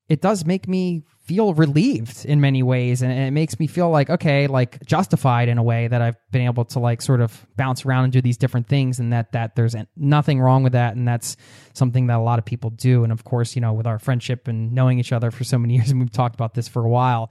it 0.09 0.21
does 0.21 0.45
make 0.45 0.69
me 0.69 1.03
feel 1.23 1.55
relieved 1.55 2.25
in 2.25 2.41
many 2.41 2.63
ways. 2.63 3.01
And 3.01 3.13
it 3.13 3.31
makes 3.31 3.59
me 3.59 3.67
feel 3.67 3.91
like 3.91 4.11
okay 4.11 4.47
like 4.47 4.85
justified 4.85 5.49
in 5.49 5.59
a 5.59 5.63
way 5.63 5.89
that 5.89 6.03
i've 6.03 6.17
been 6.31 6.43
able 6.43 6.65
to 6.65 6.79
like 6.79 7.01
sort 7.01 7.21
of 7.21 7.47
bounce 7.57 7.87
around 7.87 8.05
and 8.05 8.13
do 8.13 8.21
these 8.21 8.37
different 8.37 8.69
things 8.69 8.99
and 8.99 9.13
that 9.13 9.33
that 9.33 9.55
there's 9.55 9.75
nothing 9.97 10.41
wrong 10.41 10.63
with 10.63 10.73
that. 10.73 10.97
And 10.97 11.07
that's 11.07 11.37
something 11.75 12.09
that 12.09 12.19
a 12.19 12.23
lot 12.23 12.39
of 12.39 12.45
people 12.45 12.71
do. 12.71 13.05
And 13.05 13.13
of 13.13 13.25
course 13.25 13.55
you 13.55 13.61
know 13.61 13.73
with 13.73 13.87
our 13.87 13.99
friendship 13.99 14.49
and 14.49 14.73
knowing 14.73 14.99
each 14.99 15.13
other 15.13 15.31
for 15.31 15.45
so 15.45 15.59
many 15.59 15.75
years 15.77 15.91
and 15.91 16.01
we've 16.01 16.11
talked 16.11 16.35
about 16.35 16.55
this 16.55 16.69
for 16.69 16.85
a 16.85 16.89
while. 16.89 17.31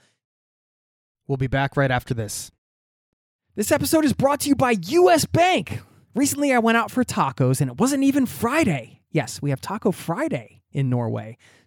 We'll 1.27 1.38
be 1.38 1.47
back 1.47 1.77
right 1.77 1.91
after 1.91 2.13
this. 2.13 2.51
This 3.56 3.71
episode 3.71 4.06
is 4.06 4.13
brought 4.13 4.41
to 4.41 4.49
you 4.49 4.56
by 4.56 4.73
us 4.73 5.25
bank. 5.25 5.82
Recently 6.15 6.54
i 6.54 6.60
went 6.60 6.77
out 6.77 6.91
for 6.91 7.04
tacos 7.04 7.60
and 7.60 7.69
it 7.69 7.77
wasn't 7.77 8.04
even 8.04 8.25
friday. 8.25 9.01
Yes 9.12 9.41
we 9.41 9.49
have 9.49 9.60
taco 9.60 9.91
friday 9.91 10.62
in 10.71 10.89
norway 10.89 11.38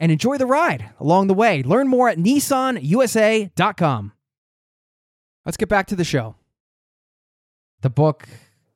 and 0.00 0.10
enjoy 0.12 0.38
the 0.38 0.46
ride 0.46 0.90
along 1.00 1.26
the 1.28 1.34
way. 1.34 1.62
Learn 1.62 1.88
more 1.88 2.08
at 2.08 2.18
nissanusa.com. 2.18 4.12
Let's 5.44 5.56
get 5.56 5.68
back 5.68 5.86
to 5.88 5.96
the 5.96 6.04
show. 6.04 6.36
The 7.82 7.90
book 7.90 8.28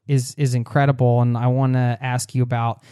is 0.07 0.35
is 0.37 0.55
incredible 0.55 1.21
and 1.23 1.37
I 1.37 1.49
want 1.49 1.75
to 1.75 1.99
ask 2.01 2.35
you 2.35 2.43
about 2.43 2.83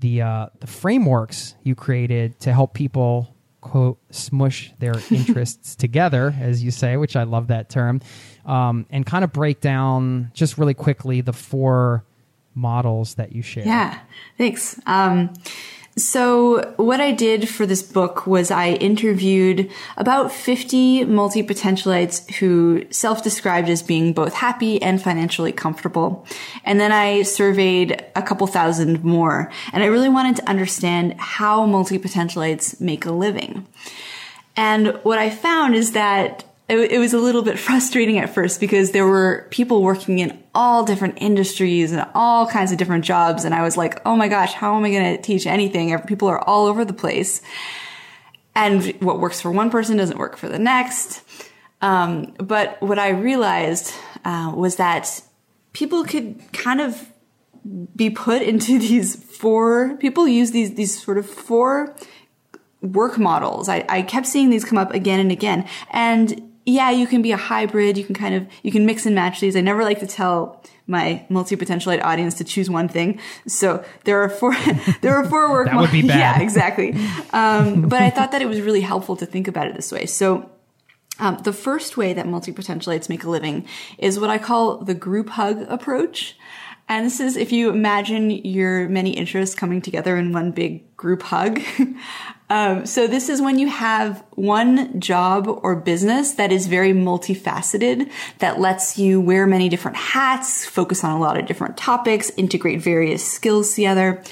the 0.00 0.22
uh, 0.22 0.46
the 0.60 0.66
frameworks 0.66 1.54
you 1.62 1.74
created 1.74 2.38
to 2.40 2.52
help 2.52 2.74
people 2.74 3.34
quote 3.60 3.98
smush 4.10 4.72
their 4.78 4.94
interests 5.10 5.74
together 5.74 6.34
as 6.38 6.62
you 6.62 6.70
say 6.70 6.98
which 6.98 7.16
i 7.16 7.22
love 7.22 7.46
that 7.46 7.70
term 7.70 7.98
um, 8.44 8.84
and 8.90 9.06
kind 9.06 9.24
of 9.24 9.32
break 9.32 9.62
down 9.62 10.30
just 10.34 10.58
really 10.58 10.74
quickly 10.74 11.22
the 11.22 11.32
four 11.32 12.04
models 12.54 13.14
that 13.14 13.32
you 13.32 13.42
share 13.42 13.64
Yeah, 13.64 13.98
thanks. 14.38 14.78
Um, 14.86 15.32
So, 15.96 16.74
what 16.76 17.00
I 17.00 17.12
did 17.12 17.48
for 17.48 17.66
this 17.66 17.82
book 17.82 18.26
was 18.26 18.50
I 18.50 18.70
interviewed 18.70 19.70
about 19.96 20.32
50 20.32 21.04
multi 21.04 21.44
potentialites 21.44 22.28
who 22.34 22.84
self 22.90 23.22
described 23.22 23.68
as 23.68 23.80
being 23.80 24.12
both 24.12 24.34
happy 24.34 24.82
and 24.82 25.00
financially 25.00 25.52
comfortable. 25.52 26.26
And 26.64 26.80
then 26.80 26.90
I 26.90 27.22
surveyed 27.22 28.04
a 28.16 28.22
couple 28.22 28.48
thousand 28.48 29.04
more. 29.04 29.52
And 29.72 29.84
I 29.84 29.86
really 29.86 30.08
wanted 30.08 30.36
to 30.36 30.48
understand 30.48 31.14
how 31.18 31.64
multi 31.64 32.00
potentialites 32.00 32.80
make 32.80 33.06
a 33.06 33.12
living. 33.12 33.64
And 34.56 34.98
what 35.04 35.18
I 35.18 35.30
found 35.30 35.76
is 35.76 35.92
that 35.92 36.44
it, 36.68 36.92
it, 36.92 36.98
was 36.98 37.12
a 37.12 37.18
little 37.18 37.42
bit 37.42 37.58
frustrating 37.58 38.18
at 38.18 38.32
first 38.32 38.58
because 38.58 38.92
there 38.92 39.06
were 39.06 39.46
people 39.50 39.82
working 39.82 40.18
in 40.18 40.42
all 40.54 40.84
different 40.84 41.18
industries 41.18 41.92
and 41.92 42.06
all 42.14 42.46
kinds 42.46 42.72
of 42.72 42.78
different 42.78 43.04
jobs. 43.04 43.44
And 43.44 43.54
I 43.54 43.62
was 43.62 43.76
like, 43.76 44.00
oh 44.06 44.16
my 44.16 44.28
gosh, 44.28 44.54
how 44.54 44.76
am 44.76 44.84
I 44.84 44.90
going 44.90 45.16
to 45.16 45.22
teach 45.22 45.46
anything? 45.46 45.96
People 46.00 46.28
are 46.28 46.40
all 46.40 46.66
over 46.66 46.84
the 46.84 46.94
place. 46.94 47.42
And 48.54 48.86
what 49.00 49.20
works 49.20 49.40
for 49.40 49.50
one 49.50 49.70
person 49.70 49.96
doesn't 49.96 50.16
work 50.16 50.38
for 50.38 50.48
the 50.48 50.58
next. 50.58 51.22
Um, 51.82 52.32
but 52.38 52.80
what 52.80 52.98
I 52.98 53.10
realized 53.10 53.92
uh, 54.24 54.52
was 54.56 54.76
that 54.76 55.20
people 55.74 56.04
could 56.04 56.40
kind 56.54 56.80
of 56.80 57.12
be 57.94 58.08
put 58.08 58.40
into 58.40 58.78
these 58.78 59.16
four, 59.16 59.96
people 59.98 60.26
use 60.26 60.52
these, 60.52 60.74
these 60.76 61.02
sort 61.02 61.18
of 61.18 61.28
four 61.28 61.94
work 62.80 63.18
models. 63.18 63.68
I, 63.68 63.84
I 63.88 64.02
kept 64.02 64.26
seeing 64.26 64.48
these 64.48 64.64
come 64.64 64.78
up 64.78 64.92
again 64.92 65.20
and 65.20 65.30
again. 65.30 65.68
And 65.90 66.52
yeah, 66.66 66.90
you 66.90 67.06
can 67.06 67.22
be 67.22 67.32
a 67.32 67.36
hybrid. 67.36 67.98
You 67.98 68.04
can 68.04 68.14
kind 68.14 68.34
of, 68.34 68.46
you 68.62 68.72
can 68.72 68.86
mix 68.86 69.06
and 69.06 69.14
match 69.14 69.40
these. 69.40 69.56
I 69.56 69.60
never 69.60 69.84
like 69.84 70.00
to 70.00 70.06
tell 70.06 70.62
my 70.86 71.24
multi-potentialite 71.28 72.02
audience 72.02 72.34
to 72.34 72.44
choose 72.44 72.68
one 72.70 72.88
thing. 72.88 73.18
So 73.46 73.84
there 74.04 74.22
are 74.22 74.28
four, 74.28 74.54
there 75.00 75.14
are 75.14 75.24
four 75.28 75.50
work. 75.50 75.66
that 75.68 75.76
would 75.76 75.92
be 75.92 76.02
bad. 76.06 76.18
Yeah, 76.18 76.42
exactly. 76.42 76.94
Um, 77.32 77.82
but 77.82 78.02
I 78.02 78.10
thought 78.10 78.32
that 78.32 78.42
it 78.42 78.46
was 78.46 78.60
really 78.60 78.80
helpful 78.80 79.16
to 79.16 79.26
think 79.26 79.48
about 79.48 79.66
it 79.66 79.74
this 79.74 79.92
way. 79.92 80.06
So, 80.06 80.50
um, 81.20 81.38
the 81.44 81.52
first 81.52 81.96
way 81.96 82.12
that 82.12 82.26
multi-potentialites 82.26 83.08
make 83.08 83.22
a 83.22 83.30
living 83.30 83.68
is 83.98 84.18
what 84.18 84.30
I 84.30 84.38
call 84.38 84.78
the 84.78 84.94
group 84.94 85.28
hug 85.28 85.62
approach. 85.68 86.36
And 86.88 87.06
this 87.06 87.20
is 87.20 87.36
if 87.36 87.52
you 87.52 87.70
imagine 87.70 88.30
your 88.30 88.88
many 88.88 89.10
interests 89.10 89.54
coming 89.54 89.80
together 89.80 90.16
in 90.16 90.32
one 90.32 90.50
big 90.50 90.96
group 90.96 91.22
hug. 91.22 91.60
Um, 92.54 92.86
so 92.86 93.08
this 93.08 93.28
is 93.28 93.42
when 93.42 93.58
you 93.58 93.66
have 93.66 94.22
one 94.36 95.00
job 95.00 95.48
or 95.48 95.74
business 95.74 96.34
that 96.34 96.52
is 96.52 96.68
very 96.68 96.92
multifaceted, 96.92 98.08
that 98.38 98.60
lets 98.60 98.96
you 98.96 99.20
wear 99.20 99.44
many 99.44 99.68
different 99.68 99.96
hats, 99.96 100.64
focus 100.64 101.02
on 101.02 101.10
a 101.10 101.18
lot 101.18 101.36
of 101.36 101.46
different 101.46 101.76
topics, 101.76 102.30
integrate 102.36 102.80
various 102.80 103.26
skills 103.26 103.74
together. 103.74 104.22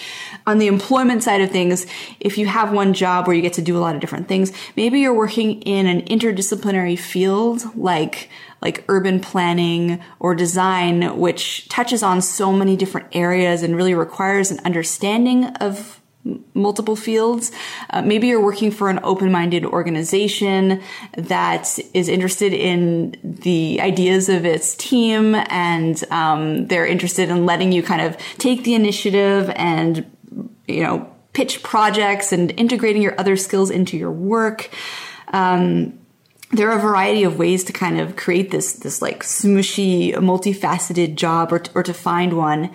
On 0.47 0.59
the 0.59 0.69
employment 0.69 1.25
side 1.25 1.41
of 1.41 1.51
things, 1.51 1.85
if 2.21 2.39
you 2.39 2.47
have 2.47 2.73
one 2.73 2.95
job 2.95 3.27
where 3.27 3.35
you 3.35 3.43
get 3.43 3.55
to 3.55 3.63
do 3.63 3.77
a 3.77 3.81
lot 3.81 3.97
of 3.97 4.01
different 4.01 4.29
things, 4.29 4.53
maybe 4.77 5.01
you're 5.01 5.13
working 5.13 5.61
in 5.63 5.89
an 5.89 6.03
interdisciplinary 6.03 6.97
field 6.97 7.75
like 7.75 8.29
like 8.61 8.85
urban 8.87 9.19
planning 9.19 10.01
or 10.21 10.37
design, 10.37 11.19
which 11.19 11.69
touches 11.69 12.05
on 12.05 12.23
so 12.23 12.53
many 12.53 12.77
different 12.77 13.09
areas 13.11 13.65
and 13.65 13.75
really 13.75 13.95
requires 13.95 14.53
an 14.53 14.61
understanding 14.65 15.47
of 15.57 16.01
multiple 16.55 16.95
fields. 16.95 17.51
Uh, 17.91 18.03
maybe 18.03 18.29
you're 18.29 18.43
working 18.43 18.71
for 18.71 18.89
an 18.89 19.01
open-minded 19.03 19.65
organization 19.65 20.81
that 21.17 21.79
is 21.95 22.09
interested 22.09 22.53
in 22.53 23.17
the 23.23 23.81
ideas 23.81 24.29
of 24.29 24.45
its 24.45 24.75
team 24.77 25.35
and 25.35 26.05
um, 26.11 26.67
they're 26.69 26.87
interested 26.87 27.29
in 27.29 27.45
letting 27.45 27.73
you 27.73 27.83
kind 27.83 28.03
of 28.03 28.17
take 28.39 28.65
the 28.65 28.75
initiative 28.75 29.51
and 29.57 30.09
you 30.69 30.83
know 30.83 31.09
pitch 31.33 31.63
projects 31.63 32.33
and 32.33 32.53
integrating 32.53 33.03
your 33.03 33.19
other 33.19 33.37
skills 33.37 33.71
into 33.71 33.97
your 33.97 34.13
work 34.13 34.71
um, 35.33 35.99
there 36.53 36.71
are 36.71 36.79
a 36.79 36.83
variety 36.83 37.25
of 37.25 37.39
ways 37.39 37.65
to 37.65 37.73
kind 37.73 37.99
of 37.99 38.15
create 38.17 38.51
this 38.51 38.75
this 38.75 39.03
like 39.03 39.23
smushy 39.23 40.13
multifaceted 40.15 41.17
job 41.17 41.53
or, 41.53 41.59
to, 41.59 41.71
or 41.75 41.83
to 41.83 41.93
find 41.93 42.35
one 42.35 42.71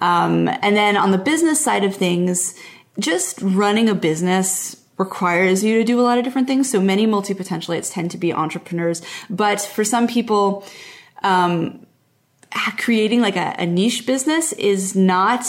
um, 0.00 0.48
and 0.48 0.76
then 0.76 0.96
on 0.96 1.10
the 1.10 1.18
business 1.18 1.60
side 1.60 1.84
of 1.84 1.94
things 1.94 2.54
just 2.98 3.40
running 3.42 3.88
a 3.88 3.94
business 3.94 4.76
requires 4.96 5.62
you 5.62 5.78
to 5.78 5.84
do 5.84 6.00
a 6.00 6.02
lot 6.02 6.18
of 6.18 6.24
different 6.24 6.48
things. 6.48 6.70
So 6.70 6.80
many 6.80 7.06
multi 7.06 7.34
potentialites 7.34 7.92
tend 7.92 8.10
to 8.10 8.18
be 8.18 8.32
entrepreneurs, 8.32 9.00
but 9.30 9.60
for 9.60 9.84
some 9.84 10.08
people, 10.08 10.64
um, 11.22 11.86
creating 12.78 13.20
like 13.20 13.36
a, 13.36 13.54
a, 13.58 13.66
niche 13.66 14.06
business 14.06 14.52
is 14.54 14.96
not 14.96 15.44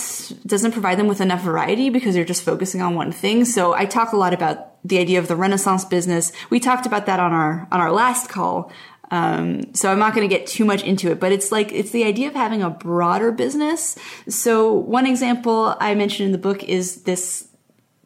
doesn't 0.45 0.73
provide 0.73 0.99
them 0.99 1.07
with 1.07 1.21
enough 1.21 1.41
variety 1.41 1.89
because 1.89 2.15
you're 2.15 2.25
just 2.25 2.43
focusing 2.43 2.81
on 2.81 2.95
one 2.95 3.11
thing. 3.11 3.45
So 3.45 3.73
I 3.73 3.85
talk 3.85 4.11
a 4.11 4.17
lot 4.17 4.33
about 4.33 4.83
the 4.83 4.99
idea 4.99 5.19
of 5.19 5.27
the 5.27 5.35
renaissance 5.35 5.85
business. 5.85 6.31
We 6.49 6.59
talked 6.59 6.85
about 6.85 7.05
that 7.05 7.19
on 7.19 7.31
our 7.31 7.67
on 7.71 7.79
our 7.79 7.91
last 7.91 8.29
call. 8.29 8.71
Um, 9.11 9.73
so 9.73 9.91
I'm 9.91 9.99
not 9.99 10.13
going 10.13 10.27
to 10.27 10.33
get 10.33 10.45
too 10.47 10.65
much 10.65 10.83
into 10.83 11.09
it, 11.11 11.19
but 11.19 11.31
it's 11.31 11.51
like 11.51 11.71
it's 11.71 11.91
the 11.91 12.03
idea 12.03 12.27
of 12.27 12.35
having 12.35 12.61
a 12.61 12.69
broader 12.69 13.31
business. 13.31 13.97
So 14.27 14.71
one 14.71 15.05
example 15.05 15.75
I 15.79 15.95
mentioned 15.95 16.27
in 16.27 16.31
the 16.31 16.37
book 16.37 16.63
is 16.63 17.03
this 17.03 17.49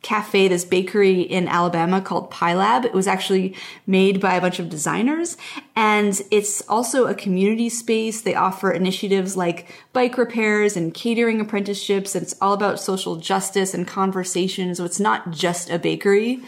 cafe, 0.03 0.49
this 0.49 0.65
bakery 0.65 1.21
in 1.21 1.47
Alabama 1.47 2.01
called 2.01 2.29
Pie 2.29 2.53
Lab. 2.53 2.85
It 2.85 2.93
was 2.93 3.07
actually 3.07 3.55
made 3.87 4.19
by 4.19 4.35
a 4.35 4.41
bunch 4.41 4.59
of 4.59 4.69
designers 4.69 5.37
and 5.75 6.21
it's 6.29 6.61
also 6.67 7.07
a 7.07 7.15
community 7.15 7.69
space. 7.69 8.21
They 8.21 8.35
offer 8.35 8.69
initiatives 8.69 9.35
like 9.35 9.71
bike 9.93 10.17
repairs 10.17 10.75
and 10.75 10.93
catering 10.93 11.39
apprenticeships. 11.39 12.15
And 12.15 12.23
it's 12.23 12.35
all 12.41 12.53
about 12.53 12.81
social 12.81 13.15
justice 13.15 13.73
and 13.73 13.87
conversation. 13.87 14.75
So 14.75 14.83
it's 14.83 14.99
not 14.99 15.31
just 15.31 15.69
a 15.69 15.79
bakery. 15.79 16.43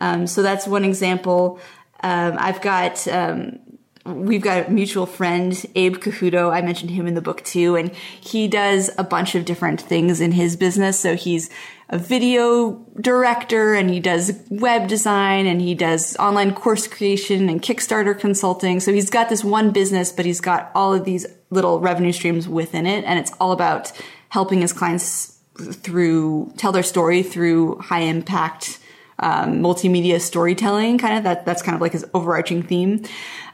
Um, 0.00 0.26
so 0.26 0.42
that's 0.42 0.66
one 0.66 0.84
example. 0.84 1.60
Um, 2.02 2.36
I've 2.38 2.60
got 2.60 3.06
um, 3.08 3.60
we've 4.06 4.42
got 4.42 4.68
a 4.68 4.70
mutual 4.70 5.06
friend, 5.06 5.66
Abe 5.74 5.96
Cajudo. 5.96 6.52
I 6.52 6.62
mentioned 6.62 6.90
him 6.90 7.06
in 7.06 7.14
the 7.14 7.20
book 7.20 7.44
too, 7.44 7.76
and 7.76 7.94
he 7.94 8.48
does 8.48 8.90
a 8.98 9.04
bunch 9.04 9.34
of 9.34 9.44
different 9.44 9.80
things 9.80 10.20
in 10.20 10.32
his 10.32 10.56
business. 10.56 10.98
So 10.98 11.16
he's 11.16 11.50
a 11.88 11.98
video 11.98 12.84
director 13.00 13.74
and 13.74 13.90
he 13.90 14.00
does 14.00 14.32
web 14.50 14.88
design 14.88 15.46
and 15.46 15.60
he 15.60 15.74
does 15.74 16.16
online 16.16 16.52
course 16.52 16.88
creation 16.88 17.48
and 17.48 17.62
Kickstarter 17.62 18.18
consulting. 18.18 18.80
So 18.80 18.92
he's 18.92 19.10
got 19.10 19.28
this 19.28 19.44
one 19.44 19.70
business, 19.70 20.10
but 20.10 20.24
he's 20.24 20.40
got 20.40 20.70
all 20.74 20.92
of 20.94 21.04
these 21.04 21.26
little 21.50 21.80
revenue 21.80 22.12
streams 22.12 22.48
within 22.48 22.86
it. 22.86 23.04
And 23.04 23.18
it's 23.18 23.32
all 23.40 23.52
about 23.52 23.92
helping 24.30 24.62
his 24.62 24.72
clients 24.72 25.38
through 25.56 26.52
tell 26.56 26.72
their 26.72 26.82
story 26.82 27.22
through 27.22 27.78
high 27.78 28.00
impact 28.00 28.78
um, 29.18 29.60
multimedia 29.60 30.20
storytelling 30.20 30.98
kind 30.98 31.16
of 31.16 31.24
that 31.24 31.44
that's 31.44 31.62
kind 31.62 31.74
of 31.74 31.80
like 31.80 31.92
his 31.92 32.04
overarching 32.14 32.62
theme 32.62 33.02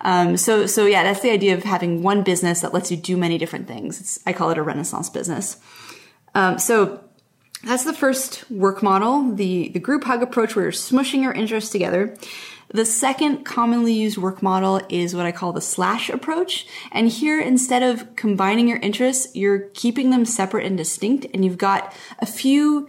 um, 0.03 0.37
so 0.37 0.67
so 0.67 0.87
yeah 0.87 1.03
that's 1.03 1.21
the 1.21 1.31
idea 1.31 1.55
of 1.55 1.63
having 1.63 2.03
one 2.03 2.23
business 2.23 2.61
that 2.61 2.75
lets 2.75 2.91
you 2.91 2.97
do 2.97 3.17
many 3.17 3.39
different 3.39 3.67
things 3.67 4.01
it's, 4.01 4.19
i 4.27 4.33
call 4.33 4.51
it 4.51 4.59
a 4.59 4.63
renaissance 4.63 5.09
business 5.09 5.57
um, 6.35 6.59
so 6.59 7.03
that's 7.65 7.85
the 7.85 7.93
first 7.93 8.51
work 8.51 8.83
model 8.83 9.33
the 9.35 9.69
the 9.71 9.81
group 9.81 10.05
hug 10.05 10.23
approach 10.23 10.57
where 10.57 10.65
you're 10.65 10.73
smushing 10.73 11.23
your 11.23 11.33
interests 11.33 11.71
together 11.71 12.17
the 12.73 12.87
second 12.87 13.45
commonly 13.45 13.93
used 13.93 14.17
work 14.17 14.43
model 14.43 14.81
is 14.89 15.15
what 15.15 15.27
I 15.27 15.33
call 15.33 15.53
the 15.53 15.61
slash 15.61 16.09
approach. 16.09 16.67
And 16.91 17.09
here, 17.09 17.39
instead 17.39 17.83
of 17.83 18.17
combining 18.17 18.67
your 18.67 18.79
interests, 18.79 19.35
you're 19.37 19.69
keeping 19.75 20.09
them 20.09 20.25
separate 20.25 20.65
and 20.65 20.77
distinct. 20.77 21.27
And 21.35 21.45
you've 21.45 21.59
got 21.59 21.95
a 22.19 22.27
few 22.27 22.89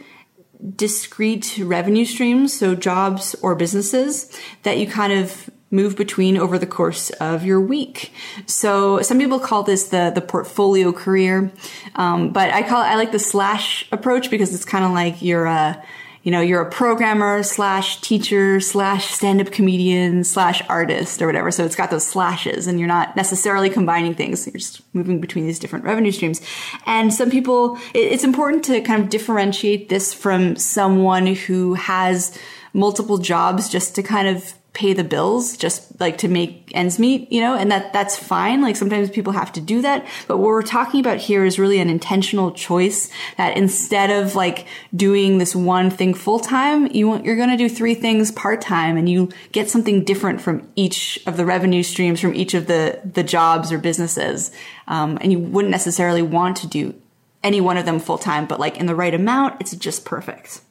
discrete 0.75 1.59
revenue 1.63 2.05
streams, 2.05 2.57
so 2.57 2.75
jobs 2.75 3.35
or 3.41 3.55
businesses 3.55 4.31
that 4.63 4.77
you 4.77 4.87
kind 4.87 5.13
of 5.13 5.49
move 5.71 5.95
between 5.95 6.37
over 6.37 6.59
the 6.59 6.67
course 6.67 7.09
of 7.11 7.43
your 7.43 7.59
week. 7.59 8.13
So 8.45 9.01
some 9.01 9.17
people 9.17 9.39
call 9.39 9.63
this 9.63 9.89
the 9.89 10.11
the 10.13 10.21
portfolio 10.21 10.93
career, 10.93 11.51
um, 11.95 12.31
but 12.31 12.51
I 12.51 12.61
call 12.61 12.81
it, 12.81 12.85
I 12.85 12.95
like 12.95 13.11
the 13.11 13.19
slash 13.19 13.87
approach 13.91 14.29
because 14.29 14.53
it's 14.53 14.65
kind 14.65 14.85
of 14.85 14.91
like 14.91 15.21
you're 15.21 15.45
a 15.45 15.83
you 16.23 16.31
know, 16.31 16.39
you're 16.39 16.61
a 16.61 16.69
programmer 16.69 17.43
slash 17.43 17.99
teacher 17.99 18.61
slash 18.61 19.07
stand-up 19.07 19.51
comedian 19.51 20.23
slash 20.23 20.61
artist 20.69 21.21
or 21.21 21.27
whatever. 21.27 21.51
So 21.51 21.65
it's 21.65 21.75
got 21.75 21.91
those 21.91 22.07
slashes 22.07 22.65
and 22.65 22.79
you're 22.79 22.87
not 22.87 23.17
necessarily 23.17 23.69
combining 23.69 24.15
things. 24.15 24.47
You're 24.47 24.53
just 24.53 24.81
moving 24.93 25.19
between 25.19 25.45
these 25.45 25.59
different 25.59 25.83
revenue 25.83 26.11
streams. 26.11 26.41
And 26.85 27.13
some 27.13 27.29
people, 27.29 27.77
it's 27.93 28.23
important 28.23 28.63
to 28.65 28.79
kind 28.81 29.03
of 29.03 29.09
differentiate 29.09 29.89
this 29.89 30.13
from 30.13 30.55
someone 30.55 31.27
who 31.27 31.73
has 31.73 32.37
multiple 32.73 33.17
jobs 33.17 33.69
just 33.69 33.93
to 33.95 34.01
kind 34.01 34.29
of 34.29 34.53
pay 34.73 34.91
the 34.91 35.03
bills 35.03 35.55
just 35.55 35.99
like 35.99 36.17
to 36.17 36.27
make 36.27 36.71
ends 36.73 36.97
meet, 36.97 37.31
you 37.31 37.39
know, 37.39 37.55
and 37.55 37.71
that 37.71 37.93
that's 37.93 38.17
fine. 38.17 38.61
Like 38.61 38.75
sometimes 38.75 39.11
people 39.11 39.31
have 39.31 39.51
to 39.53 39.61
do 39.61 39.83
that. 39.83 40.05
But 40.27 40.37
what 40.37 40.47
we're 40.47 40.63
talking 40.63 40.99
about 40.99 41.17
here 41.17 41.45
is 41.45 41.59
really 41.59 41.79
an 41.79 41.89
intentional 41.89 42.51
choice 42.51 43.11
that 43.37 43.55
instead 43.55 44.09
of 44.09 44.33
like 44.33 44.65
doing 44.95 45.37
this 45.37 45.55
one 45.55 45.91
thing 45.91 46.15
full 46.15 46.39
time, 46.39 46.87
you 46.87 47.07
want, 47.07 47.23
you're 47.23 47.35
going 47.35 47.49
to 47.49 47.57
do 47.57 47.69
three 47.69 47.93
things 47.93 48.31
part 48.31 48.61
time 48.61 48.97
and 48.97 49.07
you 49.07 49.29
get 49.51 49.69
something 49.69 50.03
different 50.03 50.41
from 50.41 50.67
each 50.75 51.19
of 51.27 51.37
the 51.37 51.45
revenue 51.45 51.83
streams 51.83 52.19
from 52.19 52.33
each 52.33 52.55
of 52.55 52.65
the, 52.65 52.99
the 53.05 53.23
jobs 53.23 53.71
or 53.71 53.77
businesses. 53.77 54.51
Um, 54.87 55.19
and 55.21 55.31
you 55.31 55.37
wouldn't 55.37 55.71
necessarily 55.71 56.23
want 56.23 56.57
to 56.57 56.67
do 56.67 56.95
any 57.43 57.61
one 57.61 57.77
of 57.77 57.85
them 57.85 57.99
full 57.99 58.17
time, 58.17 58.47
but 58.47 58.59
like 58.59 58.77
in 58.77 58.87
the 58.87 58.95
right 58.95 59.13
amount, 59.13 59.61
it's 59.61 59.75
just 59.75 60.03
perfect. 60.03 60.61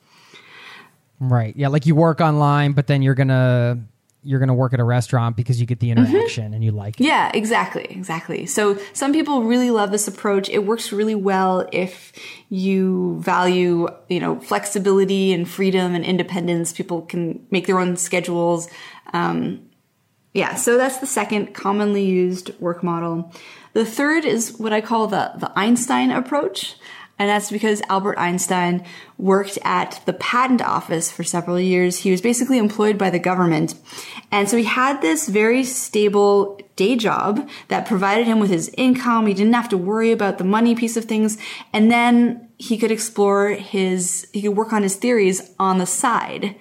Right. 1.21 1.55
Yeah, 1.55 1.69
like 1.69 1.87
you 1.87 1.95
work 1.95 2.21
online, 2.21 2.73
but 2.73 2.88
then 2.88 3.01
you're 3.01 3.15
gonna 3.15 3.79
you're 4.24 4.38
gonna 4.38 4.54
work 4.54 4.72
at 4.72 4.80
a 4.80 4.85
restaurant 4.85 5.37
because 5.37 5.61
you 5.61 5.66
get 5.66 5.80
the 5.80 5.90
interaction 5.90 6.54
and 6.54 6.62
you 6.62 6.70
like 6.70 7.00
it. 7.00 7.04
Yeah, 7.04 7.30
exactly, 7.35 7.87
exactly. 7.90 8.46
So 8.46 8.78
some 8.92 9.12
people 9.12 9.42
really 9.42 9.70
love 9.70 9.90
this 9.90 10.06
approach. 10.06 10.48
It 10.48 10.61
works 10.61 10.92
really 10.92 11.14
well 11.14 11.68
if 11.72 12.12
you 12.48 13.18
value, 13.20 13.88
you 14.08 14.20
know, 14.20 14.38
flexibility 14.40 15.32
and 15.32 15.48
freedom 15.48 15.94
and 15.94 16.04
independence. 16.04 16.72
People 16.72 17.02
can 17.02 17.44
make 17.50 17.66
their 17.66 17.78
own 17.78 17.96
schedules. 17.96 18.68
Um, 19.12 19.68
yeah, 20.35 20.54
so 20.54 20.78
that's 20.78 20.98
the 20.98 21.06
second 21.06 21.54
commonly 21.54 22.04
used 22.04 22.58
work 22.58 22.82
model. 22.82 23.32
The 23.74 23.85
third 23.85 24.24
is 24.24 24.58
what 24.58 24.72
I 24.72 24.80
call 24.80 25.06
the, 25.06 25.32
the 25.37 25.50
Einstein 25.56 26.11
approach. 26.11 26.76
And 27.18 27.29
that's 27.29 27.51
because 27.51 27.83
Albert 27.88 28.18
Einstein 28.18 28.85
worked 29.16 29.59
at 29.62 30.01
the 30.07 30.12
patent 30.12 30.61
office 30.61 31.12
for 31.12 31.22
several 31.22 31.61
years. 31.61 31.98
He 31.98 32.11
was 32.11 32.20
basically 32.20 32.59
employed 32.59 32.98
by 32.98 33.11
the 33.11 33.18
government. 33.18 33.75
And 34.33 34.48
so 34.48 34.57
he 34.57 34.64
had 34.64 35.01
this 35.01 35.29
very 35.29 35.62
stable 35.62 36.59
day 36.75 36.96
job 36.96 37.48
that 37.68 37.87
provided 37.87 38.27
him 38.27 38.40
with 38.40 38.51
his 38.51 38.72
income. 38.77 39.27
He 39.27 39.35
didn't 39.35 39.53
have 39.53 39.68
to 39.68 39.79
worry 39.79 40.11
about 40.11 40.38
the 40.38 40.44
money 40.44 40.75
piece 40.75 40.96
of 40.96 41.05
things. 41.05 41.38
And 41.72 41.92
then 41.92 42.48
he 42.59 42.79
could 42.79 42.90
explore 42.90 43.51
his, 43.51 44.27
he 44.33 44.42
could 44.42 44.57
work 44.57 44.72
on 44.72 44.83
his 44.83 44.96
theories 44.96 45.51
on 45.59 45.79
the 45.79 45.87
side. 45.87 46.57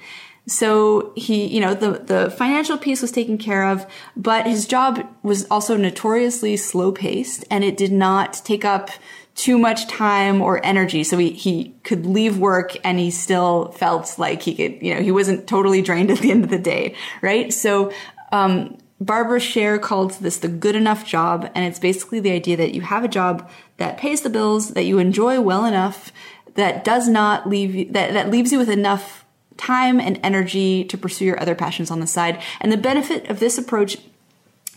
So 0.47 1.13
he, 1.15 1.45
you 1.45 1.61
know, 1.61 1.73
the, 1.73 1.91
the 1.91 2.31
financial 2.31 2.77
piece 2.77 3.01
was 3.01 3.11
taken 3.11 3.37
care 3.37 3.67
of, 3.67 3.85
but 4.17 4.47
his 4.47 4.65
job 4.65 5.07
was 5.23 5.45
also 5.49 5.77
notoriously 5.77 6.57
slow 6.57 6.91
paced 6.91 7.45
and 7.49 7.63
it 7.63 7.77
did 7.77 7.91
not 7.91 8.33
take 8.43 8.65
up 8.65 8.89
too 9.35 9.57
much 9.57 9.87
time 9.87 10.41
or 10.41 10.63
energy. 10.65 11.03
So 11.03 11.17
he, 11.17 11.31
he 11.31 11.75
could 11.83 12.05
leave 12.05 12.37
work 12.37 12.75
and 12.83 12.99
he 12.99 13.11
still 13.11 13.71
felt 13.71 14.19
like 14.19 14.41
he 14.41 14.55
could, 14.55 14.81
you 14.81 14.93
know, 14.93 15.01
he 15.01 15.11
wasn't 15.11 15.47
totally 15.47 15.81
drained 15.81 16.11
at 16.11 16.19
the 16.19 16.31
end 16.31 16.43
of 16.43 16.49
the 16.49 16.59
day, 16.59 16.95
right? 17.21 17.51
So, 17.53 17.91
um, 18.31 18.77
Barbara 18.99 19.39
Sher 19.39 19.79
calls 19.79 20.19
this 20.19 20.37
the 20.37 20.47
good 20.47 20.75
enough 20.75 21.07
job. 21.07 21.49
And 21.55 21.65
it's 21.65 21.79
basically 21.79 22.19
the 22.19 22.31
idea 22.31 22.55
that 22.57 22.75
you 22.75 22.81
have 22.81 23.03
a 23.03 23.07
job 23.07 23.49
that 23.77 23.97
pays 23.97 24.21
the 24.21 24.29
bills, 24.29 24.75
that 24.75 24.83
you 24.83 24.99
enjoy 24.99 25.41
well 25.41 25.65
enough, 25.65 26.13
that 26.53 26.83
does 26.83 27.07
not 27.07 27.49
leave 27.49 27.73
you, 27.73 27.85
that, 27.93 28.13
that 28.13 28.29
leaves 28.29 28.51
you 28.51 28.59
with 28.59 28.69
enough 28.69 29.25
time 29.57 29.99
and 29.99 30.19
energy 30.23 30.83
to 30.83 30.97
pursue 30.97 31.25
your 31.25 31.41
other 31.41 31.55
passions 31.55 31.89
on 31.89 31.99
the 31.99 32.07
side. 32.07 32.41
And 32.59 32.71
the 32.71 32.77
benefit 32.77 33.27
of 33.29 33.39
this 33.39 33.57
approach 33.57 33.97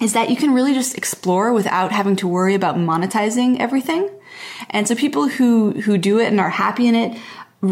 is 0.00 0.12
that 0.12 0.28
you 0.30 0.36
can 0.36 0.52
really 0.52 0.74
just 0.74 0.96
explore 0.96 1.52
without 1.52 1.92
having 1.92 2.16
to 2.16 2.28
worry 2.28 2.54
about 2.54 2.76
monetizing 2.76 3.58
everything. 3.60 4.10
And 4.70 4.88
so 4.88 4.94
people 4.94 5.28
who, 5.28 5.72
who 5.72 5.98
do 5.98 6.18
it 6.18 6.26
and 6.26 6.40
are 6.40 6.50
happy 6.50 6.86
in 6.86 6.94
it 6.94 7.18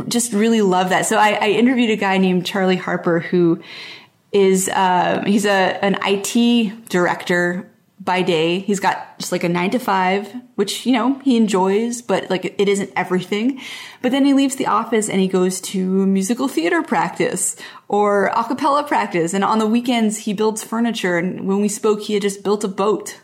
just 0.09 0.33
really 0.33 0.63
love 0.63 0.91
that. 0.91 1.07
So 1.07 1.17
I, 1.17 1.33
I 1.33 1.49
interviewed 1.49 1.91
a 1.91 1.97
guy 1.97 2.19
named 2.19 2.47
Charlie 2.47 2.77
Harper 2.77 3.21
who 3.21 3.63
is, 4.31 4.69
uh, 4.69 5.23
he's 5.27 5.45
a, 5.45 5.85
an 5.85 5.99
IT 6.05 6.89
director 6.89 7.71
by 8.05 8.23
day. 8.23 8.59
He's 8.59 8.81
got 8.81 9.19
just 9.19 9.31
like 9.31 9.45
a 9.45 9.49
nine 9.49 9.71
to 9.71 9.79
five, 9.79 10.35
which, 10.57 10.87
you 10.87 10.93
know, 10.93 11.21
he 11.21 11.37
enjoys, 11.37 12.03
but 12.03 12.29
like 12.31 12.45
it 12.45 12.69
isn't 12.69 12.91
everything. 12.97 13.61
But 14.01 14.11
then 14.11 14.25
he 14.25 14.35
leaves 14.35 14.57
the 14.57 14.67
office 14.67 15.09
and 15.09 15.21
he 15.21 15.29
goes 15.29 15.61
to 15.61 16.07
musical 16.07 16.49
theater 16.49 16.83
practice 16.83 17.55
or 17.89 18.27
a 18.27 18.43
cappella 18.45 18.83
practice. 18.85 19.35
And 19.35 19.45
on 19.45 19.59
the 19.59 19.67
weekends, 19.67 20.19
he 20.19 20.33
builds 20.33 20.65
furniture. 20.65 21.17
And 21.17 21.47
when 21.47 21.61
we 21.61 21.69
spoke, 21.69 22.03
he 22.03 22.15
had 22.15 22.23
just 22.23 22.43
built 22.43 22.65
a 22.65 22.69
boat. 22.69 23.21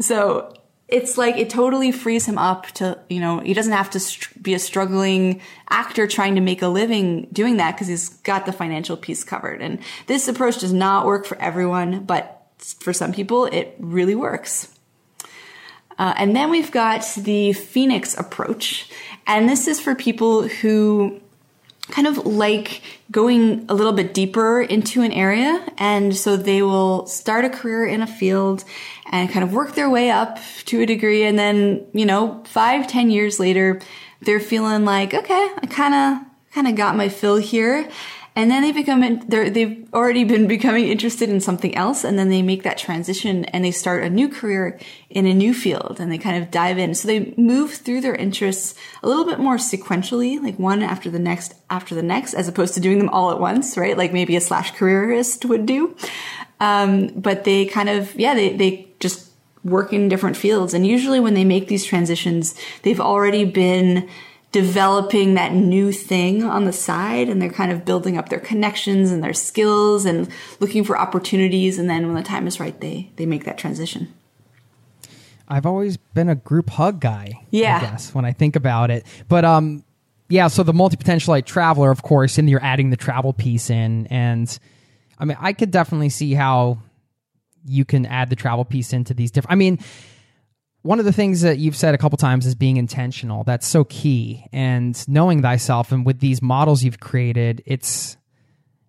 So 0.00 0.52
it's 0.88 1.16
like 1.16 1.36
it 1.36 1.48
totally 1.48 1.92
frees 1.92 2.26
him 2.26 2.38
up 2.38 2.66
to, 2.72 2.98
you 3.08 3.20
know, 3.20 3.38
he 3.38 3.54
doesn't 3.54 3.72
have 3.72 3.90
to 3.90 4.00
be 4.40 4.52
a 4.54 4.58
struggling 4.58 5.40
actor 5.70 6.06
trying 6.08 6.34
to 6.34 6.40
make 6.40 6.60
a 6.60 6.68
living 6.68 7.28
doing 7.32 7.58
that 7.58 7.72
because 7.72 7.86
he's 7.86 8.08
got 8.08 8.46
the 8.46 8.52
financial 8.52 8.96
piece 8.96 9.22
covered. 9.22 9.62
And 9.62 9.78
this 10.06 10.26
approach 10.26 10.58
does 10.58 10.72
not 10.72 11.06
work 11.06 11.24
for 11.24 11.38
everyone, 11.40 12.04
but 12.04 12.41
for 12.80 12.92
some 12.92 13.12
people, 13.12 13.46
it 13.46 13.74
really 13.78 14.14
works. 14.14 14.68
Uh, 15.98 16.14
and 16.16 16.34
then 16.34 16.50
we've 16.50 16.70
got 16.70 17.06
the 17.16 17.52
Phoenix 17.52 18.16
approach. 18.16 18.88
And 19.26 19.48
this 19.48 19.68
is 19.68 19.78
for 19.80 19.94
people 19.94 20.48
who 20.48 21.20
kind 21.90 22.06
of 22.06 22.18
like 22.18 22.82
going 23.10 23.66
a 23.68 23.74
little 23.74 23.92
bit 23.92 24.14
deeper 24.14 24.62
into 24.62 25.02
an 25.02 25.12
area. 25.12 25.64
And 25.78 26.16
so 26.16 26.36
they 26.36 26.62
will 26.62 27.06
start 27.06 27.44
a 27.44 27.50
career 27.50 27.84
in 27.84 28.00
a 28.02 28.06
field 28.06 28.64
and 29.10 29.30
kind 29.30 29.44
of 29.44 29.52
work 29.52 29.74
their 29.74 29.90
way 29.90 30.10
up 30.10 30.38
to 30.66 30.80
a 30.80 30.86
degree. 30.86 31.24
And 31.24 31.38
then, 31.38 31.86
you 31.92 32.06
know, 32.06 32.42
five, 32.46 32.86
ten 32.86 33.10
years 33.10 33.38
later, 33.38 33.80
they're 34.20 34.40
feeling 34.40 34.84
like, 34.84 35.12
okay, 35.12 35.52
I 35.60 35.66
kind 35.66 35.94
of, 35.94 36.52
kind 36.54 36.68
of 36.68 36.76
got 36.76 36.96
my 36.96 37.08
fill 37.08 37.36
here 37.36 37.88
and 38.34 38.50
then 38.50 38.62
they 38.62 38.72
become 38.72 39.20
they've 39.28 39.86
already 39.92 40.24
been 40.24 40.46
becoming 40.46 40.88
interested 40.88 41.28
in 41.28 41.40
something 41.40 41.74
else 41.74 42.02
and 42.02 42.18
then 42.18 42.30
they 42.30 42.40
make 42.40 42.62
that 42.62 42.78
transition 42.78 43.44
and 43.46 43.62
they 43.62 43.70
start 43.70 44.04
a 44.04 44.08
new 44.08 44.26
career 44.28 44.80
in 45.10 45.26
a 45.26 45.34
new 45.34 45.52
field 45.52 45.98
and 46.00 46.10
they 46.10 46.16
kind 46.16 46.42
of 46.42 46.50
dive 46.50 46.78
in. 46.78 46.94
So 46.94 47.08
they 47.08 47.34
move 47.36 47.74
through 47.74 48.00
their 48.00 48.14
interests 48.14 48.74
a 49.02 49.08
little 49.08 49.26
bit 49.26 49.38
more 49.38 49.56
sequentially 49.56 50.42
like 50.42 50.58
one 50.58 50.82
after 50.82 51.10
the 51.10 51.18
next 51.18 51.54
after 51.68 51.94
the 51.94 52.02
next 52.02 52.32
as 52.32 52.48
opposed 52.48 52.72
to 52.74 52.80
doing 52.80 52.98
them 52.98 53.10
all 53.10 53.32
at 53.32 53.40
once 53.40 53.76
right? 53.76 53.98
Like 53.98 54.14
maybe 54.14 54.34
a 54.36 54.40
slash 54.40 54.70
careerist 54.72 55.44
would 55.44 55.66
do. 55.66 55.94
Um, 56.58 57.08
but 57.08 57.44
they 57.44 57.66
kind 57.66 57.90
of 57.90 58.18
yeah 58.18 58.34
they, 58.34 58.56
they 58.56 58.88
just 58.98 59.30
work 59.62 59.92
in 59.92 60.08
different 60.08 60.38
fields. 60.38 60.72
And 60.72 60.86
usually 60.86 61.20
when 61.20 61.34
they 61.34 61.44
make 61.44 61.68
these 61.68 61.84
transitions 61.84 62.54
they've 62.82 63.00
already 63.00 63.44
been 63.44 64.08
developing 64.52 65.34
that 65.34 65.54
new 65.54 65.90
thing 65.90 66.44
on 66.44 66.66
the 66.66 66.72
side 66.72 67.28
and 67.28 67.40
they're 67.40 67.50
kind 67.50 67.72
of 67.72 67.84
building 67.84 68.18
up 68.18 68.28
their 68.28 68.38
connections 68.38 69.10
and 69.10 69.24
their 69.24 69.32
skills 69.32 70.04
and 70.04 70.28
looking 70.60 70.84
for 70.84 70.96
opportunities 70.96 71.78
and 71.78 71.88
then 71.88 72.06
when 72.06 72.14
the 72.14 72.22
time 72.22 72.46
is 72.46 72.60
right 72.60 72.78
they 72.80 73.10
they 73.16 73.26
make 73.26 73.44
that 73.44 73.56
transition. 73.58 74.12
I've 75.48 75.66
always 75.66 75.96
been 75.96 76.28
a 76.28 76.34
group 76.34 76.70
hug 76.70 77.00
guy 77.00 77.40
yeah. 77.50 77.78
i 77.78 77.80
guess 77.80 78.14
when 78.14 78.24
i 78.24 78.32
think 78.32 78.54
about 78.54 78.90
it. 78.90 79.06
But 79.28 79.44
um 79.44 79.84
yeah 80.28 80.48
so 80.48 80.62
the 80.62 80.74
multi-potentialite 80.74 81.46
traveler 81.46 81.90
of 81.90 82.02
course 82.02 82.38
and 82.38 82.48
you're 82.48 82.62
adding 82.62 82.90
the 82.90 82.96
travel 82.96 83.32
piece 83.32 83.70
in 83.70 84.06
and 84.06 84.58
i 85.18 85.24
mean 85.24 85.36
i 85.40 85.52
could 85.52 85.70
definitely 85.70 86.08
see 86.08 86.32
how 86.32 86.78
you 87.66 87.84
can 87.84 88.06
add 88.06 88.30
the 88.30 88.36
travel 88.36 88.64
piece 88.64 88.92
into 88.94 89.12
these 89.12 89.30
different 89.30 89.52
i 89.52 89.56
mean 89.56 89.78
one 90.82 90.98
of 90.98 91.04
the 91.04 91.12
things 91.12 91.42
that 91.42 91.58
you've 91.58 91.76
said 91.76 91.94
a 91.94 91.98
couple 91.98 92.16
times 92.16 92.44
is 92.44 92.54
being 92.54 92.76
intentional. 92.76 93.44
That's 93.44 93.66
so 93.66 93.84
key. 93.84 94.44
And 94.52 94.96
knowing 95.08 95.40
thyself 95.40 95.92
and 95.92 96.04
with 96.04 96.18
these 96.18 96.42
models 96.42 96.82
you've 96.82 97.00
created, 97.00 97.62
it's 97.66 98.16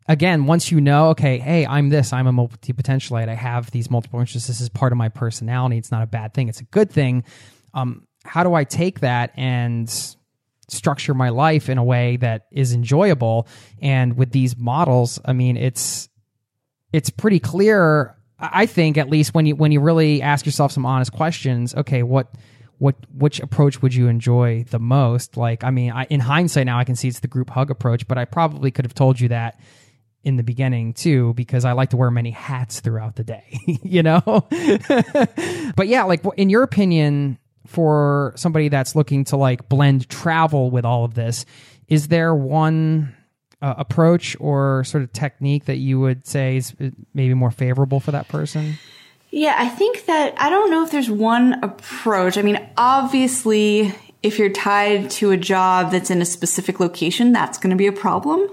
again, 0.07 0.45
once 0.45 0.71
you 0.71 0.81
know, 0.81 1.09
okay, 1.09 1.37
hey, 1.37 1.65
I'm 1.65 1.89
this, 1.89 2.11
I'm 2.11 2.27
a 2.27 2.31
multi 2.31 2.73
potentialite, 2.73 3.29
I 3.29 3.35
have 3.35 3.69
these 3.71 3.91
multiple 3.91 4.19
interests, 4.19 4.47
this 4.47 4.59
is 4.59 4.69
part 4.69 4.91
of 4.91 4.97
my 4.97 5.09
personality. 5.09 5.77
It's 5.77 5.91
not 5.91 6.03
a 6.03 6.07
bad 6.07 6.33
thing, 6.33 6.49
it's 6.49 6.61
a 6.61 6.65
good 6.65 6.91
thing. 6.91 7.23
Um, 7.73 8.07
how 8.25 8.43
do 8.43 8.53
I 8.53 8.63
take 8.63 9.01
that 9.01 9.31
and 9.35 9.89
structure 10.69 11.13
my 11.13 11.29
life 11.29 11.69
in 11.69 11.77
a 11.77 11.83
way 11.83 12.17
that 12.17 12.47
is 12.51 12.73
enjoyable? 12.73 13.47
And 13.81 14.17
with 14.17 14.31
these 14.31 14.57
models, 14.57 15.19
I 15.23 15.33
mean, 15.33 15.57
it's 15.57 16.09
it's 16.91 17.09
pretty 17.09 17.39
clear 17.39 18.15
I 18.51 18.65
think 18.65 18.97
at 18.97 19.09
least 19.09 19.33
when 19.33 19.45
you 19.45 19.55
when 19.55 19.71
you 19.71 19.79
really 19.79 20.21
ask 20.21 20.45
yourself 20.45 20.71
some 20.71 20.85
honest 20.85 21.13
questions, 21.13 21.73
okay, 21.75 22.03
what 22.03 22.27
what 22.77 22.95
which 23.13 23.39
approach 23.39 23.81
would 23.81 23.95
you 23.95 24.07
enjoy 24.07 24.65
the 24.69 24.79
most? 24.79 25.37
Like, 25.37 25.63
I 25.63 25.69
mean, 25.69 25.91
I, 25.91 26.03
in 26.05 26.19
hindsight 26.19 26.65
now, 26.65 26.77
I 26.77 26.83
can 26.83 26.95
see 26.95 27.07
it's 27.07 27.21
the 27.21 27.27
group 27.27 27.49
hug 27.49 27.71
approach, 27.71 28.07
but 28.07 28.17
I 28.17 28.25
probably 28.25 28.71
could 28.71 28.85
have 28.85 28.93
told 28.93 29.19
you 29.19 29.29
that 29.29 29.59
in 30.23 30.35
the 30.37 30.43
beginning 30.43 30.93
too, 30.93 31.33
because 31.35 31.65
I 31.65 31.71
like 31.73 31.89
to 31.91 31.97
wear 31.97 32.11
many 32.11 32.31
hats 32.31 32.79
throughout 32.81 33.15
the 33.15 33.23
day, 33.23 33.45
you 33.83 34.03
know. 34.03 34.21
but 35.75 35.87
yeah, 35.87 36.03
like 36.03 36.23
in 36.37 36.49
your 36.49 36.63
opinion, 36.63 37.37
for 37.67 38.33
somebody 38.35 38.67
that's 38.67 38.95
looking 38.95 39.23
to 39.25 39.37
like 39.37 39.69
blend 39.69 40.09
travel 40.09 40.69
with 40.69 40.83
all 40.83 41.05
of 41.05 41.13
this, 41.13 41.45
is 41.87 42.09
there 42.09 42.35
one 42.35 43.15
uh, 43.63 43.73
approach 43.77 44.35
or 44.41 44.83
sort 44.83 45.03
of 45.03 45.13
technique 45.13 45.65
that 45.65 45.77
you 45.77 45.99
would 45.99 46.27
say 46.27 46.57
is 46.57 46.75
uh, 46.81 46.89
maybe 47.13 47.33
more 47.33 47.49
favorable 47.49 48.01
for 48.01 48.11
that 48.11 48.27
person? 48.27 48.77
Yeah, 49.31 49.55
I 49.57 49.69
think 49.69 50.05
that 50.05 50.35
I 50.37 50.49
don't 50.49 50.69
know 50.69 50.83
if 50.83 50.91
there's 50.91 51.09
one 51.09 51.53
approach. 51.63 52.37
I 52.37 52.41
mean, 52.41 52.59
obviously, 52.77 53.95
if 54.21 54.37
you're 54.37 54.49
tied 54.49 55.09
to 55.11 55.31
a 55.31 55.37
job 55.37 55.91
that's 55.91 56.11
in 56.11 56.21
a 56.21 56.25
specific 56.25 56.81
location, 56.81 57.31
that's 57.31 57.57
going 57.57 57.71
to 57.71 57.77
be 57.77 57.87
a 57.87 57.93
problem. 57.93 58.47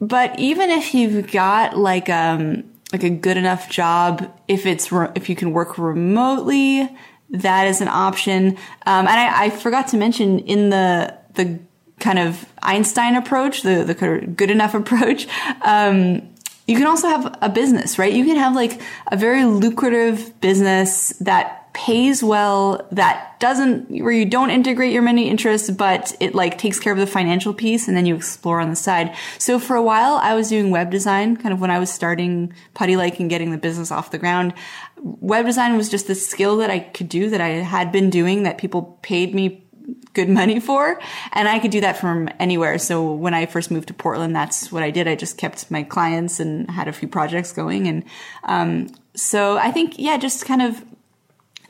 But 0.00 0.38
even 0.38 0.70
if 0.70 0.92
you've 0.92 1.30
got 1.30 1.78
like 1.78 2.08
um 2.10 2.64
like 2.92 3.04
a 3.04 3.10
good 3.10 3.36
enough 3.36 3.70
job, 3.70 4.28
if 4.48 4.66
it's 4.66 4.90
re- 4.90 5.12
if 5.14 5.28
you 5.28 5.36
can 5.36 5.52
work 5.52 5.78
remotely, 5.78 6.90
that 7.30 7.68
is 7.68 7.80
an 7.80 7.88
option. 7.88 8.56
Um, 8.86 9.06
and 9.06 9.08
I, 9.08 9.44
I 9.44 9.50
forgot 9.50 9.88
to 9.88 9.96
mention 9.96 10.40
in 10.40 10.70
the 10.70 11.16
the 11.34 11.60
kind 11.98 12.18
of 12.18 12.44
Einstein 12.62 13.16
approach, 13.16 13.62
the, 13.62 13.84
the 13.84 13.94
good 14.26 14.50
enough 14.50 14.74
approach, 14.82 15.26
um, 15.62 16.28
you 16.66 16.76
can 16.76 16.86
also 16.86 17.08
have 17.08 17.38
a 17.40 17.48
business, 17.48 17.98
right? 17.98 18.12
You 18.12 18.26
can 18.26 18.36
have 18.36 18.54
like 18.54 18.80
a 19.10 19.16
very 19.16 19.46
lucrative 19.46 20.38
business 20.40 21.14
that 21.20 21.72
pays 21.72 22.22
well, 22.22 22.86
that 22.90 23.38
doesn't, 23.40 23.88
where 24.02 24.12
you 24.12 24.26
don't 24.26 24.50
integrate 24.50 24.92
your 24.92 25.00
many 25.00 25.30
interests, 25.30 25.70
but 25.70 26.14
it 26.20 26.34
like 26.34 26.58
takes 26.58 26.78
care 26.78 26.92
of 26.92 26.98
the 26.98 27.06
financial 27.06 27.54
piece 27.54 27.88
and 27.88 27.96
then 27.96 28.04
you 28.04 28.14
explore 28.14 28.60
on 28.60 28.68
the 28.68 28.76
side. 28.76 29.14
So 29.38 29.58
for 29.58 29.76
a 29.76 29.82
while, 29.82 30.16
I 30.16 30.34
was 30.34 30.48
doing 30.48 30.70
web 30.70 30.90
design, 30.90 31.36
kind 31.36 31.54
of 31.54 31.60
when 31.60 31.70
I 31.70 31.78
was 31.78 31.90
starting 31.90 32.52
Puttylike 32.74 33.20
and 33.20 33.30
getting 33.30 33.50
the 33.52 33.58
business 33.58 33.90
off 33.90 34.10
the 34.10 34.18
ground. 34.18 34.52
Web 35.00 35.46
design 35.46 35.76
was 35.76 35.88
just 35.88 36.06
the 36.06 36.14
skill 36.14 36.56
that 36.58 36.68
I 36.68 36.80
could 36.80 37.08
do 37.08 37.30
that 37.30 37.40
I 37.40 37.48
had 37.48 37.92
been 37.92 38.10
doing 38.10 38.42
that 38.42 38.58
people 38.58 38.98
paid 39.02 39.34
me 39.34 39.64
good 40.12 40.28
money 40.28 40.60
for. 40.60 41.00
And 41.32 41.48
I 41.48 41.58
could 41.58 41.70
do 41.70 41.80
that 41.80 41.96
from 41.96 42.28
anywhere. 42.38 42.78
So 42.78 43.12
when 43.12 43.34
I 43.34 43.46
first 43.46 43.70
moved 43.70 43.88
to 43.88 43.94
Portland, 43.94 44.34
that's 44.34 44.70
what 44.72 44.82
I 44.82 44.90
did. 44.90 45.08
I 45.08 45.14
just 45.14 45.38
kept 45.38 45.70
my 45.70 45.82
clients 45.82 46.40
and 46.40 46.70
had 46.70 46.88
a 46.88 46.92
few 46.92 47.08
projects 47.08 47.52
going. 47.52 47.86
And, 47.86 48.04
um, 48.44 48.88
so 49.14 49.56
I 49.58 49.70
think, 49.70 49.98
yeah, 49.98 50.16
just 50.16 50.44
kind 50.44 50.62
of 50.62 50.84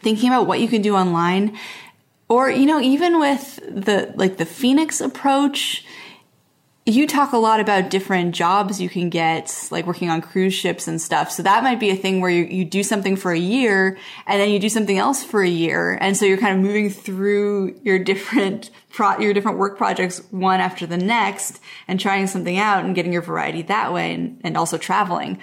thinking 0.03 0.29
about 0.29 0.47
what 0.47 0.61
you 0.61 0.69
can 0.69 0.83
do 0.83 0.95
online 0.95 1.57
or, 2.29 2.51
you 2.51 2.67
know, 2.67 2.81
even 2.81 3.19
with 3.19 3.57
the, 3.69 4.13
like 4.17 4.37
the 4.37 4.47
Phoenix 4.47 5.01
approach, 5.01 5.85
you 6.89 7.07
talk 7.07 7.33
a 7.33 7.37
lot 7.37 7.61
about 7.61 7.91
different 7.91 8.35
jobs 8.35 8.81
you 8.81 8.89
can 8.89 9.11
get, 9.11 9.69
like 9.71 9.87
working 9.87 10.09
on 10.09 10.23
cruise 10.23 10.55
ships 10.55 10.89
and 10.89 10.99
stuff. 10.99 11.31
So 11.31 11.43
that 11.43 11.63
might 11.63 11.79
be 11.79 11.91
a 11.91 11.97
thing 11.97 12.23
where 12.23 12.31
you, 12.31 12.45
you 12.45 12.65
do 12.65 12.83
something 12.83 13.15
for 13.15 13.31
a 13.31 13.39
year 13.39 13.99
and 14.27 14.41
then 14.41 14.49
you 14.49 14.59
do 14.59 14.71
something 14.71 14.97
else 14.97 15.23
for 15.23 15.43
a 15.43 15.49
year. 15.49 15.99
And 16.01 16.17
so 16.17 16.25
you're 16.25 16.39
kind 16.39 16.57
of 16.57 16.65
moving 16.65 16.89
through 16.89 17.79
your 17.83 17.99
different 17.99 18.71
pro, 18.89 19.19
your 19.19 19.35
different 19.35 19.59
work 19.59 19.77
projects 19.77 20.23
one 20.31 20.61
after 20.61 20.87
the 20.87 20.97
next 20.97 21.61
and 21.87 22.01
trying 22.01 22.27
something 22.27 22.57
out 22.57 22.85
and 22.85 22.95
getting 22.95 23.13
your 23.13 23.23
variety 23.23 23.61
that 23.63 23.93
way 23.93 24.15
and, 24.15 24.41
and 24.43 24.57
also 24.57 24.79
traveling. 24.79 25.39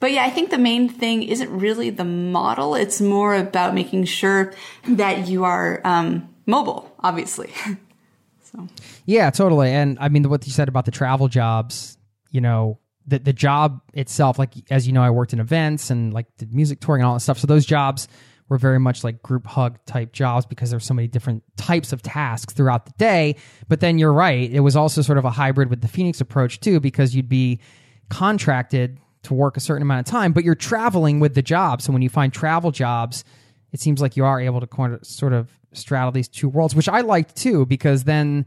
But 0.00 0.12
yeah, 0.12 0.24
I 0.24 0.30
think 0.30 0.48
the 0.48 0.58
main 0.58 0.88
thing 0.88 1.22
isn't 1.22 1.50
really 1.50 1.90
the 1.90 2.04
model. 2.04 2.74
It's 2.74 3.02
more 3.02 3.34
about 3.34 3.74
making 3.74 4.04
sure 4.06 4.54
that 4.88 5.28
you 5.28 5.44
are 5.44 5.82
um, 5.84 6.34
mobile, 6.46 6.94
obviously. 7.00 7.52
so. 8.42 8.66
Yeah, 9.06 9.30
totally. 9.30 9.70
And 9.70 9.96
I 10.00 10.08
mean, 10.08 10.28
what 10.28 10.46
you 10.46 10.52
said 10.52 10.68
about 10.68 10.84
the 10.84 10.90
travel 10.90 11.28
jobs, 11.28 11.96
you 12.30 12.40
know, 12.40 12.78
the 13.06 13.20
the 13.20 13.32
job 13.32 13.80
itself, 13.94 14.38
like 14.38 14.52
as 14.70 14.86
you 14.86 14.92
know, 14.92 15.02
I 15.02 15.10
worked 15.10 15.32
in 15.32 15.40
events 15.40 15.90
and 15.90 16.12
like 16.12 16.26
did 16.36 16.52
music 16.52 16.80
touring 16.80 17.02
and 17.02 17.08
all 17.08 17.14
that 17.14 17.20
stuff. 17.20 17.38
So 17.38 17.46
those 17.46 17.64
jobs 17.64 18.08
were 18.48 18.58
very 18.58 18.78
much 18.78 19.02
like 19.02 19.22
group 19.22 19.46
hug 19.46 19.78
type 19.86 20.12
jobs 20.12 20.46
because 20.46 20.70
there's 20.70 20.84
so 20.84 20.94
many 20.94 21.08
different 21.08 21.42
types 21.56 21.92
of 21.92 22.02
tasks 22.02 22.52
throughout 22.54 22.86
the 22.86 22.92
day. 22.98 23.36
But 23.68 23.80
then 23.80 23.98
you're 23.98 24.12
right, 24.12 24.50
it 24.50 24.60
was 24.60 24.76
also 24.76 25.02
sort 25.02 25.18
of 25.18 25.24
a 25.24 25.30
hybrid 25.30 25.70
with 25.70 25.80
the 25.80 25.88
Phoenix 25.88 26.20
approach 26.20 26.60
too, 26.60 26.78
because 26.80 27.14
you'd 27.14 27.28
be 27.28 27.60
contracted 28.08 28.98
to 29.24 29.34
work 29.34 29.56
a 29.56 29.60
certain 29.60 29.82
amount 29.82 30.06
of 30.06 30.10
time, 30.10 30.32
but 30.32 30.44
you're 30.44 30.54
traveling 30.54 31.18
with 31.18 31.34
the 31.34 31.42
job. 31.42 31.82
So 31.82 31.92
when 31.92 32.02
you 32.02 32.08
find 32.08 32.32
travel 32.32 32.70
jobs, 32.70 33.24
it 33.72 33.80
seems 33.80 34.00
like 34.00 34.16
you 34.16 34.24
are 34.24 34.40
able 34.40 34.60
to 34.60 34.98
sort 35.02 35.32
of 35.32 35.50
straddle 35.72 36.12
these 36.12 36.28
two 36.28 36.48
worlds, 36.48 36.74
which 36.74 36.88
I 36.88 37.00
liked 37.00 37.34
too, 37.34 37.66
because 37.66 38.04
then 38.04 38.46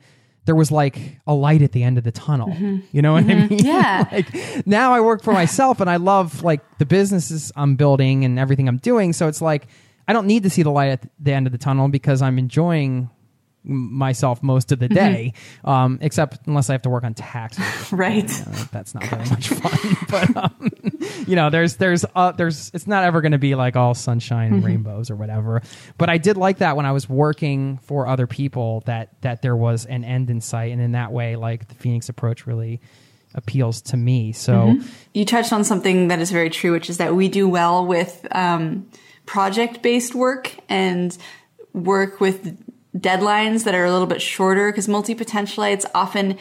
there 0.50 0.56
was 0.56 0.72
like 0.72 1.20
a 1.28 1.34
light 1.36 1.62
at 1.62 1.74
the 1.74 1.84
end 1.84 2.00
of 2.00 2.04
the 2.04 2.12
tunnel. 2.12 2.48
Mm-hmm. 2.48 2.80
You 2.92 3.04
know 3.04 3.14
what 3.14 3.26
mm-hmm. 3.26 3.44
I 3.44 3.48
mean? 3.50 3.60
Yeah. 3.64 4.06
like 4.12 4.66
now 4.66 4.94
I 4.94 5.00
work 5.00 5.22
for 5.22 5.32
myself 5.32 5.80
and 5.80 5.88
I 5.88 5.98
love 5.98 6.42
like 6.42 6.62
the 6.80 6.88
businesses 6.88 7.52
I'm 7.56 7.76
building 7.76 8.26
and 8.26 8.40
everything 8.40 8.68
I'm 8.68 8.80
doing. 8.80 9.14
So 9.14 9.28
it's 9.28 9.44
like 9.44 9.68
I 10.08 10.14
don't 10.14 10.26
need 10.26 10.42
to 10.42 10.50
see 10.50 10.64
the 10.64 10.72
light 10.72 10.90
at 10.90 11.08
the 11.20 11.34
end 11.34 11.46
of 11.46 11.52
the 11.52 11.60
tunnel 11.60 11.88
because 11.88 12.24
I'm 12.24 12.40
enjoying 12.40 13.12
myself 13.64 14.42
most 14.42 14.72
of 14.72 14.80
the 14.80 14.88
mm-hmm. 14.88 14.96
day, 14.96 15.34
mm-hmm. 15.36 15.70
um, 15.70 16.00
except 16.02 16.48
unless 16.48 16.70
I 16.70 16.74
have 16.74 16.82
to 16.84 16.90
work 16.90 17.04
on 17.04 17.14
taxes. 17.14 17.64
right. 17.92 18.30
You 18.30 18.46
know, 18.46 18.64
that's 18.72 18.94
not 18.94 19.04
very 19.06 19.30
much 19.30 19.50
fun. 19.50 19.98
but 20.10 20.38
um, 20.38 20.72
you 21.28 21.36
know, 21.36 21.50
there's 21.50 21.76
there's 21.76 22.06
uh, 22.16 22.32
there's 22.32 22.72
it's 22.74 22.88
not 22.88 23.04
ever 23.04 23.22
going 23.22 23.34
to 23.34 23.38
be 23.38 23.56
like 23.56 23.76
all 23.76 23.94
sunshine 23.94 24.48
and 24.48 24.58
mm-hmm. 24.58 24.68
rainbows 24.68 25.12
or 25.12 25.16
whatever. 25.16 25.62
But 25.98 26.10
I 26.10 26.18
did 26.18 26.38
like 26.38 26.60
that 26.60 26.76
when 26.78 26.86
I 26.86 26.92
was 26.92 27.10
working 27.10 27.78
for 27.84 28.08
other 28.08 28.28
people 28.28 28.84
that 28.86 29.22
that 29.22 29.42
there 29.42 29.56
was 29.56 29.86
an 29.86 30.04
end 30.04 30.30
in 30.30 30.42
sight, 30.42 30.72
and 30.72 30.82
in 30.82 30.94
that 30.94 31.12
way, 31.12 31.36
like 31.36 31.68
the 31.68 31.76
Phoenix 31.76 32.10
approach 32.10 32.48
really 32.48 32.82
appeals 33.36 33.82
to 33.82 33.98
me. 33.98 34.32
So 34.32 34.54
mm-hmm. 34.54 34.88
you 35.14 35.26
touched 35.26 35.54
on 35.54 35.64
something 35.64 36.08
that 36.08 36.20
is 36.20 36.32
very 36.32 36.50
true, 36.50 36.72
which 36.72 36.90
is 36.90 36.98
that 36.98 37.16
we 37.16 37.28
do 37.28 37.48
well 37.48 37.86
with 37.86 38.26
um, 38.32 38.90
project 39.26 39.82
based 39.82 40.16
work 40.16 40.52
and 40.68 41.16
work 41.74 42.20
with 42.20 42.58
deadlines 42.98 43.64
that 43.66 43.76
are 43.76 43.86
a 43.86 43.92
little 43.92 44.08
bit 44.08 44.22
shorter 44.22 44.72
because 44.72 44.88
multi-potentialites 44.88 45.86
often 45.94 46.38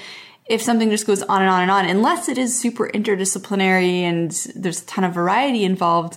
if 0.49 0.63
something 0.63 0.89
just 0.89 1.07
goes 1.07 1.23
on 1.23 1.43
and 1.43 1.51
on 1.51 1.61
and 1.63 1.71
on, 1.71 1.85
unless 1.85 2.29
it 2.29 2.39
is 2.39 2.59
super 2.59 2.89
interdisciplinary 2.89 4.01
and 4.01 4.31
there's 4.57 4.83
a 4.83 4.87
ton 4.87 5.05
of 5.05 5.13
variety 5.13 5.63
involved, 5.63 6.17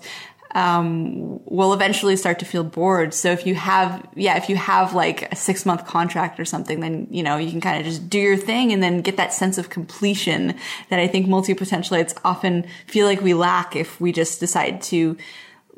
um, 0.55 1.39
will 1.45 1.73
eventually 1.73 2.15
start 2.15 2.39
to 2.39 2.45
feel 2.45 2.63
bored. 2.63 3.13
So 3.13 3.31
if 3.31 3.45
you 3.45 3.55
have, 3.55 4.07
yeah, 4.15 4.37
if 4.37 4.49
you 4.49 4.55
have 4.55 4.93
like 4.93 5.31
a 5.31 5.35
six 5.35 5.65
month 5.65 5.85
contract 5.85 6.39
or 6.39 6.45
something, 6.45 6.79
then, 6.79 7.07
you 7.09 7.23
know, 7.23 7.37
you 7.37 7.51
can 7.51 7.61
kind 7.61 7.79
of 7.79 7.85
just 7.85 8.09
do 8.09 8.19
your 8.19 8.37
thing 8.37 8.71
and 8.71 8.81
then 8.81 9.01
get 9.01 9.17
that 9.17 9.33
sense 9.33 9.57
of 9.57 9.69
completion 9.69 10.55
that 10.89 10.99
I 10.99 11.07
think 11.07 11.27
multi-potentialites 11.27 12.17
often 12.23 12.65
feel 12.87 13.05
like 13.05 13.21
we 13.21 13.33
lack 13.33 13.75
if 13.75 13.99
we 13.99 14.11
just 14.11 14.39
decide 14.39 14.81
to 14.83 15.17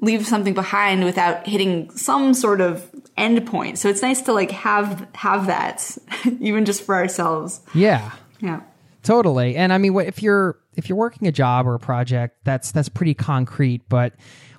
leave 0.04 0.28
something 0.28 0.54
behind 0.54 1.04
without 1.06 1.48
hitting 1.48 1.90
some 1.92 2.34
sort 2.34 2.62
of 2.62 2.90
end 3.16 3.46
point. 3.48 3.80
So 3.80 3.90
it's 3.90 4.02
nice 4.02 4.22
to 4.24 4.34
like 4.34 4.52
have 4.52 5.08
have 5.16 5.48
that 5.48 5.98
even 6.40 6.66
just 6.66 6.84
for 6.84 6.96
ourselves. 6.96 7.62
Yeah. 7.74 8.12
Yeah. 8.40 8.62
Totally. 9.02 9.56
And 9.56 9.72
I 9.72 9.78
mean 9.78 9.98
if 10.00 10.22
you're 10.22 10.60
if 10.76 10.90
you're 10.90 10.98
working 10.98 11.28
a 11.28 11.32
job 11.32 11.68
or 11.68 11.76
a 11.76 11.80
project, 11.80 12.38
that's 12.44 12.72
that's 12.72 12.90
pretty 12.90 13.14
concrete, 13.14 13.82
but 13.88 14.14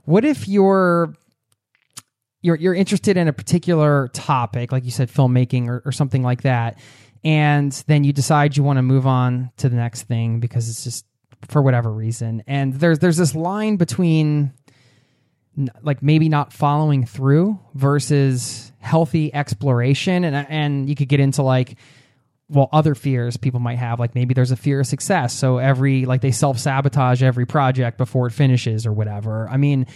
what 0.05 0.25
if 0.25 0.49
you're 0.49 1.15
you're 2.43 2.57
you're 2.57 2.75
interested 2.75 3.17
in 3.17 3.29
a 3.29 3.33
particular 3.33 4.09
topic, 4.13 4.73
like 4.73 4.85
you 4.85 4.91
said 4.91 5.11
filmmaking 5.11 5.69
or, 5.69 5.83
or 5.85 5.93
something 5.93 6.23
like 6.23 6.43
that, 6.43 6.79
and 7.23 7.73
then 7.87 8.05
you 8.05 8.13
decide 8.13 8.57
you 8.57 8.63
want 8.63 8.79
to 8.79 8.83
move 8.83 9.07
on 9.07 9.51
to 9.59 9.69
the 9.69 9.77
next 9.77 10.03
thing 10.03 10.41
because 10.41 10.69
it's 10.69 10.85
just 10.85 11.07
for 11.49 11.63
whatever 11.63 11.91
reason. 11.91 12.43
And 12.47 12.75
there's 12.75 12.99
there's 12.99 13.17
this 13.17 13.35
line 13.35 13.77
between 13.77 14.53
like 15.83 16.03
maybe 16.03 16.29
not 16.29 16.53
following 16.53 17.07
through 17.07 17.59
versus 17.75 18.73
healthy 18.79 19.33
exploration. 19.35 20.25
And 20.25 20.47
and 20.49 20.89
you 20.89 20.95
could 20.95 21.09
get 21.09 21.21
into 21.21 21.43
like 21.43 21.77
well 22.49 22.69
other 22.73 22.95
fears 22.95 23.37
people 23.37 23.61
might 23.61 23.79
have 23.79 23.99
like 23.99 24.15
maybe 24.15 24.35
there's 24.35 24.51
a 24.51 24.57
fear 24.57 24.81
of 24.81 24.87
success. 24.87 25.33
So 25.33 25.59
every 25.59 26.05
like 26.07 26.21
they 26.21 26.31
self-sabotage 26.31 27.23
every 27.23 27.47
project 27.47 27.99
before 27.99 28.27
it 28.27 28.33
finishes 28.33 28.87
or 28.87 28.93
whatever. 28.93 29.49
I 29.49 29.57
mean 29.57 29.87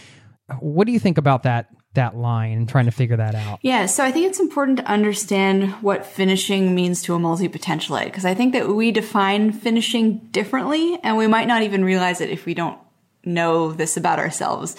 what 0.61 0.87
do 0.87 0.93
you 0.93 0.99
think 0.99 1.19
about 1.19 1.43
that 1.43 1.69
that 1.95 2.17
line 2.17 2.59
and 2.59 2.69
trying 2.69 2.85
to 2.85 2.91
figure 2.91 3.17
that 3.17 3.35
out? 3.35 3.59
Yeah 3.63 3.87
so 3.87 4.05
i 4.05 4.11
think 4.11 4.27
it's 4.27 4.41
important 4.41 4.79
to 4.79 4.85
understand 4.85 5.73
what 5.83 6.07
finishing 6.07 6.75
means 6.75 7.03
to 7.03 7.15
a 7.15 7.19
multi-potentialite 7.19 8.07
because 8.07 8.25
i 8.25 8.35
think 8.35 8.53
that 8.53 8.69
we 8.69 8.93
define 8.93 9.53
finishing 9.53 10.19
differently 10.31 10.99
and 11.03 11.17
we 11.17 11.27
might 11.27 11.49
not 11.49 11.63
even 11.63 11.85
realize 11.85 12.21
it 12.21 12.31
if 12.31 12.47
we 12.47 12.55
don't 12.55 12.79
know 13.25 13.73
this 13.73 13.97
about 13.97 14.19
ourselves 14.19 14.77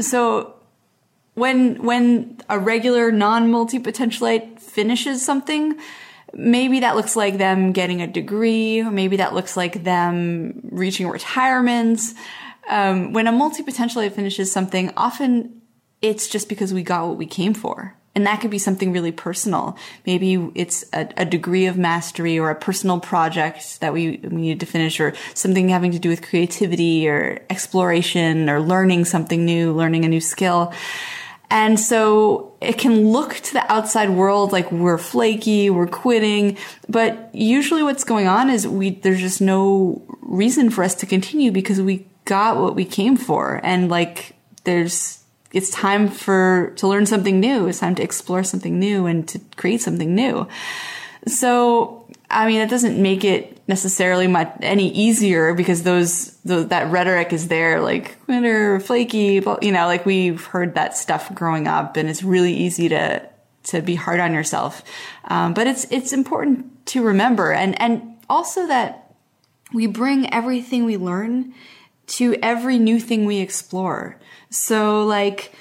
so 0.00 0.54
when 1.34 1.82
when 1.82 2.38
a 2.48 2.58
regular 2.58 3.12
non-multi 3.12 3.78
potentialite 3.78 4.60
finishes 4.60 5.24
something, 5.24 5.78
maybe 6.32 6.80
that 6.80 6.96
looks 6.96 7.16
like 7.16 7.38
them 7.38 7.72
getting 7.72 8.02
a 8.02 8.06
degree, 8.06 8.82
maybe 8.82 9.16
that 9.18 9.34
looks 9.34 9.56
like 9.56 9.84
them 9.84 10.60
reaching 10.70 11.08
retirement. 11.08 12.00
Um, 12.68 13.12
when 13.12 13.26
a 13.26 13.32
multi 13.32 13.62
potentialite 13.62 14.12
finishes 14.12 14.50
something, 14.50 14.92
often 14.96 15.62
it's 16.02 16.28
just 16.28 16.48
because 16.48 16.74
we 16.74 16.82
got 16.82 17.06
what 17.06 17.16
we 17.16 17.26
came 17.26 17.54
for. 17.54 17.95
And 18.16 18.26
that 18.26 18.40
could 18.40 18.50
be 18.50 18.58
something 18.58 18.92
really 18.92 19.12
personal. 19.12 19.76
Maybe 20.06 20.50
it's 20.54 20.86
a, 20.94 21.06
a, 21.18 21.26
degree 21.26 21.66
of 21.66 21.76
mastery 21.76 22.38
or 22.38 22.48
a 22.48 22.54
personal 22.54 22.98
project 22.98 23.80
that 23.80 23.92
we, 23.92 24.18
we 24.22 24.40
need 24.40 24.60
to 24.60 24.66
finish 24.66 24.98
or 24.98 25.12
something 25.34 25.68
having 25.68 25.92
to 25.92 25.98
do 25.98 26.08
with 26.08 26.22
creativity 26.22 27.06
or 27.06 27.44
exploration 27.50 28.48
or 28.48 28.58
learning 28.58 29.04
something 29.04 29.44
new, 29.44 29.70
learning 29.70 30.06
a 30.06 30.08
new 30.08 30.22
skill. 30.22 30.72
And 31.50 31.78
so 31.78 32.56
it 32.62 32.78
can 32.78 33.08
look 33.08 33.34
to 33.34 33.52
the 33.52 33.70
outside 33.70 34.08
world 34.08 34.50
like 34.50 34.72
we're 34.72 34.96
flaky, 34.96 35.68
we're 35.68 35.86
quitting, 35.86 36.56
but 36.88 37.28
usually 37.34 37.82
what's 37.82 38.02
going 38.02 38.28
on 38.28 38.48
is 38.48 38.66
we, 38.66 38.90
there's 38.90 39.20
just 39.20 39.42
no 39.42 40.02
reason 40.22 40.70
for 40.70 40.82
us 40.82 40.94
to 40.96 41.06
continue 41.06 41.52
because 41.52 41.82
we 41.82 42.06
got 42.24 42.56
what 42.56 42.74
we 42.74 42.86
came 42.86 43.18
for. 43.18 43.60
And 43.62 43.90
like, 43.90 44.34
there's, 44.64 45.22
it's 45.56 45.70
time 45.70 46.08
for 46.08 46.74
to 46.76 46.86
learn 46.86 47.06
something 47.06 47.40
new. 47.40 47.66
It's 47.66 47.80
time 47.80 47.94
to 47.94 48.02
explore 48.02 48.44
something 48.44 48.78
new 48.78 49.06
and 49.06 49.26
to 49.28 49.40
create 49.56 49.80
something 49.80 50.14
new. 50.14 50.46
So, 51.26 52.06
I 52.30 52.46
mean, 52.46 52.60
it 52.60 52.68
doesn't 52.68 53.00
make 53.00 53.24
it 53.24 53.66
necessarily 53.66 54.26
much 54.26 54.54
any 54.60 54.92
easier 54.92 55.54
because 55.54 55.82
those, 55.82 56.36
those 56.42 56.68
that 56.68 56.92
rhetoric 56.92 57.32
is 57.32 57.48
there, 57.48 57.80
like 57.80 58.18
winter, 58.26 58.80
flaky, 58.80 59.42
you 59.62 59.72
know, 59.72 59.86
like 59.86 60.04
we've 60.04 60.44
heard 60.44 60.74
that 60.74 60.94
stuff 60.94 61.34
growing 61.34 61.66
up, 61.66 61.96
and 61.96 62.10
it's 62.10 62.22
really 62.22 62.52
easy 62.52 62.90
to 62.90 63.26
to 63.64 63.80
be 63.80 63.94
hard 63.94 64.20
on 64.20 64.34
yourself. 64.34 64.82
Um, 65.24 65.54
but 65.54 65.66
it's 65.66 65.86
it's 65.90 66.12
important 66.12 66.84
to 66.88 67.02
remember, 67.02 67.52
and 67.52 67.80
and 67.80 68.18
also 68.28 68.66
that 68.66 69.14
we 69.72 69.86
bring 69.86 70.30
everything 70.34 70.84
we 70.84 70.98
learn 70.98 71.54
to 72.06 72.36
every 72.42 72.78
new 72.78 73.00
thing 73.00 73.24
we 73.24 73.38
explore. 73.38 74.18
So 74.50 75.04
like, 75.04 75.52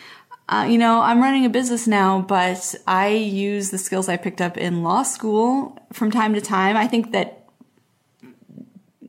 uh, 0.48 0.68
you 0.70 0.78
know, 0.78 1.02
I'm 1.02 1.22
running 1.22 1.46
a 1.46 1.50
business 1.50 1.88
now, 1.88 2.22
but 2.22 2.76
I 2.86 3.10
use 3.10 3.72
the 3.72 3.78
skills 3.78 4.08
I 4.08 4.18
picked 4.18 4.42
up 4.42 4.58
in 4.58 4.84
law 4.84 5.04
school 5.04 5.78
from 5.92 6.12
time 6.12 6.34
to 6.36 6.42
time. 6.42 6.78
I 6.78 6.88
think 6.88 7.12
that 7.14 7.46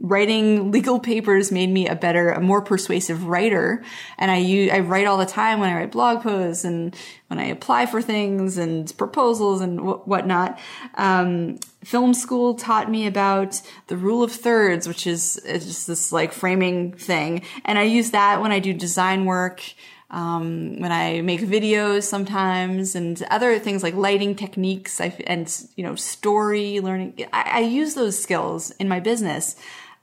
writing 0.01 0.70
legal 0.70 1.01
papers 1.01 1.51
made 1.51 1.68
me 1.68 1.89
a 1.89 1.95
better, 1.95 2.30
a 2.30 2.41
more 2.41 2.62
persuasive 2.62 3.26
writer. 3.26 3.82
And 4.18 4.30
I 4.30 4.37
use, 4.37 4.70
I 4.70 4.78
write 4.78 5.07
all 5.07 5.18
the 5.18 5.26
time 5.26 5.59
when 5.59 5.68
I 5.68 5.74
write 5.74 5.93
blog 5.93 6.22
posts 6.22 6.64
and 6.64 6.95
when 7.26 7.39
I 7.39 7.47
apply 7.47 7.87
for 7.87 8.01
things 8.01 8.57
and 8.57 8.97
proposals 8.97 9.61
and 9.61 9.80
whatnot. 10.07 10.59
Um, 10.95 11.59
film 11.87 12.12
school 12.12 12.55
taught 12.55 12.91
me 12.91 13.07
about 13.07 13.62
the 13.87 13.97
rule 13.97 14.24
of 14.24 14.32
thirds, 14.32 14.89
which 14.89 15.07
is 15.07 15.41
just 15.47 15.87
this 15.87 16.11
like 16.11 16.32
framing 16.32 16.93
thing. 16.93 17.43
And 17.64 17.78
I 17.78 17.84
use 17.84 18.11
that 18.11 18.41
when 18.41 18.51
I 18.51 18.59
do 18.59 18.72
design 18.72 19.24
work. 19.24 19.62
Um, 20.09 20.78
when 20.78 20.93
I 20.93 21.20
make 21.20 21.41
videos 21.41 22.05
sometimes 22.05 22.95
and 22.95 23.20
other 23.28 23.59
things 23.59 23.82
like 23.82 23.95
lighting 23.95 24.37
techniques 24.37 25.01
and, 25.01 25.53
you 25.74 25.82
know, 25.82 25.97
story 25.97 26.78
learning. 26.78 27.26
I, 27.32 27.43
I 27.55 27.61
use 27.61 27.95
those 27.95 28.16
skills 28.16 28.70
in 28.78 28.89
my 28.89 29.01
business. 29.01 29.57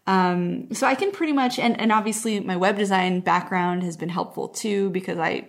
Um, 0.06 0.74
so 0.74 0.88
I 0.88 0.96
can 0.96 1.14
pretty 1.14 1.32
much, 1.32 1.58
and, 1.58 1.80
and 1.80 1.94
obviously 1.94 2.42
my 2.42 2.58
web 2.58 2.78
design 2.78 3.22
background 3.22 3.84
has 3.84 3.96
been 3.96 4.10
helpful 4.10 4.50
too 4.50 4.90
because 4.90 5.18
I 5.18 5.48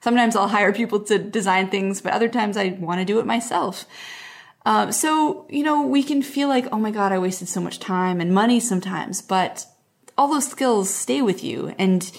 sometimes 0.00 0.34
I'll 0.34 0.48
hire 0.48 0.72
people 0.72 1.00
to 1.00 1.18
design 1.18 1.68
things, 1.68 2.00
but 2.00 2.14
other 2.14 2.28
times 2.28 2.56
I 2.56 2.68
want 2.80 3.00
to 3.00 3.04
do 3.04 3.18
it 3.18 3.26
myself. 3.26 3.84
Um, 4.64 4.92
so, 4.92 5.46
you 5.50 5.62
know, 5.62 5.86
we 5.86 6.02
can 6.02 6.22
feel 6.22 6.48
like, 6.48 6.66
oh 6.72 6.78
my 6.78 6.90
God, 6.90 7.12
I 7.12 7.18
wasted 7.18 7.48
so 7.48 7.60
much 7.60 7.78
time 7.78 8.20
and 8.20 8.32
money 8.32 8.60
sometimes, 8.60 9.20
but 9.20 9.66
all 10.16 10.28
those 10.28 10.48
skills 10.48 10.88
stay 10.88 11.20
with 11.20 11.44
you 11.44 11.74
and 11.78 12.10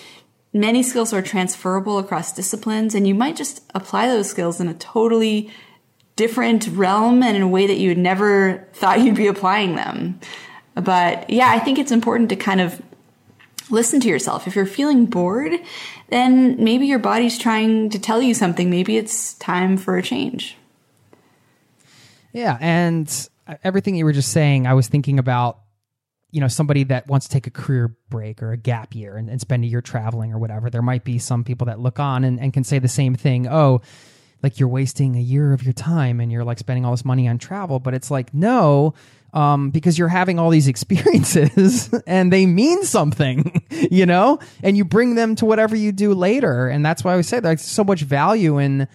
many 0.53 0.83
skills 0.83 1.11
are 1.11 1.21
transferable 1.21 1.97
across 1.97 2.33
disciplines 2.33 2.93
and 2.93 3.07
you 3.07 3.15
might 3.15 3.35
just 3.35 3.63
apply 3.73 4.07
those 4.07 4.29
skills 4.29 4.59
in 4.59 4.67
a 4.67 4.73
totally 4.75 5.49
different 6.15 6.67
realm 6.67 7.23
and 7.23 7.35
in 7.35 7.41
a 7.41 7.47
way 7.47 7.67
that 7.67 7.77
you 7.77 7.89
had 7.89 7.97
never 7.97 8.67
thought 8.73 9.01
you'd 9.01 9.15
be 9.15 9.27
applying 9.27 9.75
them. 9.75 10.19
But 10.75 11.29
yeah, 11.29 11.49
I 11.49 11.59
think 11.59 11.79
it's 11.79 11.91
important 11.91 12.29
to 12.29 12.35
kind 12.35 12.61
of 12.61 12.81
listen 13.69 13.99
to 14.01 14.07
yourself. 14.07 14.47
If 14.47 14.55
you're 14.55 14.65
feeling 14.65 15.05
bored, 15.05 15.53
then 16.09 16.63
maybe 16.63 16.85
your 16.85 16.99
body's 16.99 17.37
trying 17.37 17.89
to 17.89 17.99
tell 17.99 18.21
you 18.21 18.33
something. 18.33 18.69
Maybe 18.69 18.97
it's 18.97 19.33
time 19.35 19.77
for 19.77 19.97
a 19.97 20.03
change. 20.03 20.57
Yeah, 22.35 22.57
and 22.59 23.29
everything 23.63 23.95
you 23.95 24.05
were 24.05 24.13
just 24.13 24.31
saying, 24.31 24.67
I 24.67 24.73
was 24.73 24.87
thinking 24.87 25.19
about 25.19 25.59
you 26.31 26.41
know 26.41 26.49
somebody 26.49 26.83
that 26.85 27.07
wants 27.07 27.27
to 27.27 27.33
take 27.33 27.47
a 27.47 27.51
career 27.51 27.95
break 28.09 28.43
or 28.43 28.51
a 28.51 28.57
gap 28.57 28.93
year 28.93 29.15
and, 29.15 29.29
and 29.29 29.39
spend 29.39 29.63
a 29.63 29.67
year 29.67 29.81
traveling 29.81 30.33
or 30.33 30.37
whatever. 30.37 30.69
There 30.69 30.81
might 30.81 31.05
be 31.05 31.17
some 31.17 31.43
people 31.45 31.67
that 31.67 31.79
look 31.79 31.99
on 31.99 32.23
and, 32.25 32.39
and 32.39 32.51
can 32.51 32.65
say 32.65 32.77
the 32.77 32.89
same 32.89 33.15
thing 33.15 33.47
oh 33.47 33.81
like 34.43 34.59
you're 34.59 34.69
wasting 34.69 35.15
a 35.15 35.21
year 35.21 35.53
of 35.53 35.63
your 35.63 35.73
time 35.73 36.19
and 36.19 36.31
you're 36.31 36.43
like 36.43 36.59
spending 36.59 36.85
all 36.85 36.91
this 36.91 37.05
money 37.05 37.27
on 37.27 37.37
travel. 37.37 37.79
But 37.79 37.93
it's 37.93 38.11
like 38.11 38.33
no 38.33 38.93
um, 39.33 39.69
because 39.69 39.97
you're 39.97 40.07
having 40.07 40.37
all 40.37 40.49
these 40.49 40.67
experiences 40.73 41.93
and 42.05 42.33
they 42.33 42.45
mean 42.45 42.83
something, 42.83 43.65
you 43.69 44.05
know, 44.05 44.39
and 44.61 44.77
you 44.77 44.85
bring 44.85 45.15
them 45.15 45.35
to 45.35 45.45
whatever 45.45 45.75
you 45.75 45.91
do 45.91 46.13
later. 46.13 46.67
And 46.67 46.85
that's 46.85 47.03
why 47.03 47.15
I 47.15 47.21
say 47.21 47.39
there's 47.39 47.61
so 47.61 47.83
much 47.83 48.01
value 48.01 48.57
in 48.57 48.87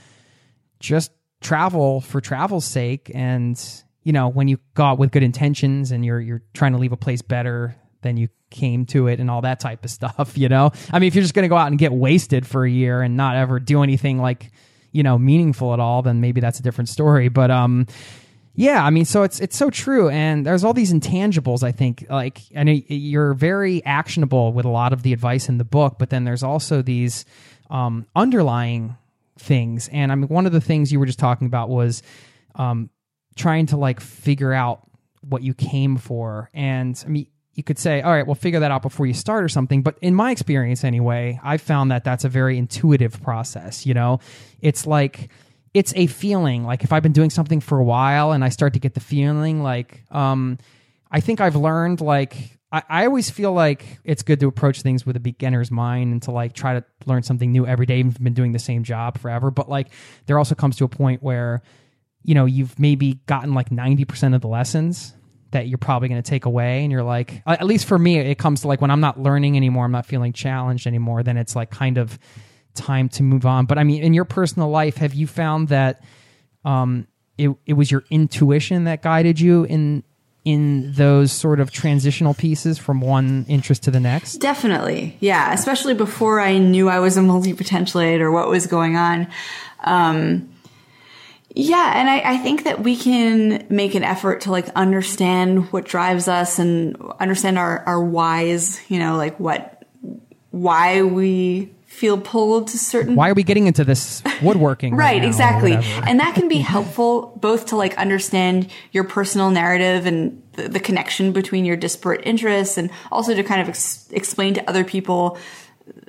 just 0.79 1.11
travel 1.41 2.01
for 2.01 2.21
travel's 2.21 2.65
sake. 2.65 3.11
And, 3.15 3.61
you 4.03 4.13
know, 4.13 4.29
when 4.29 4.49
you 4.49 4.59
go 4.75 4.85
out 4.85 4.99
with 4.99 5.11
good 5.11 5.23
intentions 5.23 5.91
and 5.91 6.05
you're, 6.05 6.21
you're 6.21 6.43
trying 6.55 6.73
to 6.73 6.79
leave 6.79 6.93
a 6.93 6.97
place 6.97 7.23
better 7.23 7.77
than 8.03 8.17
you 8.17 8.29
came 8.51 8.87
to 8.87 9.07
it 9.07 9.21
and 9.21 9.31
all 9.31 9.43
that 9.43 9.61
type 9.61 9.85
of 9.85 9.91
stuff, 9.91 10.37
you 10.37 10.49
know, 10.49 10.73
I 10.93 10.99
mean, 10.99 11.09
if 11.09 11.15
you're 11.15 11.23
just 11.23 11.35
going 11.35 11.45
to 11.45 11.49
go 11.49 11.57
out 11.57 11.69
and 11.69 11.79
get 11.79 11.93
wasted 11.93 12.47
for 12.47 12.65
a 12.65 12.71
year 12.71 13.03
and 13.03 13.17
not 13.17 13.37
ever 13.37 13.59
do 13.59 13.83
anything 13.83 14.19
like, 14.19 14.51
you 14.93 15.03
know, 15.03 15.19
meaningful 15.19 15.73
at 15.73 15.81
all, 15.81 16.03
then 16.03 16.21
maybe 16.21 16.41
that's 16.41 16.59
a 16.59 16.63
different 16.63 16.89
story. 16.89 17.29
But, 17.29 17.51
um, 17.51 17.87
yeah, 18.55 18.85
I 18.85 18.91
mean, 18.91 19.05
so 19.05 19.23
it's 19.23 19.41
it's 19.41 19.57
so 19.57 19.71
true, 19.71 20.09
and 20.11 20.45
there's 20.45 20.65
all 20.65 20.75
these 20.75 20.93
intangibles. 20.93 21.63
I 21.63 21.73
think, 21.73 22.05
like, 22.11 22.43
and 22.53 22.69
you're 22.89 23.33
very 23.33 23.83
actionable 23.87 24.53
with 24.53 24.67
a 24.67 24.69
lot 24.69 24.93
of 24.93 25.03
the 25.03 25.13
advice 25.13 25.49
in 25.49 25.59
the 25.59 25.65
book, 25.65 25.97
but 25.99 26.11
then 26.11 26.25
there's 26.25 26.43
also 26.43 26.83
these 26.83 27.25
um, 27.71 28.07
underlying 28.17 28.97
things. 29.41 29.89
And 29.89 30.13
I 30.13 30.15
mean, 30.15 30.29
one 30.29 30.47
of 30.47 30.53
the 30.53 30.61
things 30.61 30.93
you 30.93 31.01
were 31.01 31.07
just 31.07 31.19
talking 31.19 31.47
about 31.47 31.69
was 31.69 32.03
um, 32.55 32.91
trying 33.37 33.67
to 33.67 33.77
like 33.77 34.01
figure 34.01 34.53
out 34.53 34.87
what 35.23 35.43
you 35.43 35.55
came 35.55 35.97
for. 35.97 36.51
And 36.55 37.03
I 37.05 37.09
mean, 37.09 37.27
you 37.55 37.63
could 37.63 37.79
say, 37.79 38.01
all 38.01 38.13
right, 38.13 38.27
well, 38.27 38.37
figure 38.37 38.61
that 38.61 38.71
out 38.71 38.83
before 38.83 39.07
you 39.07 39.15
start 39.15 39.45
or 39.45 39.49
something. 39.49 39.83
But 39.83 39.99
in 40.01 40.15
my 40.15 40.31
experience, 40.31 40.85
anyway, 40.85 41.41
I 41.43 41.57
found 41.57 41.91
that 41.91 42.05
that's 42.05 42.25
a 42.25 42.29
very 42.29 42.57
intuitive 42.57 43.21
process. 43.23 43.85
You 43.85 43.95
know, 43.95 44.21
it's 44.61 44.87
like 44.87 45.31
it's 45.73 45.93
a 45.97 46.07
feeling 46.09 46.65
like 46.65 46.83
if 46.83 46.93
i've 46.93 47.03
been 47.03 47.13
doing 47.13 47.31
something 47.31 47.61
for 47.61 47.79
a 47.79 47.85
while 47.85 48.33
and 48.33 48.45
i 48.45 48.49
start 48.49 48.73
to 48.73 48.81
get 48.81 48.95
the 48.95 49.01
feeling 49.01 49.63
like 49.63 50.03
um 50.11 50.59
i 51.11 51.21
think 51.21 51.41
i've 51.41 51.57
learned 51.57 52.01
like 52.01 52.59
I, 52.73 52.83
I 52.89 53.07
always 53.07 53.31
feel 53.31 53.53
like 53.53 53.99
it's 54.05 54.23
good 54.23 54.41
to 54.41 54.49
approach 54.49 54.83
things 54.83 55.05
with 55.05 55.17
a 55.17 55.21
beginner's 55.21 55.71
mind 55.71 56.13
and 56.13 56.23
to 56.23 56.31
like 56.31 56.53
try 56.53 56.75
to 56.75 56.85
learn 57.07 57.23
something 57.23 57.51
new 57.51 57.67
every 57.67 57.87
day. 57.87 57.99
You've 57.99 58.23
been 58.23 58.35
doing 58.35 58.53
the 58.53 58.59
same 58.59 58.85
job 58.85 59.19
forever. 59.19 59.51
But 59.51 59.69
like 59.69 59.89
there 60.27 60.39
also 60.39 60.55
comes 60.55 60.77
to 60.77 60.85
a 60.85 60.89
point 60.89 61.23
where 61.23 61.63
you 62.23 62.35
know 62.35 62.45
you've 62.45 62.79
maybe 62.79 63.15
gotten 63.27 63.55
like 63.55 63.71
90% 63.71 64.35
of 64.35 64.41
the 64.41 64.49
lessons 64.49 65.15
that 65.53 65.67
you're 65.67 65.79
probably 65.79 66.09
going 66.09 66.23
to 66.23 66.29
take 66.31 66.45
away. 66.45 66.83
And 66.83 66.93
you're 66.93 67.03
like 67.03 67.43
at 67.47 67.67
least 67.67 67.87
for 67.87 67.99
me 67.99 68.19
it 68.19 68.39
comes 68.39 68.61
to 68.61 68.69
like 68.69 68.81
when 68.81 68.91
i'm 68.91 69.01
not 69.01 69.19
learning 69.19 69.57
anymore 69.57 69.85
i'm 69.85 69.91
not 69.91 70.07
feeling 70.07 70.33
challenged 70.33 70.87
anymore 70.87 71.25
then 71.25 71.37
it's 71.37 71.57
like 71.57 71.71
kind 71.71 71.99
of 71.99 72.19
time 72.75 73.09
to 73.11 73.23
move 73.23 73.47
on. 73.47 73.67
But 73.67 73.79
I 73.79 73.85
mean, 73.85 74.03
in 74.03 74.15
your 74.15 74.25
personal 74.25 74.69
life, 74.71 74.97
have 74.97 75.15
you 75.15 75.27
found 75.27 75.69
that 75.69 76.03
um, 76.65 77.07
it 77.39 77.51
it 77.67 77.75
was 77.75 77.91
your 77.91 78.05
intuition 78.11 78.85
that 78.85 79.03
guided 79.03 79.41
you 79.41 79.65
in 79.65 80.05
in 80.45 80.93
those 80.93 81.33
sort 81.33 81.61
of 81.61 81.71
transitional 81.71 82.35
pieces 82.35 82.79
from 82.79 83.01
one 83.01 83.45
interest 83.49 83.83
to 83.85 83.91
the 83.91 84.01
next? 84.01 84.37
Definitely, 84.37 85.17
yeah. 85.21 85.53
Especially 85.53 85.95
before 85.95 86.41
I 86.41 86.59
knew 86.59 86.89
I 86.89 86.99
was 86.99 87.17
a 87.17 87.23
multi 87.23 87.53
potentialite 87.53 88.21
or 88.21 88.31
what 88.31 88.49
was 88.49 88.67
going 88.67 88.97
on. 88.97 89.29
Um, 89.85 90.49
yeah, 91.55 91.95
and 91.97 92.09
I, 92.09 92.35
I, 92.35 92.37
think 92.37 92.65
that 92.65 92.81
we 92.83 92.97
can 92.97 93.67
make 93.69 93.97
an 93.97 94.05
effort 94.05 94.43
to 94.43 94.53
like 94.53 94.69
understand 94.77 95.73
what 95.73 95.85
drives 95.85 96.29
us 96.29 96.61
and 96.61 96.97
understand 97.19 97.59
our, 97.59 97.81
our 97.87 98.03
whys, 98.03 98.81
you 98.89 99.01
know, 99.01 99.17
like 99.17 99.41
what, 99.41 99.85
why 100.51 101.03
we 101.03 101.73
feel 101.91 102.17
pulled 102.17 102.69
to 102.69 102.79
certain 102.79 103.17
why 103.17 103.29
are 103.29 103.35
we 103.35 103.43
getting 103.43 103.67
into 103.67 103.85
this 103.85 104.23
woodworking 104.43 104.95
right, 104.95 105.19
right 105.19 105.25
exactly. 105.25 105.75
and 105.75 106.21
that 106.21 106.37
can 106.37 106.47
be 106.47 106.59
helpful 106.75 107.37
both 107.41 107.67
to 107.67 107.77
like 107.77 107.99
understand 107.99 108.71
your 108.93 109.03
personal 109.03 109.51
narrative 109.51 110.07
and 110.07 110.41
the, 110.53 110.69
the 110.69 110.79
connection 110.79 111.33
between 111.33 111.65
your 111.65 111.77
disparate 111.77 112.21
interests 112.25 112.79
and 112.79 112.91
also 113.11 113.35
to 113.35 113.43
kind 113.43 113.61
of 113.61 113.69
ex- 113.69 114.09
explain 114.13 114.55
to 114.55 114.67
other 114.71 114.85
people 114.85 115.37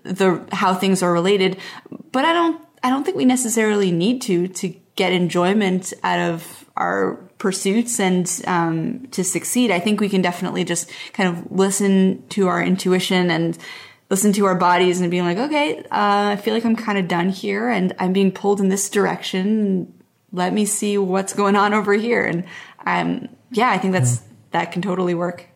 the 0.03 0.47
how 0.51 0.73
things 0.75 1.01
are 1.01 1.11
related. 1.11 1.57
But 2.11 2.25
i 2.25 2.32
don't 2.32 2.63
i 2.84 2.89
don't 2.89 3.03
think 3.03 3.17
we 3.17 3.25
necessarily 3.25 3.91
need 3.91 4.21
to 4.21 4.47
to 4.49 4.69
get 4.95 5.11
enjoyment 5.11 5.93
out 6.03 6.19
of 6.19 6.69
our 6.77 7.15
pursuits 7.39 7.99
and 7.99 8.41
um, 8.45 9.07
to 9.07 9.23
succeed. 9.23 9.71
I 9.71 9.79
think 9.79 9.99
we 9.99 10.09
can 10.09 10.21
definitely 10.21 10.63
just 10.63 10.91
kind 11.11 11.27
of 11.27 11.51
listen 11.51 12.23
to 12.29 12.47
our 12.47 12.61
intuition 12.61 13.32
and 13.32 13.57
listen 14.12 14.34
to 14.34 14.45
our 14.45 14.55
bodies 14.55 14.99
and 14.99 15.09
being 15.09 15.24
like, 15.24 15.38
okay, 15.38 15.80
uh, 15.86 15.86
I 16.32 16.36
feel 16.36 16.53
like 16.53 16.66
I'm 16.66 16.76
kind 16.76 16.97
of 16.97 17.07
done 17.07 17.30
here 17.30 17.70
and 17.70 17.93
I'm 17.97 18.12
being 18.12 18.32
pulled 18.32 18.59
in 18.59 18.68
this 18.68 18.89
direction. 18.89 19.91
Let 20.34 20.53
me 20.53 20.66
see 20.66 20.97
what's 20.97 21.34
going 21.34 21.55
on 21.55 21.74
over 21.74 21.93
here. 21.93 22.26
And 22.26 22.43
um, 22.86 23.30
yeah, 23.51 23.70
I 23.70 23.78
think 23.78 23.93
that's, 23.93 24.18
yeah. 24.18 24.28
that 24.51 24.72
can 24.74 24.82
totally 24.82 25.16
work. 25.16 25.47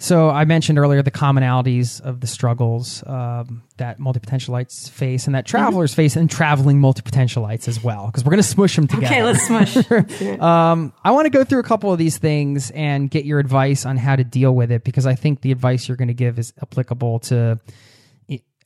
So 0.00 0.30
I 0.30 0.44
mentioned 0.46 0.78
earlier 0.78 1.02
the 1.02 1.10
commonalities 1.10 2.00
of 2.00 2.20
the 2.20 2.26
struggles 2.26 3.02
um, 3.06 3.64
that 3.76 3.98
multipotentialites 3.98 4.88
face 4.88 5.26
and 5.26 5.34
that 5.34 5.44
mm-hmm. 5.44 5.58
travelers 5.58 5.90
mm-hmm. 5.90 5.96
face, 5.96 6.16
and 6.16 6.30
traveling 6.30 6.80
multipotentialites 6.80 7.68
as 7.68 7.82
well, 7.82 8.06
because 8.06 8.24
we're 8.24 8.30
going 8.30 8.42
to 8.42 8.48
smush 8.48 8.76
them 8.76 8.86
together. 8.86 9.06
Okay, 9.06 9.22
let's 9.24 9.46
smush. 9.46 9.76
um, 10.40 10.92
I 11.04 11.10
want 11.10 11.26
to 11.26 11.30
go 11.30 11.42
through 11.42 11.58
a 11.58 11.64
couple 11.64 11.92
of 11.92 11.98
these 11.98 12.16
things 12.16 12.70
and 12.70 13.10
get 13.10 13.24
your 13.24 13.40
advice 13.40 13.84
on 13.84 13.96
how 13.96 14.14
to 14.14 14.22
deal 14.22 14.54
with 14.54 14.70
it, 14.70 14.84
because 14.84 15.04
I 15.04 15.16
think 15.16 15.40
the 15.40 15.50
advice 15.50 15.88
you're 15.88 15.96
going 15.96 16.08
to 16.08 16.14
give 16.14 16.38
is 16.38 16.54
applicable 16.62 17.18
to 17.18 17.58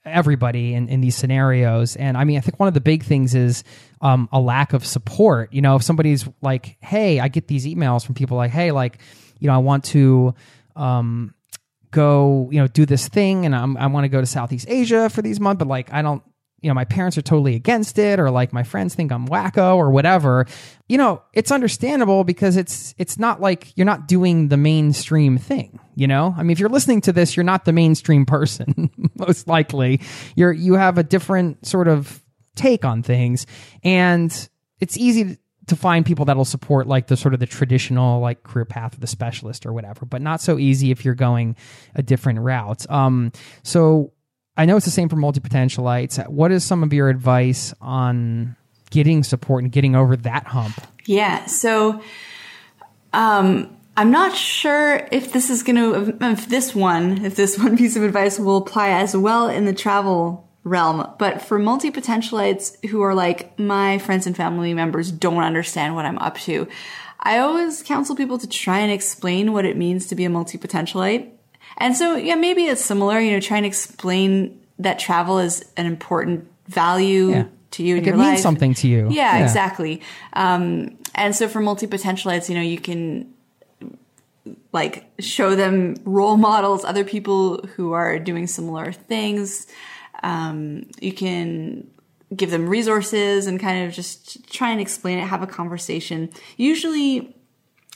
everybody 0.04 0.74
in, 0.74 0.88
in 0.88 1.00
these 1.00 1.14
scenarios. 1.14 1.96
And 1.96 2.16
I 2.16 2.24
mean, 2.24 2.38
I 2.38 2.40
think 2.40 2.58
one 2.58 2.68
of 2.68 2.74
the 2.74 2.80
big 2.80 3.04
things 3.04 3.34
is 3.34 3.64
um, 4.00 4.28
a 4.32 4.40
lack 4.40 4.72
of 4.72 4.84
support. 4.84 5.52
You 5.52 5.62
know, 5.62 5.76
if 5.76 5.82
somebody's 5.82 6.28
like, 6.40 6.76
hey, 6.80 7.20
I 7.20 7.28
get 7.28 7.48
these 7.48 7.66
emails 7.66 8.04
from 8.04 8.14
people 8.14 8.36
like, 8.36 8.50
hey, 8.50 8.72
like, 8.72 8.98
you 9.38 9.46
know, 9.48 9.54
I 9.54 9.58
want 9.58 9.84
to 9.84 10.34
um, 10.76 11.34
go, 11.90 12.48
you 12.50 12.60
know, 12.60 12.66
do 12.66 12.86
this 12.86 13.08
thing 13.08 13.46
and 13.46 13.54
I'm, 13.54 13.76
I 13.76 13.86
want 13.86 14.04
to 14.04 14.08
go 14.08 14.20
to 14.20 14.26
Southeast 14.26 14.66
Asia 14.68 15.08
for 15.08 15.22
these 15.22 15.38
months, 15.38 15.58
but 15.58 15.68
like, 15.68 15.92
I 15.92 16.02
don't, 16.02 16.22
you 16.62 16.68
know, 16.68 16.74
my 16.74 16.84
parents 16.84 17.18
are 17.18 17.22
totally 17.22 17.54
against 17.56 17.98
it 17.98 18.20
or 18.20 18.30
like 18.30 18.52
my 18.52 18.62
friends 18.62 18.94
think 18.94 19.12
I'm 19.12 19.26
wacko 19.28 19.76
or 19.76 19.90
whatever. 19.90 20.46
You 20.88 20.96
know, 20.96 21.22
it's 21.32 21.50
understandable 21.50 22.24
because 22.24 22.56
it's 22.56 22.94
it's 22.98 23.18
not 23.18 23.40
like 23.40 23.76
you're 23.76 23.84
not 23.84 24.06
doing 24.06 24.48
the 24.48 24.56
mainstream 24.56 25.38
thing, 25.38 25.80
you 25.96 26.06
know? 26.06 26.34
I 26.36 26.42
mean, 26.42 26.52
if 26.52 26.60
you're 26.60 26.68
listening 26.68 27.00
to 27.02 27.12
this, 27.12 27.36
you're 27.36 27.44
not 27.44 27.64
the 27.64 27.72
mainstream 27.72 28.24
person, 28.24 28.90
most 29.16 29.48
likely. 29.48 30.00
You're 30.36 30.52
you 30.52 30.74
have 30.74 30.98
a 30.98 31.02
different 31.02 31.66
sort 31.66 31.88
of 31.88 32.22
take 32.54 32.84
on 32.84 33.02
things. 33.02 33.46
And 33.82 34.48
it's 34.80 34.96
easy 34.96 35.38
to 35.68 35.76
find 35.76 36.04
people 36.04 36.24
that'll 36.24 36.44
support 36.44 36.86
like 36.86 37.06
the 37.06 37.16
sort 37.16 37.34
of 37.34 37.40
the 37.40 37.46
traditional 37.46 38.20
like 38.20 38.42
career 38.42 38.64
path 38.64 38.94
of 38.94 39.00
the 39.00 39.06
specialist 39.06 39.64
or 39.64 39.72
whatever, 39.72 40.04
but 40.06 40.20
not 40.20 40.40
so 40.40 40.58
easy 40.58 40.90
if 40.90 41.04
you're 41.04 41.14
going 41.14 41.56
a 41.94 42.02
different 42.02 42.40
route. 42.40 42.88
Um, 42.90 43.32
so 43.62 44.12
I 44.56 44.66
know 44.66 44.76
it's 44.76 44.84
the 44.84 44.90
same 44.90 45.08
for 45.08 45.16
multi 45.16 45.40
potentialites. 45.40 46.26
What 46.28 46.52
is 46.52 46.64
some 46.64 46.82
of 46.82 46.92
your 46.92 47.08
advice 47.08 47.72
on 47.80 48.56
getting 48.90 49.22
support 49.22 49.62
and 49.62 49.72
getting 49.72 49.96
over 49.96 50.16
that 50.16 50.46
hump? 50.46 50.80
Yeah. 51.06 51.46
So, 51.46 52.02
um, 53.12 53.76
I'm 53.96 54.10
not 54.10 54.34
sure 54.34 55.06
if 55.12 55.32
this 55.32 55.50
is 55.50 55.62
going 55.62 55.76
to, 55.76 56.26
if 56.30 56.48
this 56.48 56.74
one, 56.74 57.24
if 57.24 57.34
this 57.34 57.58
one 57.62 57.76
piece 57.76 57.96
of 57.96 58.02
advice 58.02 58.38
will 58.38 58.58
apply 58.58 58.90
as 58.90 59.16
well 59.16 59.48
in 59.48 59.64
the 59.64 59.74
travel 59.74 60.48
realm. 60.64 61.14
But 61.18 61.42
for 61.42 61.58
multi 61.58 61.90
potentialites 61.90 62.84
who 62.86 63.02
are 63.02 63.14
like, 63.14 63.58
my 63.58 63.98
friends 63.98 64.26
and 64.26 64.36
family 64.36 64.74
members 64.74 65.10
don't 65.10 65.42
understand 65.42 65.94
what 65.94 66.04
I'm 66.04 66.18
up 66.18 66.38
to, 66.40 66.68
I 67.20 67.38
always 67.38 67.82
counsel 67.82 68.16
people 68.16 68.38
to 68.38 68.48
try 68.48 68.80
and 68.80 68.92
explain 68.92 69.52
what 69.52 69.64
it 69.64 69.76
means 69.76 70.06
to 70.08 70.14
be 70.14 70.24
a 70.24 70.30
multi 70.30 70.58
potentialite. 70.58 71.30
And 71.82 71.96
so, 71.96 72.14
yeah, 72.14 72.36
maybe 72.36 72.62
it's 72.66 72.82
similar, 72.82 73.18
you 73.18 73.32
know, 73.32 73.40
try 73.40 73.56
and 73.56 73.66
explain 73.66 74.60
that 74.78 75.00
travel 75.00 75.40
is 75.40 75.64
an 75.76 75.84
important 75.84 76.48
value 76.68 77.30
yeah. 77.30 77.44
to 77.72 77.82
you 77.82 77.96
like 77.96 78.02
in 78.02 78.06
your 78.06 78.14
it 78.14 78.18
life. 78.18 78.28
means 78.30 78.42
something 78.42 78.72
to 78.74 78.88
you. 78.88 79.08
Yeah, 79.10 79.36
yeah. 79.38 79.42
exactly. 79.42 80.00
Um, 80.34 80.96
and 81.16 81.34
so 81.34 81.48
for 81.48 81.60
multi 81.60 81.88
potentialites, 81.88 82.48
you 82.48 82.54
know, 82.54 82.62
you 82.62 82.78
can 82.78 83.34
like 84.72 85.10
show 85.18 85.56
them 85.56 85.96
role 86.04 86.36
models, 86.36 86.84
other 86.84 87.02
people 87.02 87.66
who 87.74 87.92
are 87.94 88.16
doing 88.20 88.46
similar 88.46 88.92
things. 88.92 89.66
Um, 90.22 90.86
you 91.00 91.12
can 91.12 91.90
give 92.34 92.52
them 92.52 92.68
resources 92.68 93.48
and 93.48 93.58
kind 93.58 93.86
of 93.86 93.92
just 93.92 94.48
try 94.48 94.70
and 94.70 94.80
explain 94.80 95.18
it, 95.18 95.22
have 95.22 95.42
a 95.42 95.48
conversation. 95.48 96.30
Usually 96.56 97.36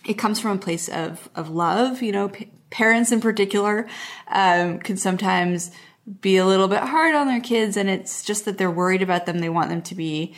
it 0.04 0.14
comes 0.14 0.40
from 0.40 0.56
a 0.56 0.60
place 0.60 0.88
of, 0.88 1.28
of 1.36 1.50
love, 1.50 2.02
you 2.02 2.10
know, 2.10 2.30
p- 2.30 2.50
parents 2.70 3.12
in 3.12 3.20
particular, 3.20 3.86
um, 4.28 4.78
can 4.78 4.96
sometimes 4.96 5.70
be 6.20 6.36
a 6.36 6.46
little 6.46 6.68
bit 6.68 6.80
hard 6.80 7.14
on 7.14 7.26
their 7.26 7.40
kids 7.40 7.76
and 7.76 7.90
it's 7.90 8.24
just 8.24 8.44
that 8.44 8.58
they're 8.58 8.70
worried 8.70 9.02
about 9.02 9.26
them. 9.26 9.40
They 9.40 9.48
want 9.48 9.70
them 9.70 9.82
to 9.82 9.94
be, 9.94 10.34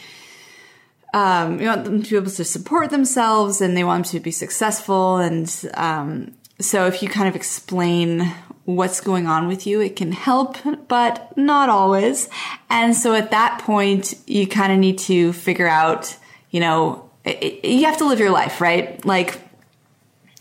um, 1.12 1.60
you 1.60 1.66
want 1.66 1.84
them 1.84 2.02
to 2.02 2.10
be 2.10 2.16
able 2.16 2.30
to 2.30 2.44
support 2.44 2.90
themselves 2.90 3.60
and 3.60 3.76
they 3.76 3.84
want 3.84 4.06
them 4.06 4.12
to 4.12 4.20
be 4.20 4.30
successful. 4.30 5.18
And, 5.18 5.70
um, 5.74 6.34
so 6.60 6.86
if 6.86 7.02
you 7.02 7.08
kind 7.08 7.28
of 7.28 7.36
explain 7.36 8.32
what's 8.68 9.00
going 9.00 9.26
on 9.26 9.48
with 9.48 9.66
you. 9.66 9.80
It 9.80 9.96
can 9.96 10.12
help, 10.12 10.58
but 10.88 11.34
not 11.38 11.70
always. 11.70 12.28
And 12.68 12.94
so 12.94 13.14
at 13.14 13.30
that 13.30 13.62
point, 13.64 14.14
you 14.26 14.46
kind 14.46 14.70
of 14.74 14.78
need 14.78 14.98
to 14.98 15.32
figure 15.32 15.66
out, 15.66 16.14
you 16.50 16.60
know, 16.60 17.10
it, 17.24 17.64
you 17.64 17.86
have 17.86 17.96
to 17.96 18.06
live 18.06 18.20
your 18.20 18.30
life, 18.30 18.60
right? 18.60 19.02
Like, 19.06 19.40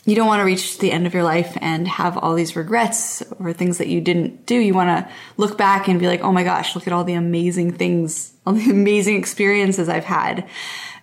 you 0.08 0.16
don't 0.16 0.26
want 0.26 0.39
to 0.39 0.45
reach 0.45 0.78
the 0.78 0.89
end 0.89 1.05
of 1.05 1.14
your 1.14 1.24
life 1.24 1.58
and 1.60 1.86
have 1.86 2.18
all 2.18 2.34
these 2.34 2.55
regrets 2.55 3.22
or 3.39 3.51
things 3.51 3.78
that 3.78 3.88
you 3.88 3.99
didn't 3.99 4.45
do. 4.45 4.55
You 4.55 4.74
want 4.74 4.88
to 4.88 5.14
look 5.36 5.58
back 5.58 5.89
and 5.89 5.99
be 5.99 6.08
like, 6.08 6.22
oh 6.22 6.32
my 6.32 6.45
gosh, 6.45 6.76
look 6.76 6.88
at 6.88 6.93
all 6.93 7.03
the 7.03 7.14
amazing 7.14 7.74
things, 7.74 8.32
all 8.45 8.53
the 8.53 8.70
amazing 8.72 9.18
experiences 9.18 9.89
I've 9.89 10.05
had. 10.05 10.47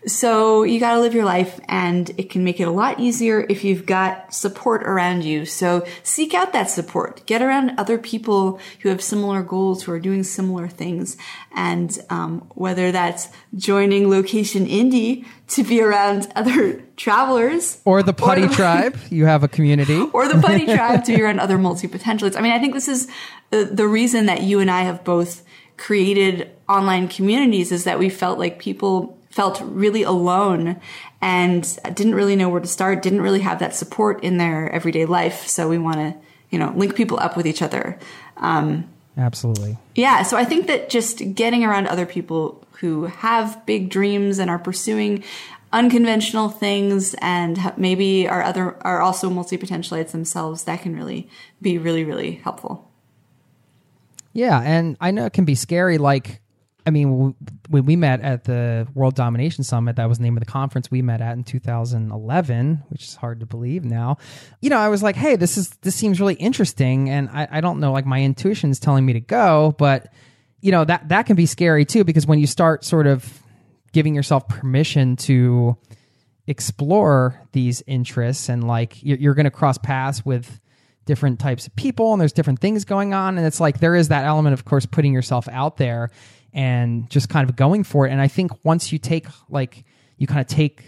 So 0.07 0.65
you 0.65 0.81
got 0.81 0.95
to 0.95 1.01
live 1.01 1.15
your 1.15 1.25
life 1.25 1.59
and 1.69 2.11
it 2.19 2.29
can 2.29 2.45
make 2.45 2.61
it 2.61 2.69
a 2.69 2.71
lot 2.71 3.01
easier 3.01 3.47
if 3.49 3.65
you've 3.65 3.87
got 3.87 4.35
support 4.35 4.83
around 4.83 5.25
you. 5.25 5.47
So 5.47 5.87
seek 6.03 6.35
out 6.35 6.53
that 6.53 6.69
support. 6.69 7.25
Get 7.27 7.41
around 7.41 7.79
other 7.79 7.97
people 7.97 8.61
who 8.81 8.91
have 8.91 9.03
similar 9.03 9.43
goals, 9.43 9.83
who 9.83 9.93
are 9.93 10.01
doing 10.01 10.23
similar 10.23 10.69
things. 10.69 11.17
And 11.55 11.99
um, 12.11 12.41
whether 12.55 12.93
that's 12.93 13.29
joining 13.57 14.11
Location 14.11 14.67
Indie 14.67 15.25
to 15.49 15.65
be 15.65 15.81
around 15.81 16.31
other 16.37 16.83
travelers. 16.97 17.81
Or 17.85 18.03
the 18.03 18.13
Putty 18.13 18.43
or 18.43 18.49
the, 18.49 18.55
Tribe. 18.55 18.97
You 19.11 19.25
have 19.27 19.43
a 19.43 19.49
community. 19.49 20.03
Or 20.13 20.29
the 20.29 20.35
Puttytribe 20.35 21.05
to 21.05 21.17
be 21.17 21.23
around 21.23 21.41
other 21.41 21.59
multi-potentialists. 21.59 22.37
I 22.37 22.41
mean, 22.41 22.53
I 22.53 22.59
think 22.59 22.75
this 22.75 22.89
is 22.89 23.09
the, 23.51 23.65
the 23.65 23.87
reason 23.87 24.27
that 24.27 24.43
you 24.43 24.61
and 24.61 24.71
I 24.71 24.83
have 24.83 25.03
both 25.03 25.45
created 25.77 26.51
online 26.69 27.09
communities 27.09 27.73
is 27.73 27.85
that 27.85 27.99
we 27.99 28.09
felt 28.09 28.39
like 28.39 28.59
people 28.59 29.19
felt 29.35 29.61
really 29.63 30.05
alone 30.05 30.81
and 31.21 31.77
didn't 31.93 32.15
really 32.15 32.37
know 32.37 32.49
where 32.49 32.61
to 32.61 32.69
start, 32.69 33.03
didn't 33.03 33.21
really 33.21 33.41
have 33.41 33.59
that 33.59 33.75
support 33.75 34.23
in 34.23 34.37
their 34.37 34.71
everyday 34.71 35.07
life. 35.07 35.49
So 35.49 35.69
we 35.69 35.77
want 35.77 35.97
to, 35.97 36.15
you 36.51 36.59
know, 36.61 36.73
link 36.77 36.95
people 36.95 37.19
up 37.19 37.37
with 37.37 37.45
each 37.45 37.61
other. 37.61 37.99
Um, 38.37 38.89
Absolutely. 39.17 39.77
Yeah. 39.97 40.23
So 40.23 40.37
I 40.37 40.45
think 40.45 40.69
that 40.69 40.89
just 40.89 41.35
getting 41.35 41.65
around 41.65 41.89
other 41.89 42.07
people 42.07 42.65
who 42.79 43.07
have 43.07 43.67
big 43.67 43.91
dreams 43.91 44.39
and 44.39 44.49
are 44.49 44.59
pursuing 44.59 45.25
unconventional 45.73 46.49
things 46.49 47.17
and 47.19 47.73
maybe 47.77 48.29
are 48.29 48.45
other 48.45 48.77
are 48.87 49.01
also 49.01 49.29
multi 49.29 49.59
potentialites 49.59 50.13
themselves 50.13 50.63
that 50.63 50.81
can 50.81 50.95
really 50.95 51.29
be 51.61 51.79
really 51.79 52.05
really 52.05 52.37
helpful 52.45 52.89
yeah 54.33 54.61
and 54.61 54.97
i 55.01 55.11
know 55.11 55.27
it 55.27 55.33
can 55.33 55.45
be 55.45 55.57
scary 55.57 55.99
like 55.99 56.41
I 56.87 56.91
mean, 56.91 57.35
when 57.71 57.87
we 57.87 57.97
met 57.97 58.21
at 58.21 58.45
the 58.45 58.87
World 58.95 59.15
Domination 59.15 59.65
Summit, 59.65 59.97
that 59.97 60.09
was 60.09 60.19
the 60.19 60.25
name 60.25 60.37
of 60.37 60.45
the 60.45 60.51
conference 60.51 60.91
we 60.91 61.01
met 61.01 61.23
at 61.23 61.35
in 61.35 61.43
2011, 61.43 62.83
which 62.89 63.05
is 63.05 63.15
hard 63.15 63.41
to 63.41 63.47
believe 63.47 63.85
now. 63.85 64.19
You 64.61 64.69
know, 64.69 64.79
I 64.79 64.89
was 64.89 65.03
like, 65.03 65.17
hey, 65.17 65.37
this 65.37 65.57
is 65.57 65.71
this 65.81 65.95
seems 65.95 66.21
really 66.21 66.35
interesting, 66.35 67.09
and 67.09 67.31
I, 67.31 67.49
I 67.51 67.61
don't 67.61 67.81
know, 67.81 67.93
like 67.93 68.05
my 68.05 68.23
intuition 68.23 68.71
is 68.71 68.79
telling 68.79 69.07
me 69.07 69.15
to 69.15 69.21
go, 69.21 69.75
but 69.79 70.13
you 70.65 70.73
know 70.73 70.83
that 70.83 71.11
that 71.11 71.27
can 71.27 71.37
be 71.37 71.45
scary 71.45 71.85
too 71.85 72.05
because 72.05 72.27
when 72.27 72.39
you 72.39 72.47
start 72.47 72.87
sort 72.87 73.07
of 73.07 73.43
giving 73.93 74.15
yourself 74.15 74.49
permission 74.49 75.15
to 75.15 75.77
explore 76.47 77.39
these 77.53 77.83
interests 77.87 78.49
and 78.49 78.67
like 78.67 79.03
you're, 79.03 79.19
you're 79.19 79.35
going 79.35 79.45
to 79.45 79.51
cross 79.51 79.77
paths 79.77 80.25
with 80.25 80.59
different 81.05 81.39
types 81.39 81.67
of 81.67 81.77
people 81.77 82.13
and 82.13 82.21
there's 82.21 82.33
different 82.33 82.61
things 82.61 82.87
going 82.87 83.13
on 83.13 83.37
and 83.37 83.47
it's 83.47 83.61
like 83.61 83.79
there 83.81 83.95
is 83.95 84.09
that 84.09 84.25
element 84.25 84.55
of 84.55 84.65
course 84.65 84.87
putting 84.87 85.13
yourself 85.13 85.47
out 85.49 85.77
there 85.77 86.11
and 86.55 87.11
just 87.11 87.29
kind 87.29 87.49
of 87.49 87.57
going 87.57 87.85
for 87.85 88.07
it. 88.07 88.13
And 88.13 88.21
I 88.21 88.29
think 88.29 88.53
once 88.65 88.93
you 88.93 88.99
take 88.99 89.27
like 89.51 89.85
you 90.17 90.27
kind 90.27 90.41
of 90.41 90.47
take 90.47 90.85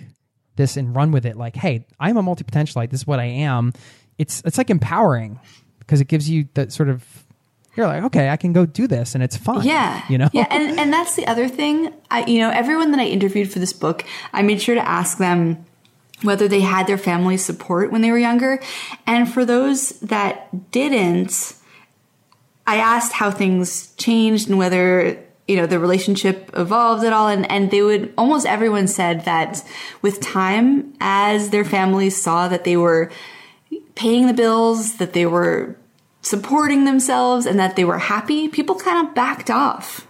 this 0.55 0.77
and 0.77 0.95
run 0.95 1.13
with 1.13 1.27
it, 1.27 1.37
like, 1.37 1.57
hey, 1.57 1.85
I'm 2.01 2.17
a 2.17 2.23
multi 2.23 2.45
potentialite. 2.45 2.91
This 2.91 3.01
is 3.01 3.07
what 3.07 3.19
I 3.19 3.25
am. 3.25 3.73
It's 4.17 4.43
it's 4.47 4.57
like 4.57 4.71
empowering 4.71 5.41
because 5.81 6.01
it 6.01 6.09
gives 6.09 6.31
you 6.31 6.49
that 6.55 6.73
sort 6.73 6.89
of 6.89 7.05
you're 7.77 7.87
like, 7.87 8.05
okay, 8.05 8.31
I 8.31 8.37
can 8.37 8.55
go 8.55 8.65
do 8.65 8.87
this 8.87 9.15
and 9.15 9.23
it's 9.23 9.37
fun. 9.37 9.63
Yeah. 9.65 10.03
You 10.09 10.17
know? 10.17 10.31
Yeah. 10.33 10.47
And, 10.51 10.81
and 10.81 10.91
that's 10.91 11.15
the 11.15 11.27
other 11.27 11.47
thing. 11.47 11.93
I, 12.11 12.25
you 12.25 12.39
know, 12.39 12.49
everyone 12.49 12.91
that 12.93 13.01
I 13.01 13.05
interviewed 13.05 13.53
for 13.53 13.59
this 13.59 13.75
book, 13.75 14.03
I 14.33 14.41
made 14.41 14.63
sure 14.63 14.75
to 14.75 14.89
ask 14.89 15.19
them 15.19 15.67
whether 16.23 16.49
they 16.49 16.61
had 16.61 16.87
their 16.87 16.97
family 16.97 17.37
support 17.37 17.93
when 17.93 18.01
they 18.01 18.11
were 18.11 18.19
younger. 18.19 18.63
And 19.07 19.31
for 19.31 19.45
those 19.45 19.91
that 20.01 20.71
didn't, 20.71 21.55
I 22.67 22.77
asked 22.77 23.13
how 23.13 23.31
things 23.31 23.95
changed 23.97 24.49
and 24.49 24.57
whether 24.57 25.23
you 25.49 25.57
know, 25.57 25.67
the 25.67 25.79
relationship 25.79 26.51
evolved 26.55 27.05
at 27.05 27.13
all. 27.13 27.29
And, 27.29 27.51
and 27.51 27.71
they 27.71 27.83
would, 27.83 28.13
almost 28.19 28.47
everyone 28.47 28.89
said 28.89 29.25
that 29.25 29.65
with 30.03 30.21
time, 30.21 30.95
as 31.01 31.51
their 31.51 31.65
families 31.65 32.21
saw 32.21 32.49
that 32.49 32.65
they 32.65 32.77
were 32.77 33.11
paying 33.95 34.27
the 34.27 34.35
bills, 34.35 34.97
that 34.97 35.13
they 35.13 35.27
were 35.27 35.77
supporting 36.23 36.85
themselves 36.85 37.47
and 37.47 37.59
that 37.59 37.77
they 37.77 37.85
were 37.85 37.99
happy, 37.99 38.49
people 38.49 38.75
kind 38.75 39.07
of 39.07 39.15
backed 39.15 39.51
off. 39.51 40.07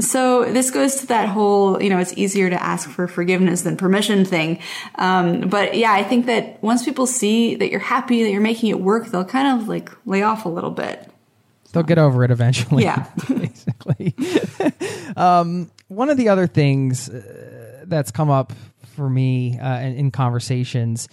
So 0.00 0.44
this 0.44 0.70
goes 0.70 0.96
to 0.96 1.06
that 1.06 1.28
whole, 1.28 1.80
you 1.80 1.88
know, 1.88 1.98
it's 1.98 2.12
easier 2.14 2.50
to 2.50 2.60
ask 2.60 2.90
for 2.90 3.06
forgiveness 3.06 3.62
than 3.62 3.76
permission 3.76 4.24
thing. 4.24 4.58
Um, 4.96 5.48
but 5.48 5.76
yeah, 5.76 5.92
I 5.92 6.02
think 6.02 6.26
that 6.26 6.60
once 6.62 6.84
people 6.84 7.06
see 7.06 7.54
that 7.54 7.70
you're 7.70 7.80
happy, 7.80 8.24
that 8.24 8.30
you're 8.30 8.40
making 8.40 8.70
it 8.70 8.80
work, 8.80 9.06
they'll 9.06 9.24
kind 9.24 9.60
of 9.60 9.68
like 9.68 9.90
lay 10.04 10.22
off 10.22 10.44
a 10.44 10.48
little 10.48 10.72
bit. 10.72 11.08
They'll 11.72 11.84
get 11.84 11.98
over 11.98 12.24
it 12.24 12.30
eventually. 12.30 12.82
Yeah. 12.82 13.06
basically. 13.84 14.14
um, 15.16 15.70
one 15.88 16.10
of 16.10 16.16
the 16.16 16.28
other 16.28 16.46
things 16.46 17.08
uh, 17.08 17.84
that's 17.86 18.10
come 18.10 18.30
up 18.30 18.52
for 18.94 19.08
me 19.08 19.58
uh, 19.58 19.80
in, 19.80 19.96
in, 19.96 20.10
conversations 20.10 21.08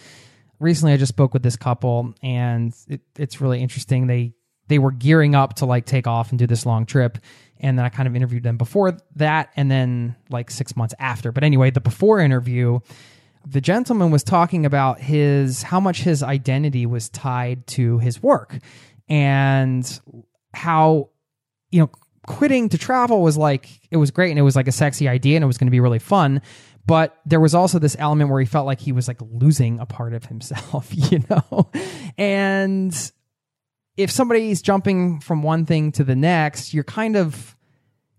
recently, 0.59 0.93
I 0.93 0.97
just 0.97 1.09
spoke 1.09 1.33
with 1.33 1.43
this 1.43 1.55
couple, 1.55 2.13
and 2.21 2.73
it, 2.87 3.01
it's 3.17 3.41
really 3.41 3.61
interesting. 3.61 4.07
They 4.07 4.33
they 4.67 4.79
were 4.79 4.91
gearing 4.91 5.35
up 5.35 5.55
to 5.55 5.65
like 5.65 5.85
take 5.85 6.07
off 6.07 6.29
and 6.29 6.39
do 6.39 6.47
this 6.47 6.65
long 6.65 6.85
trip, 6.85 7.17
and 7.59 7.77
then 7.77 7.85
I 7.85 7.89
kind 7.89 8.07
of 8.07 8.15
interviewed 8.15 8.43
them 8.43 8.57
before 8.57 8.97
that, 9.15 9.49
and 9.55 9.69
then 9.69 10.15
like 10.29 10.51
six 10.51 10.75
months 10.75 10.93
after. 10.99 11.31
But 11.31 11.43
anyway, 11.43 11.71
the 11.71 11.81
before 11.81 12.19
interview 12.19 12.79
the 13.45 13.61
gentleman 13.61 14.11
was 14.11 14.23
talking 14.23 14.65
about 14.65 14.99
his 14.99 15.63
how 15.63 15.79
much 15.79 16.01
his 16.01 16.21
identity 16.21 16.85
was 16.85 17.09
tied 17.09 17.65
to 17.65 17.97
his 17.97 18.21
work 18.21 18.59
and 19.09 19.99
how 20.53 21.09
you 21.71 21.79
know 21.79 21.89
quitting 22.27 22.69
to 22.69 22.77
travel 22.77 23.21
was 23.21 23.37
like 23.37 23.67
it 23.89 23.97
was 23.97 24.11
great 24.11 24.29
and 24.29 24.37
it 24.39 24.43
was 24.43 24.55
like 24.55 24.67
a 24.67 24.71
sexy 24.71 25.07
idea 25.07 25.35
and 25.35 25.43
it 25.43 25.47
was 25.47 25.57
going 25.57 25.67
to 25.67 25.71
be 25.71 25.79
really 25.79 25.99
fun 25.99 26.41
but 26.85 27.17
there 27.25 27.39
was 27.39 27.53
also 27.55 27.79
this 27.79 27.95
element 27.99 28.29
where 28.29 28.39
he 28.39 28.45
felt 28.45 28.65
like 28.65 28.79
he 28.79 28.91
was 28.91 29.07
like 29.07 29.17
losing 29.31 29.79
a 29.79 29.85
part 29.85 30.13
of 30.13 30.25
himself 30.25 30.87
you 30.91 31.23
know 31.29 31.69
and 32.17 33.11
if 33.97 34.11
somebody's 34.11 34.61
jumping 34.61 35.19
from 35.19 35.41
one 35.43 35.65
thing 35.65 35.91
to 35.91 36.03
the 36.03 36.15
next 36.15 36.73
you're 36.73 36.83
kind 36.83 37.15
of 37.15 37.55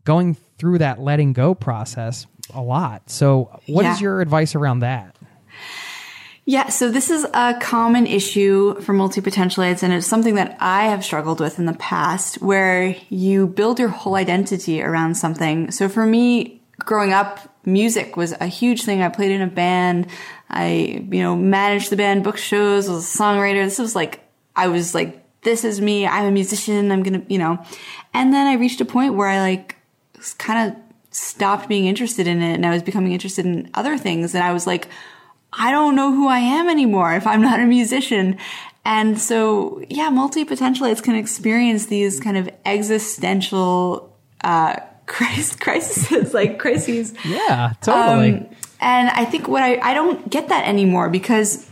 going 0.04 0.34
through 0.58 0.78
that 0.78 1.00
letting 1.00 1.32
go 1.32 1.54
process 1.54 2.26
a 2.54 2.60
lot. 2.60 3.08
So, 3.08 3.60
what 3.66 3.86
is 3.86 4.00
Yeah. 4.00 4.04
your 4.06 4.20
advice 4.20 4.54
around 4.56 4.80
that? 4.80 5.16
Yeah, 6.44 6.70
so 6.70 6.90
this 6.90 7.08
is 7.08 7.24
a 7.34 7.56
common 7.60 8.08
issue 8.08 8.80
for 8.80 8.92
multi-potentialites 8.92 9.84
and 9.84 9.92
it's 9.92 10.08
something 10.08 10.34
that 10.34 10.56
I 10.58 10.86
have 10.86 11.04
struggled 11.04 11.38
with 11.38 11.60
in 11.60 11.66
the 11.66 11.74
past 11.74 12.42
where 12.42 12.96
you 13.10 13.46
build 13.46 13.78
your 13.78 13.88
whole 13.88 14.16
identity 14.16 14.82
around 14.82 15.14
something. 15.14 15.70
So 15.70 15.88
for 15.88 16.04
me, 16.04 16.60
growing 16.80 17.12
up, 17.12 17.38
music 17.64 18.16
was 18.16 18.32
a 18.32 18.46
huge 18.46 18.82
thing. 18.82 19.02
I 19.02 19.08
played 19.08 19.30
in 19.30 19.40
a 19.40 19.46
band. 19.46 20.08
I, 20.50 21.06
you 21.10 21.20
know, 21.22 21.36
managed 21.36 21.90
the 21.90 21.96
band, 21.96 22.24
booked 22.24 22.40
shows, 22.40 22.88
was 22.88 23.14
a 23.14 23.18
songwriter. 23.18 23.64
This 23.64 23.78
was 23.78 23.94
like, 23.94 24.28
I 24.56 24.66
was 24.66 24.96
like, 24.96 25.22
this 25.42 25.62
is 25.62 25.80
me. 25.80 26.08
I'm 26.08 26.26
a 26.26 26.32
musician. 26.32 26.90
I'm 26.90 27.04
going 27.04 27.22
to, 27.22 27.32
you 27.32 27.38
know, 27.38 27.64
and 28.12 28.34
then 28.34 28.48
I 28.48 28.54
reached 28.54 28.80
a 28.80 28.84
point 28.84 29.14
where 29.14 29.28
I 29.28 29.38
like 29.40 29.76
kind 30.38 30.72
of 30.72 30.82
stopped 31.12 31.68
being 31.68 31.86
interested 31.86 32.26
in 32.26 32.42
it 32.42 32.54
and 32.54 32.66
I 32.66 32.70
was 32.70 32.82
becoming 32.82 33.12
interested 33.12 33.46
in 33.46 33.70
other 33.74 33.96
things. 33.96 34.34
And 34.34 34.42
I 34.42 34.52
was 34.52 34.66
like, 34.66 34.88
I 35.52 35.70
don't 35.70 35.94
know 35.94 36.12
who 36.12 36.28
I 36.28 36.38
am 36.38 36.68
anymore 36.68 37.14
if 37.14 37.26
I'm 37.26 37.42
not 37.42 37.60
a 37.60 37.66
musician. 37.66 38.38
And 38.84 39.20
so, 39.20 39.82
yeah, 39.88 40.08
multi 40.10 40.44
potentialites 40.44 41.02
can 41.02 41.14
experience 41.14 41.86
these 41.86 42.18
kind 42.18 42.36
of 42.36 42.50
existential, 42.64 44.16
uh, 44.42 44.76
crises, 45.06 46.34
like 46.34 46.58
crises. 46.58 47.14
Yeah, 47.24 47.74
totally. 47.80 48.34
Um, 48.34 48.46
and 48.80 49.10
I 49.10 49.24
think 49.24 49.46
what 49.46 49.62
I, 49.62 49.78
I 49.78 49.94
don't 49.94 50.28
get 50.28 50.48
that 50.48 50.66
anymore 50.66 51.08
because 51.08 51.68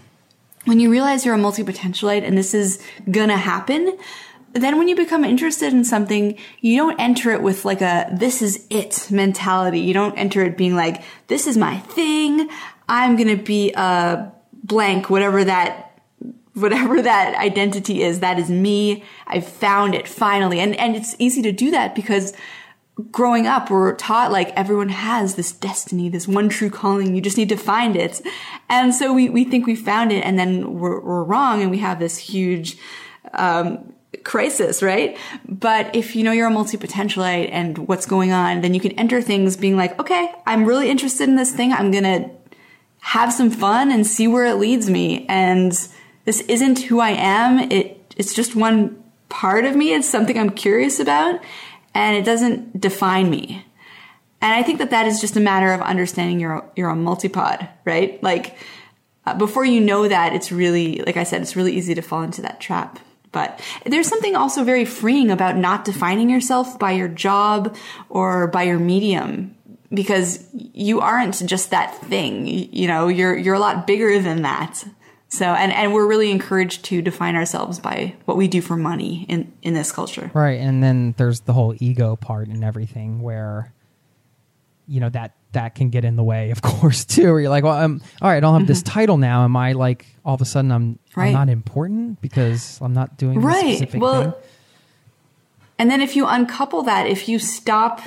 when 0.67 0.79
you 0.79 0.91
realize 0.91 1.25
you're 1.25 1.35
a 1.35 1.39
multi 1.39 1.65
potentialite 1.65 2.23
and 2.23 2.39
this 2.39 2.55
is 2.55 2.81
gonna 3.11 3.37
happen, 3.37 3.99
then 4.53 4.79
when 4.79 4.89
you 4.89 4.97
become 4.97 5.25
interested 5.25 5.73
in 5.73 5.85
something, 5.85 6.37
you 6.61 6.77
don't 6.77 6.99
enter 7.01 7.31
it 7.33 7.43
with 7.43 7.65
like 7.65 7.81
a 7.81 8.09
this 8.13 8.43
is 8.43 8.67
it 8.71 9.09
mentality. 9.11 9.81
You 9.81 9.95
don't 9.95 10.17
enter 10.17 10.45
it 10.45 10.57
being 10.57 10.77
like, 10.77 11.03
this 11.29 11.47
is 11.47 11.57
my 11.57 11.79
thing. 11.79 12.49
I'm 12.91 13.17
gonna 13.17 13.37
be 13.37 13.73
a 13.73 14.31
blank, 14.53 15.09
whatever 15.09 15.45
that 15.45 15.87
whatever 16.53 17.01
that 17.11 17.35
identity 17.37 18.03
is, 18.03 18.21
that 18.21 18.39
is 18.39 18.51
me. 18.51 19.05
I've 19.27 19.49
found 19.49 19.95
it 19.95 20.07
finally. 20.07 20.61
And 20.61 20.77
and 20.77 20.95
it's 20.95 21.17
easy 21.19 21.41
to 21.43 21.53
do 21.53 21.71
that 21.71 21.95
because 21.95 22.35
growing 23.11 23.47
up, 23.47 23.71
we're 23.71 23.95
taught 23.95 24.33
like 24.33 24.51
everyone 24.51 24.89
has 24.91 25.37
this 25.37 25.53
destiny, 25.53 26.09
this 26.09 26.29
one 26.29 26.49
true 26.49 26.71
calling. 26.71 27.15
You 27.15 27.21
just 27.21 27.37
need 27.37 27.49
to 27.49 27.57
find 27.57 27.97
it. 27.97 28.21
And 28.69 28.95
so 28.95 29.13
we, 29.13 29.29
we 29.29 29.45
think 29.45 29.67
we 29.67 29.75
found 29.77 30.13
it 30.13 30.25
and 30.25 30.39
then 30.39 30.79
we're, 30.79 31.01
we're 31.01 31.25
wrong 31.25 31.63
and 31.63 31.71
we 31.71 31.79
have 31.79 31.99
this 31.99 32.19
huge, 32.19 32.77
um, 33.33 33.95
crisis, 34.25 34.83
right? 34.83 35.17
But 35.49 35.95
if 35.95 36.17
you 36.17 36.25
know 36.25 36.33
you're 36.33 36.49
a 36.49 36.51
multi-potentialite 36.51 37.49
and 37.53 37.79
what's 37.79 38.07
going 38.07 38.33
on, 38.33 38.61
then 38.61 38.75
you 38.75 38.81
can 38.81 38.93
enter 38.93 39.23
things 39.23 39.57
being 39.57 39.77
like, 39.77 39.99
okay, 40.01 40.33
I'm 40.47 40.65
really 40.65 40.91
interested 40.91 41.29
in 41.29 41.37
this 41.37 41.53
thing. 41.53 41.73
I'm 41.73 41.91
going 41.91 42.05
to 42.05 42.31
have 43.01 43.33
some 43.33 43.51
fun 43.51 43.91
and 43.91 44.07
see 44.07 44.29
where 44.29 44.45
it 44.45 44.57
leads 44.57 44.89
me. 44.89 45.27
And 45.29 45.73
this 46.25 46.41
isn't 46.43 46.81
who 46.81 47.01
I 47.01 47.11
am. 47.11 47.71
It, 47.71 48.15
it's 48.17 48.35
just 48.35 48.55
one 48.55 49.03
part 49.29 49.65
of 49.65 49.75
me. 49.75 49.95
It's 49.95 50.09
something 50.09 50.39
I'm 50.39 50.51
curious 50.51 51.01
about 51.01 51.41
and 51.95 52.17
it 52.17 52.25
doesn't 52.25 52.81
define 52.81 53.31
me. 53.31 53.65
And 54.43 54.55
I 54.55 54.63
think 54.63 54.79
that 54.79 54.91
that 54.91 55.07
is 55.07 55.21
just 55.21 55.37
a 55.37 55.41
matter 55.41 55.73
of 55.73 55.81
understanding 55.81 56.41
you're, 56.41 56.65
you're 56.77 56.89
a 56.89 56.97
multipod, 56.97 57.69
right? 57.85 58.23
Like, 58.23 58.57
uh, 59.27 59.35
before 59.35 59.67
you 59.67 59.81
know 59.81 60.09
that, 60.09 60.33
it's 60.33 60.51
really, 60.51 61.03
like 61.03 61.19
I 61.19 61.25
said, 61.25 61.43
it's 61.43 61.57
really 61.57 61.77
easy 61.77 61.95
to 61.95 62.03
fall 62.03 62.23
into 62.23 62.41
that 62.43 62.59
trap. 62.59 62.99
But 63.33 63.61
there's 63.85 64.09
something 64.09 64.35
also 64.35 64.65
very 64.65 64.85
freeing 64.85 65.31
about 65.31 65.57
not 65.57 65.85
defining 65.85 66.31
yourself 66.31 66.79
by 66.79 66.93
your 66.93 67.07
job 67.07 67.77
or 68.09 68.49
by 68.49 68.65
your 68.65 68.79
medium 68.79 69.55
because 69.93 70.45
you 70.53 71.01
aren't 71.01 71.45
just 71.47 71.71
that 71.71 71.95
thing. 71.97 72.47
You, 72.47 72.87
know, 72.89 73.09
you're, 73.09 73.37
you're 73.37 73.55
a 73.55 73.59
lot 73.61 73.87
bigger 73.87 74.21
than 74.21 74.43
that. 74.43 74.85
So, 75.29 75.45
and, 75.47 75.73
and 75.73 75.93
we're 75.95 76.07
really 76.09 76.31
encouraged 76.31 76.85
to 76.87 77.03
define 77.03 77.37
ourselves 77.37 77.79
by 77.79 78.15
what 78.25 78.37
we 78.37 78.49
do 78.49 78.61
for 78.61 78.77
money 78.77 79.27
in, 79.29 79.53
in 79.63 79.75
this 79.75 79.93
culture. 79.93 80.31
Right, 80.35 80.61
and 80.61 80.83
then 80.83 81.15
there's 81.19 81.41
the 81.43 81.53
whole 81.53 81.75
ego 81.79 82.17
part 82.17 82.49
and 82.49 82.65
everything 82.65 83.23
where 83.23 83.73
you 84.89 84.99
know 84.99 85.09
that 85.11 85.37
that 85.53 85.77
can 85.77 85.91
get 85.91 86.05
in 86.05 86.17
the 86.17 86.25
way, 86.25 86.51
of 86.57 86.63
course, 86.63 87.05
too. 87.05 87.31
Where 87.31 87.41
you're 87.41 87.49
like, 87.51 87.63
well, 87.63 87.77
um, 87.79 88.01
all 88.21 88.29
right, 88.29 88.39
I 88.39 88.41
don't 88.41 88.59
have 88.59 88.67
this 88.67 88.83
title 88.83 89.19
now. 89.19 89.45
Am 89.45 89.57
I 89.57 89.73
like 89.73 90.07
all 90.25 90.35
of 90.35 90.41
a 90.41 90.45
sudden 90.45 90.73
I'm, 90.73 90.99
I'm 91.17 91.27
Mm-hmm. 91.27 91.33
Not 91.33 91.49
important 91.49 92.21
because 92.21 92.81
I'm 92.83 92.93
not 92.93 93.17
doing 93.17 93.37
this 93.39 93.45
Right. 93.45 93.77
specific 93.77 94.01
Well, 94.03 94.33
thing? 94.33 94.35
And 95.79 95.91
then 95.91 96.01
if 96.01 96.17
you 96.17 96.27
uncouple 96.27 96.83
that, 96.83 97.07
if 97.07 97.29
you 97.29 97.39
stop 97.39 98.01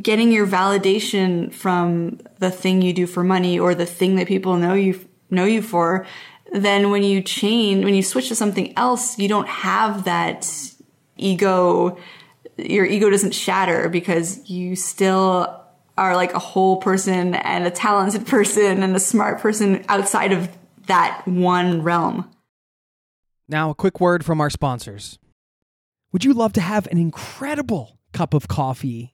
getting 0.00 0.32
your 0.32 0.46
validation 0.46 1.52
from 1.52 2.20
the 2.38 2.50
thing 2.50 2.82
you 2.82 2.92
do 2.92 3.06
for 3.06 3.22
money 3.22 3.58
or 3.58 3.74
the 3.74 3.86
thing 3.86 4.16
that 4.16 4.26
people 4.26 4.56
know 4.56 4.74
you 4.74 4.98
know 5.30 5.44
you 5.44 5.62
for, 5.62 6.06
then 6.52 6.90
when 6.90 7.02
you 7.02 7.20
change, 7.20 7.84
when 7.84 7.94
you 7.94 8.02
switch 8.02 8.28
to 8.28 8.34
something 8.34 8.76
else, 8.76 9.18
you 9.18 9.28
don't 9.28 9.48
have 9.48 10.04
that 10.04 10.48
ego. 11.16 11.98
Your 12.56 12.84
ego 12.86 13.10
doesn't 13.10 13.34
shatter 13.34 13.88
because 13.88 14.48
you 14.48 14.76
still 14.76 15.60
are 15.96 16.16
like 16.16 16.32
a 16.34 16.38
whole 16.38 16.78
person 16.78 17.34
and 17.34 17.66
a 17.66 17.70
talented 17.70 18.26
person 18.28 18.82
and 18.82 18.94
a 18.96 19.00
smart 19.00 19.40
person 19.40 19.84
outside 19.88 20.32
of 20.32 20.48
that 20.86 21.26
one 21.26 21.82
realm. 21.82 22.30
Now, 23.48 23.70
a 23.70 23.74
quick 23.74 24.00
word 24.00 24.24
from 24.24 24.40
our 24.40 24.50
sponsors. 24.50 25.18
Would 26.12 26.24
you 26.24 26.32
love 26.32 26.52
to 26.54 26.60
have 26.60 26.86
an 26.86 26.98
incredible 26.98 27.98
cup 28.12 28.32
of 28.32 28.48
coffee 28.48 29.13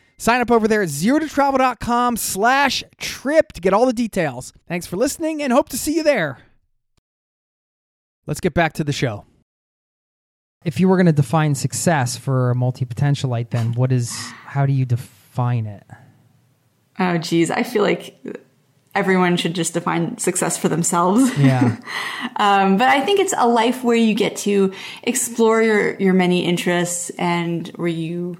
sign 0.21 0.39
up 0.39 0.51
over 0.51 0.67
there 0.67 0.83
at 0.83 0.89
zerototravel.com 0.89 2.15
slash 2.15 2.83
trip 2.97 3.53
to 3.53 3.59
get 3.59 3.73
all 3.73 3.87
the 3.87 3.93
details. 3.93 4.53
Thanks 4.67 4.85
for 4.85 4.95
listening 4.95 5.41
and 5.41 5.51
hope 5.51 5.67
to 5.69 5.77
see 5.77 5.95
you 5.95 6.03
there. 6.03 6.37
Let's 8.27 8.39
get 8.39 8.53
back 8.53 8.73
to 8.73 8.83
the 8.83 8.91
show. 8.91 9.25
If 10.63 10.79
you 10.79 10.87
were 10.87 10.95
going 10.95 11.07
to 11.07 11.11
define 11.11 11.55
success 11.55 12.17
for 12.17 12.51
a 12.51 12.55
multi-potentialite, 12.55 13.49
then 13.49 13.73
what 13.73 13.91
is, 13.91 14.15
how 14.45 14.67
do 14.67 14.73
you 14.73 14.85
define 14.85 15.65
it? 15.65 15.83
Oh, 16.99 17.17
geez. 17.17 17.49
I 17.49 17.63
feel 17.63 17.81
like 17.81 18.15
everyone 18.93 19.37
should 19.37 19.55
just 19.55 19.73
define 19.73 20.19
success 20.19 20.55
for 20.55 20.69
themselves. 20.69 21.35
Yeah. 21.35 21.79
um, 22.35 22.77
but 22.77 22.89
I 22.89 23.01
think 23.01 23.19
it's 23.19 23.33
a 23.35 23.47
life 23.47 23.83
where 23.83 23.97
you 23.97 24.13
get 24.13 24.35
to 24.37 24.71
explore 25.01 25.63
your, 25.63 25.95
your 25.95 26.13
many 26.13 26.45
interests 26.45 27.09
and 27.17 27.69
where 27.69 27.87
you 27.87 28.37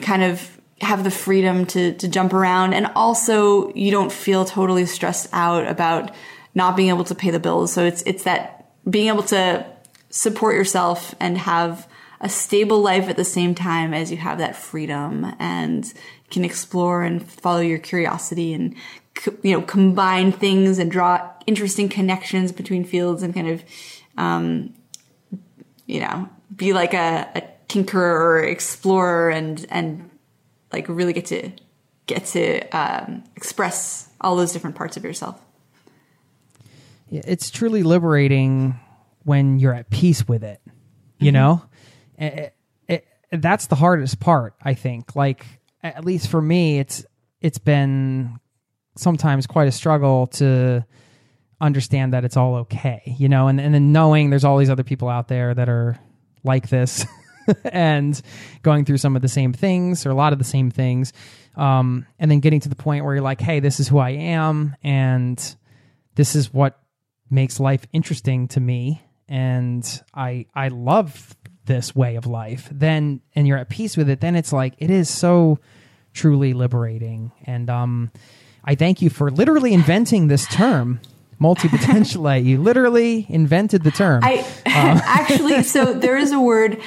kind 0.00 0.22
of 0.22 0.57
have 0.80 1.04
the 1.04 1.10
freedom 1.10 1.66
to, 1.66 1.92
to 1.94 2.08
jump 2.08 2.32
around. 2.32 2.72
And 2.72 2.86
also 2.94 3.72
you 3.74 3.90
don't 3.90 4.12
feel 4.12 4.44
totally 4.44 4.86
stressed 4.86 5.28
out 5.32 5.66
about 5.66 6.14
not 6.54 6.76
being 6.76 6.88
able 6.88 7.04
to 7.04 7.14
pay 7.14 7.30
the 7.30 7.40
bills. 7.40 7.72
So 7.72 7.84
it's, 7.84 8.02
it's 8.02 8.24
that 8.24 8.70
being 8.88 9.08
able 9.08 9.22
to 9.24 9.66
support 10.10 10.54
yourself 10.54 11.14
and 11.20 11.36
have 11.38 11.88
a 12.20 12.28
stable 12.28 12.80
life 12.80 13.08
at 13.08 13.16
the 13.16 13.24
same 13.24 13.54
time 13.54 13.94
as 13.94 14.10
you 14.10 14.16
have 14.16 14.38
that 14.38 14.56
freedom 14.56 15.34
and 15.38 15.92
can 16.30 16.44
explore 16.44 17.02
and 17.02 17.28
follow 17.30 17.60
your 17.60 17.78
curiosity 17.78 18.52
and 18.52 18.74
you 19.42 19.52
know 19.52 19.62
combine 19.62 20.32
things 20.32 20.78
and 20.78 20.90
draw 20.90 21.30
interesting 21.46 21.88
connections 21.88 22.52
between 22.52 22.84
fields 22.84 23.22
and 23.22 23.34
kind 23.34 23.48
of 23.48 23.64
um, 24.16 24.72
you 25.86 26.00
know 26.00 26.28
be 26.54 26.72
like 26.72 26.94
a, 26.94 27.28
a 27.34 27.42
tinkerer 27.68 27.94
or 27.94 28.40
explorer 28.40 29.30
and 29.30 29.66
and 29.70 30.07
like 30.72 30.88
really 30.88 31.12
get 31.12 31.26
to 31.26 31.50
get 32.06 32.24
to 32.26 32.60
um, 32.70 33.24
express 33.36 34.08
all 34.20 34.36
those 34.36 34.52
different 34.52 34.76
parts 34.76 34.96
of 34.96 35.04
yourself. 35.04 35.40
Yeah, 37.10 37.22
it's 37.24 37.50
truly 37.50 37.82
liberating 37.82 38.78
when 39.24 39.58
you're 39.58 39.74
at 39.74 39.90
peace 39.90 40.26
with 40.26 40.44
it. 40.44 40.60
You 41.18 41.32
mm-hmm. 41.32 41.34
know, 41.34 41.62
it, 42.18 42.54
it, 42.88 43.06
that's 43.30 43.66
the 43.66 43.76
hardest 43.76 44.20
part. 44.20 44.54
I 44.62 44.74
think. 44.74 45.16
Like 45.16 45.46
at 45.82 46.04
least 46.04 46.28
for 46.28 46.40
me, 46.40 46.78
it's 46.78 47.04
it's 47.40 47.58
been 47.58 48.38
sometimes 48.96 49.46
quite 49.46 49.68
a 49.68 49.72
struggle 49.72 50.26
to 50.26 50.84
understand 51.60 52.12
that 52.12 52.24
it's 52.24 52.36
all 52.36 52.56
okay, 52.56 53.14
you 53.18 53.28
know, 53.28 53.48
and, 53.48 53.60
and 53.60 53.74
then 53.74 53.92
knowing 53.92 54.30
there's 54.30 54.44
all 54.44 54.58
these 54.58 54.70
other 54.70 54.84
people 54.84 55.08
out 55.08 55.28
there 55.28 55.54
that 55.54 55.68
are 55.68 55.98
like 56.44 56.68
this 56.68 57.04
and 57.64 58.20
going 58.62 58.84
through 58.84 58.98
some 58.98 59.16
of 59.16 59.22
the 59.22 59.28
same 59.28 59.52
things 59.52 60.06
or 60.06 60.10
a 60.10 60.14
lot 60.14 60.32
of 60.32 60.38
the 60.38 60.44
same 60.44 60.70
things. 60.70 61.12
Um, 61.56 62.06
and 62.18 62.30
then 62.30 62.40
getting 62.40 62.60
to 62.60 62.68
the 62.68 62.76
point 62.76 63.04
where 63.04 63.14
you're 63.14 63.22
like, 63.22 63.40
hey, 63.40 63.60
this 63.60 63.80
is 63.80 63.88
who 63.88 63.98
I 63.98 64.10
am 64.10 64.76
and 64.82 65.56
this 66.14 66.34
is 66.34 66.52
what 66.52 66.80
makes 67.30 67.60
life 67.60 67.86
interesting 67.92 68.48
to 68.48 68.60
me. 68.60 69.02
And 69.28 69.84
I 70.14 70.46
I 70.54 70.68
love 70.68 71.36
this 71.66 71.94
way 71.94 72.16
of 72.16 72.26
life. 72.26 72.68
Then 72.72 73.20
and 73.34 73.46
you're 73.46 73.58
at 73.58 73.68
peace 73.68 73.96
with 73.96 74.08
it, 74.08 74.20
then 74.20 74.36
it's 74.36 74.52
like 74.52 74.74
it 74.78 74.90
is 74.90 75.10
so 75.10 75.58
truly 76.14 76.54
liberating. 76.54 77.32
And 77.44 77.68
um 77.68 78.10
I 78.64 78.74
thank 78.74 79.02
you 79.02 79.10
for 79.10 79.30
literally 79.30 79.74
inventing 79.74 80.28
this 80.28 80.46
term 80.46 81.00
multi-potentialite. 81.38 82.44
you 82.44 82.60
literally 82.60 83.26
invented 83.28 83.84
the 83.84 83.90
term. 83.90 84.22
I 84.24 84.38
uh, 84.38 84.44
actually, 84.66 85.62
so 85.62 85.94
there 85.94 86.16
is 86.16 86.32
a 86.32 86.40
word 86.40 86.80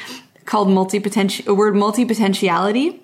called 0.45 0.69
multi-potential, 0.69 1.51
a 1.51 1.53
word 1.53 1.75
multi-potentiality, 1.75 3.01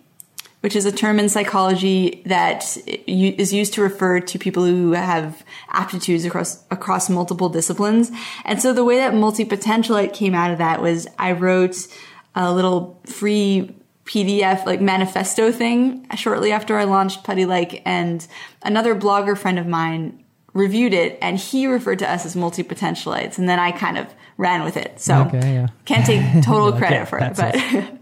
which 0.61 0.75
is 0.75 0.85
a 0.85 0.91
term 0.91 1.19
in 1.19 1.29
psychology 1.29 2.21
that 2.25 2.77
is 2.85 3.53
used 3.53 3.73
to 3.73 3.81
refer 3.81 4.19
to 4.19 4.39
people 4.39 4.65
who 4.65 4.91
have 4.93 5.43
aptitudes 5.69 6.25
across 6.25 6.63
across 6.71 7.09
multiple 7.09 7.47
disciplines. 7.47 8.11
And 8.43 8.61
so 8.61 8.73
the 8.73 8.83
way 8.83 8.97
that 8.97 9.13
multi-potentialite 9.13 10.13
came 10.13 10.33
out 10.33 10.51
of 10.51 10.57
that 10.57 10.81
was 10.81 11.07
I 11.19 11.33
wrote 11.33 11.87
a 12.35 12.51
little 12.51 12.99
free 13.05 13.75
PDF 14.05 14.65
like 14.65 14.81
manifesto 14.81 15.51
thing 15.51 16.07
shortly 16.15 16.51
after 16.51 16.77
I 16.77 16.85
launched 16.85 17.23
Puttylike, 17.23 17.81
and 17.85 18.25
another 18.63 18.95
blogger 18.95 19.37
friend 19.37 19.59
of 19.59 19.67
mine 19.67 20.23
reviewed 20.53 20.93
it, 20.93 21.19
and 21.21 21.37
he 21.37 21.67
referred 21.67 21.99
to 21.99 22.09
us 22.09 22.25
as 22.25 22.35
multi 22.35 22.63
potentialites, 22.63 23.37
and 23.37 23.47
then 23.47 23.59
I 23.59 23.71
kind 23.71 23.97
of 23.97 24.07
ran 24.37 24.63
with 24.63 24.77
it. 24.77 24.99
So 24.99 25.23
okay, 25.23 25.53
yeah. 25.53 25.67
can't 25.85 26.05
take 26.05 26.21
total 26.43 26.69
okay, 26.69 26.77
credit 26.77 27.07
for 27.07 27.19
it, 27.19 27.35
but. 27.35 27.99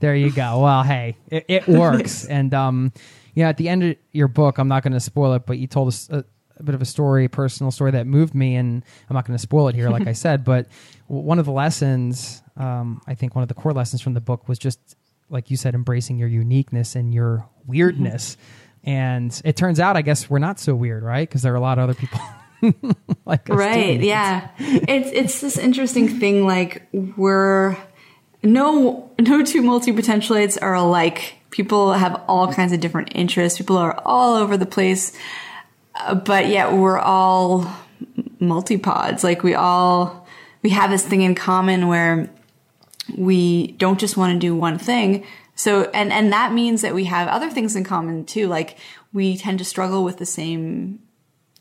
there 0.00 0.14
you 0.14 0.30
go. 0.30 0.60
Well, 0.60 0.82
hey, 0.82 1.16
it, 1.28 1.44
it 1.48 1.68
works, 1.68 2.24
and 2.24 2.52
um, 2.52 2.92
you 3.34 3.42
know, 3.42 3.50
At 3.50 3.58
the 3.58 3.68
end 3.68 3.84
of 3.84 3.96
your 4.12 4.28
book, 4.28 4.58
I'm 4.58 4.68
not 4.68 4.82
going 4.82 4.94
to 4.94 5.00
spoil 5.00 5.34
it, 5.34 5.44
but 5.44 5.58
you 5.58 5.66
told 5.66 5.88
us 5.88 6.08
a, 6.08 6.24
a 6.56 6.62
bit 6.62 6.74
of 6.74 6.80
a 6.80 6.86
story, 6.86 7.26
a 7.26 7.28
personal 7.28 7.70
story 7.70 7.90
that 7.90 8.06
moved 8.06 8.34
me, 8.34 8.56
and 8.56 8.82
I'm 9.10 9.14
not 9.14 9.26
going 9.26 9.36
to 9.36 9.42
spoil 9.42 9.68
it 9.68 9.74
here, 9.74 9.90
like 9.90 10.06
I 10.06 10.12
said. 10.14 10.42
But 10.42 10.68
one 11.06 11.38
of 11.38 11.44
the 11.44 11.52
lessons, 11.52 12.42
um, 12.56 13.02
I 13.06 13.14
think 13.14 13.34
one 13.34 13.42
of 13.42 13.48
the 13.48 13.54
core 13.54 13.74
lessons 13.74 14.00
from 14.00 14.14
the 14.14 14.22
book 14.22 14.48
was 14.48 14.58
just 14.58 14.96
like 15.28 15.50
you 15.50 15.56
said, 15.56 15.74
embracing 15.74 16.18
your 16.18 16.28
uniqueness 16.28 16.94
and 16.96 17.12
your 17.12 17.48
weirdness. 17.66 18.36
Mm-hmm. 18.36 18.90
And 18.90 19.42
it 19.44 19.56
turns 19.56 19.80
out, 19.80 19.96
I 19.96 20.02
guess, 20.02 20.30
we're 20.30 20.38
not 20.38 20.60
so 20.60 20.74
weird, 20.74 21.02
right? 21.02 21.28
Because 21.28 21.42
there 21.42 21.52
are 21.52 21.56
a 21.56 21.60
lot 21.60 21.78
of 21.78 21.84
other 21.84 21.94
people. 21.94 22.20
like 23.26 23.48
right 23.48 24.00
yeah. 24.00 24.48
It's 24.58 25.10
it's 25.12 25.40
this 25.40 25.58
interesting 25.58 26.08
thing 26.20 26.46
like 26.46 26.88
we're 26.92 27.76
no 28.42 29.10
no 29.18 29.44
two 29.44 29.62
multi-potentialites 29.62 30.58
are 30.60 30.74
alike. 30.74 31.34
People 31.50 31.92
have 31.92 32.22
all 32.28 32.52
kinds 32.52 32.72
of 32.72 32.80
different 32.80 33.12
interests. 33.14 33.58
People 33.58 33.78
are 33.78 33.98
all 34.04 34.34
over 34.34 34.56
the 34.56 34.66
place. 34.66 35.16
Uh, 35.94 36.14
but 36.14 36.48
yet 36.48 36.72
we're 36.72 36.98
all 36.98 37.62
multipods. 38.40 39.24
Like 39.24 39.42
we 39.42 39.54
all 39.54 40.26
we 40.62 40.70
have 40.70 40.90
this 40.90 41.04
thing 41.06 41.22
in 41.22 41.34
common 41.34 41.88
where 41.88 42.30
we 43.16 43.68
don't 43.72 44.00
just 44.00 44.16
want 44.16 44.32
to 44.32 44.38
do 44.38 44.54
one 44.54 44.78
thing. 44.78 45.24
So, 45.54 45.84
and, 45.94 46.12
and 46.12 46.32
that 46.32 46.52
means 46.52 46.82
that 46.82 46.94
we 46.94 47.04
have 47.04 47.28
other 47.28 47.50
things 47.50 47.76
in 47.76 47.84
common 47.84 48.24
too. 48.24 48.46
Like 48.46 48.78
we 49.12 49.36
tend 49.36 49.58
to 49.58 49.64
struggle 49.64 50.04
with 50.04 50.18
the 50.18 50.26
same 50.26 50.98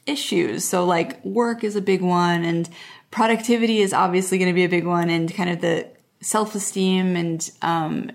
issues. 0.06 0.66
So 0.66 0.86
like 0.86 1.24
work 1.26 1.64
is 1.64 1.76
a 1.76 1.82
big 1.82 2.02
one 2.02 2.44
and 2.44 2.70
productivity 3.12 3.82
is 3.82 3.94
obviously 3.94 4.38
going 4.38 4.50
to 4.50 4.54
be 4.54 4.66
a 4.66 4.70
big 4.70 4.86
one 4.86 5.10
and 5.10 5.34
kind 5.34 5.50
of 5.50 5.62
the 5.62 5.88
self-esteem 6.22 7.16
and, 7.16 7.50
um, 7.62 8.12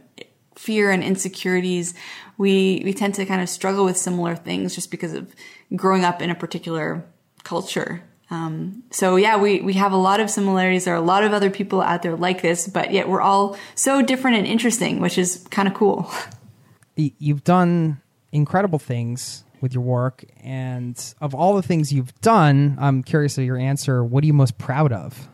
fear 0.57 0.91
and 0.91 1.03
insecurities. 1.03 1.95
We, 2.37 2.83
we 2.85 2.93
tend 2.93 3.15
to 3.15 3.25
kind 3.25 3.41
of 3.41 3.49
struggle 3.49 3.85
with 3.85 3.97
similar 3.97 4.37
things 4.37 4.75
just 4.75 4.91
because 4.91 5.15
of 5.15 5.35
growing 5.75 6.05
up 6.05 6.21
in 6.21 6.29
a 6.29 6.35
particular 6.35 7.05
culture. 7.45 8.03
Um, 8.31 8.85
so 8.91 9.17
yeah, 9.17 9.39
we, 9.39 9.61
we 9.61 9.73
have 9.75 9.93
a 9.93 9.97
lot 9.97 10.21
of 10.21 10.31
similarities. 10.31 10.85
There 10.85 10.95
are 10.95 10.99
a 10.99 11.01
lot 11.01 11.25
of 11.25 11.33
other 11.33 11.51
people 11.51 11.81
out 11.81 12.03
there 12.03 12.15
like 12.15 12.43
this, 12.43 12.69
but 12.69 12.93
yet 12.93 13.09
we're 13.09 13.23
all 13.23 13.57
so 13.75 14.03
different 14.03 14.37
and 14.37 14.47
interesting, 14.47 15.01
which 15.01 15.19
is 15.19 15.47
kind 15.51 15.67
of 15.67 15.75
cool. 15.75 16.11
You've 16.97 17.45
done 17.45 18.01
incredible 18.31 18.79
things 18.79 19.45
with 19.61 19.75
your 19.75 19.83
work, 19.83 20.25
and 20.43 21.15
of 21.21 21.35
all 21.35 21.55
the 21.55 21.63
things 21.63 21.93
you've 21.93 22.19
done, 22.21 22.77
I'm 22.81 23.03
curious 23.03 23.39
of 23.39 23.45
your 23.45 23.57
answer. 23.57 24.03
What 24.05 24.25
are 24.25 24.27
you 24.27 24.33
most 24.33 24.59
proud 24.59 24.93
of? 24.93 25.29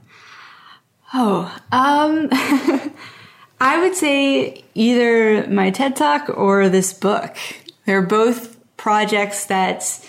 Oh, 1.15 1.45
um, 1.73 2.29
I 3.61 3.81
would 3.81 3.95
say 3.95 4.65
either 4.75 5.47
my 5.49 5.71
TED 5.71 5.97
Talk 5.97 6.29
or 6.29 6.69
this 6.69 6.93
book. 6.93 7.37
They're 7.85 8.03
both 8.03 8.57
projects 8.77 9.47
that, 9.47 10.05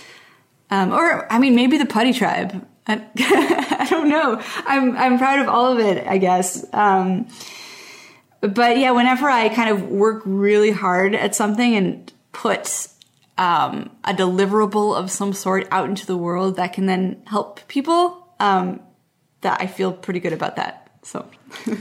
um, 0.70 0.92
or 0.92 1.32
I 1.32 1.40
mean, 1.40 1.56
maybe 1.56 1.78
the 1.78 1.86
Puttytribe. 1.86 2.66
I, 2.88 3.06
I 3.18 3.88
don't 3.90 4.10
know. 4.10 4.42
I'm 4.66 4.98
I'm 4.98 5.18
proud 5.18 5.40
of 5.40 5.50
all 5.50 5.72
of 5.72 5.80
it, 5.80 6.08
I 6.08 6.18
guess. 6.18 6.66
Um, 6.74 7.28
but 8.42 8.78
yeah, 8.78 8.92
whenever 8.92 9.30
I 9.30 9.50
kind 9.50 9.70
of 9.70 9.90
work 9.90 10.24
really 10.26 10.72
hard 10.72 11.16
at 11.16 11.36
something 11.36 11.76
and 11.76 12.12
put 12.32 12.88
um, 13.38 13.92
a 14.04 14.14
deliverable 14.14 14.96
of 14.96 15.12
some 15.12 15.34
sort 15.34 15.68
out 15.72 15.90
into 15.90 16.06
the 16.06 16.18
world 16.18 16.56
that 16.56 16.74
can 16.74 16.86
then 16.86 17.22
help 17.26 17.68
people, 17.68 18.28
um, 18.40 18.82
that 19.42 19.62
I 19.62 19.68
feel 19.68 19.92
pretty 19.94 20.20
good 20.20 20.34
about 20.34 20.56
that. 20.56 20.90
So, 21.04 21.28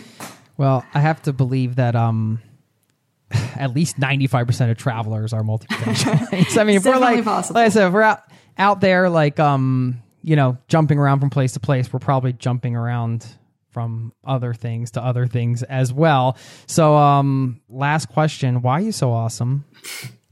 well, 0.57 0.85
I 0.95 1.01
have 1.01 1.23
to 1.23 1.33
believe 1.33 1.77
that 1.77 1.97
um, 1.97 2.43
at 3.33 3.75
least 3.75 3.99
ninety 3.99 4.27
five 4.27 4.47
percent 4.47 4.71
of 4.71 4.77
travelers 4.77 5.33
are 5.33 5.43
multi 5.43 5.67
potential. 5.69 6.13
I 6.61 6.65
mean, 6.65 6.77
if 6.77 6.85
we're 6.85 6.99
like, 6.99 7.25
possible. 7.25 7.61
like 7.61 7.67
I 7.67 7.69
said, 7.71 7.89
if 7.89 7.93
we're 7.93 8.03
out 8.03 8.23
out 8.59 8.81
there 8.81 9.09
like 9.11 9.39
um 9.39 10.03
you 10.27 10.35
know, 10.35 10.59
jumping 10.67 10.99
around 10.99 11.21
from 11.21 11.31
place 11.31 11.53
to 11.53 11.61
place, 11.61 11.93
we're 11.93 12.01
probably 12.01 12.33
jumping 12.33 12.75
around 12.75 13.25
from 13.71 14.13
other 14.25 14.53
things 14.53 14.91
to 14.91 15.01
other 15.01 15.29
things 15.29 15.63
as 15.63 15.93
well. 15.93 16.37
So, 16.67 16.97
um, 16.97 17.61
last 17.69 18.09
question: 18.09 18.61
Why 18.61 18.73
are 18.73 18.81
you 18.81 18.93
so 18.93 19.13
awesome? 19.13 19.65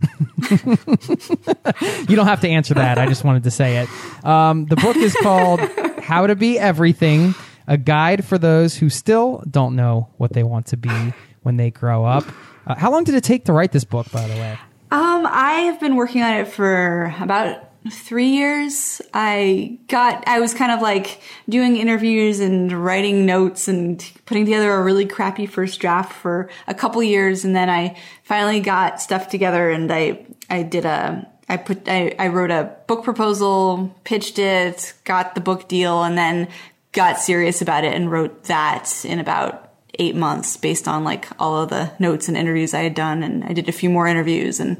you 0.50 2.16
don't 2.16 2.26
have 2.26 2.40
to 2.40 2.48
answer 2.48 2.74
that. 2.74 2.98
I 2.98 3.06
just 3.06 3.24
wanted 3.24 3.44
to 3.44 3.50
say 3.50 3.78
it. 3.78 4.24
Um, 4.24 4.66
the 4.66 4.76
book 4.76 4.96
is 4.96 5.14
called 5.22 5.60
"How 6.00 6.26
to 6.26 6.36
Be 6.36 6.58
Everything: 6.58 7.34
A 7.66 7.76
Guide 7.76 8.24
for 8.24 8.38
Those 8.38 8.76
Who 8.76 8.90
Still 8.90 9.42
Don't 9.50 9.76
Know 9.76 10.08
What 10.16 10.32
They 10.32 10.42
Want 10.42 10.66
to 10.66 10.76
Be 10.76 11.14
When 11.42 11.56
They 11.56 11.70
Grow 11.70 12.04
Up." 12.04 12.24
Uh, 12.66 12.74
how 12.74 12.90
long 12.90 13.04
did 13.04 13.14
it 13.14 13.24
take 13.24 13.44
to 13.44 13.52
write 13.52 13.72
this 13.72 13.84
book, 13.84 14.10
by 14.10 14.26
the 14.26 14.34
way? 14.34 14.58
Um, 14.90 15.26
I 15.26 15.62
have 15.66 15.80
been 15.80 15.96
working 15.96 16.22
on 16.22 16.34
it 16.34 16.48
for 16.48 17.14
about 17.20 17.70
three 17.90 18.28
years, 18.28 19.02
I 19.12 19.78
got, 19.88 20.26
I 20.26 20.40
was 20.40 20.54
kind 20.54 20.72
of 20.72 20.80
like 20.80 21.20
doing 21.48 21.76
interviews 21.76 22.40
and 22.40 22.72
writing 22.72 23.26
notes 23.26 23.68
and 23.68 24.02
putting 24.24 24.46
together 24.46 24.72
a 24.72 24.82
really 24.82 25.06
crappy 25.06 25.46
first 25.46 25.80
draft 25.80 26.12
for 26.12 26.48
a 26.66 26.74
couple 26.74 27.02
years. 27.02 27.44
And 27.44 27.54
then 27.54 27.68
I 27.68 28.00
finally 28.22 28.60
got 28.60 29.00
stuff 29.00 29.28
together 29.28 29.70
and 29.70 29.92
I, 29.92 30.26
I 30.48 30.62
did 30.62 30.84
a, 30.84 31.28
I 31.48 31.58
put 31.58 31.88
I, 31.88 32.14
I 32.18 32.28
wrote 32.28 32.50
a 32.50 32.74
book 32.86 33.04
proposal, 33.04 33.94
pitched 34.04 34.38
it, 34.38 34.94
got 35.04 35.34
the 35.34 35.42
book 35.42 35.68
deal, 35.68 36.02
and 36.02 36.16
then 36.16 36.48
got 36.92 37.18
serious 37.18 37.60
about 37.60 37.84
it 37.84 37.92
and 37.92 38.10
wrote 38.10 38.44
that 38.44 39.04
in 39.04 39.18
about 39.18 39.72
eight 39.98 40.16
months 40.16 40.56
based 40.56 40.88
on 40.88 41.04
like 41.04 41.28
all 41.38 41.62
of 41.62 41.70
the 41.70 41.92
notes 41.98 42.28
and 42.28 42.36
interviews 42.36 42.72
I 42.72 42.80
had 42.80 42.94
done. 42.94 43.22
And 43.22 43.44
I 43.44 43.52
did 43.52 43.68
a 43.68 43.72
few 43.72 43.90
more 43.90 44.06
interviews 44.06 44.58
and 44.58 44.78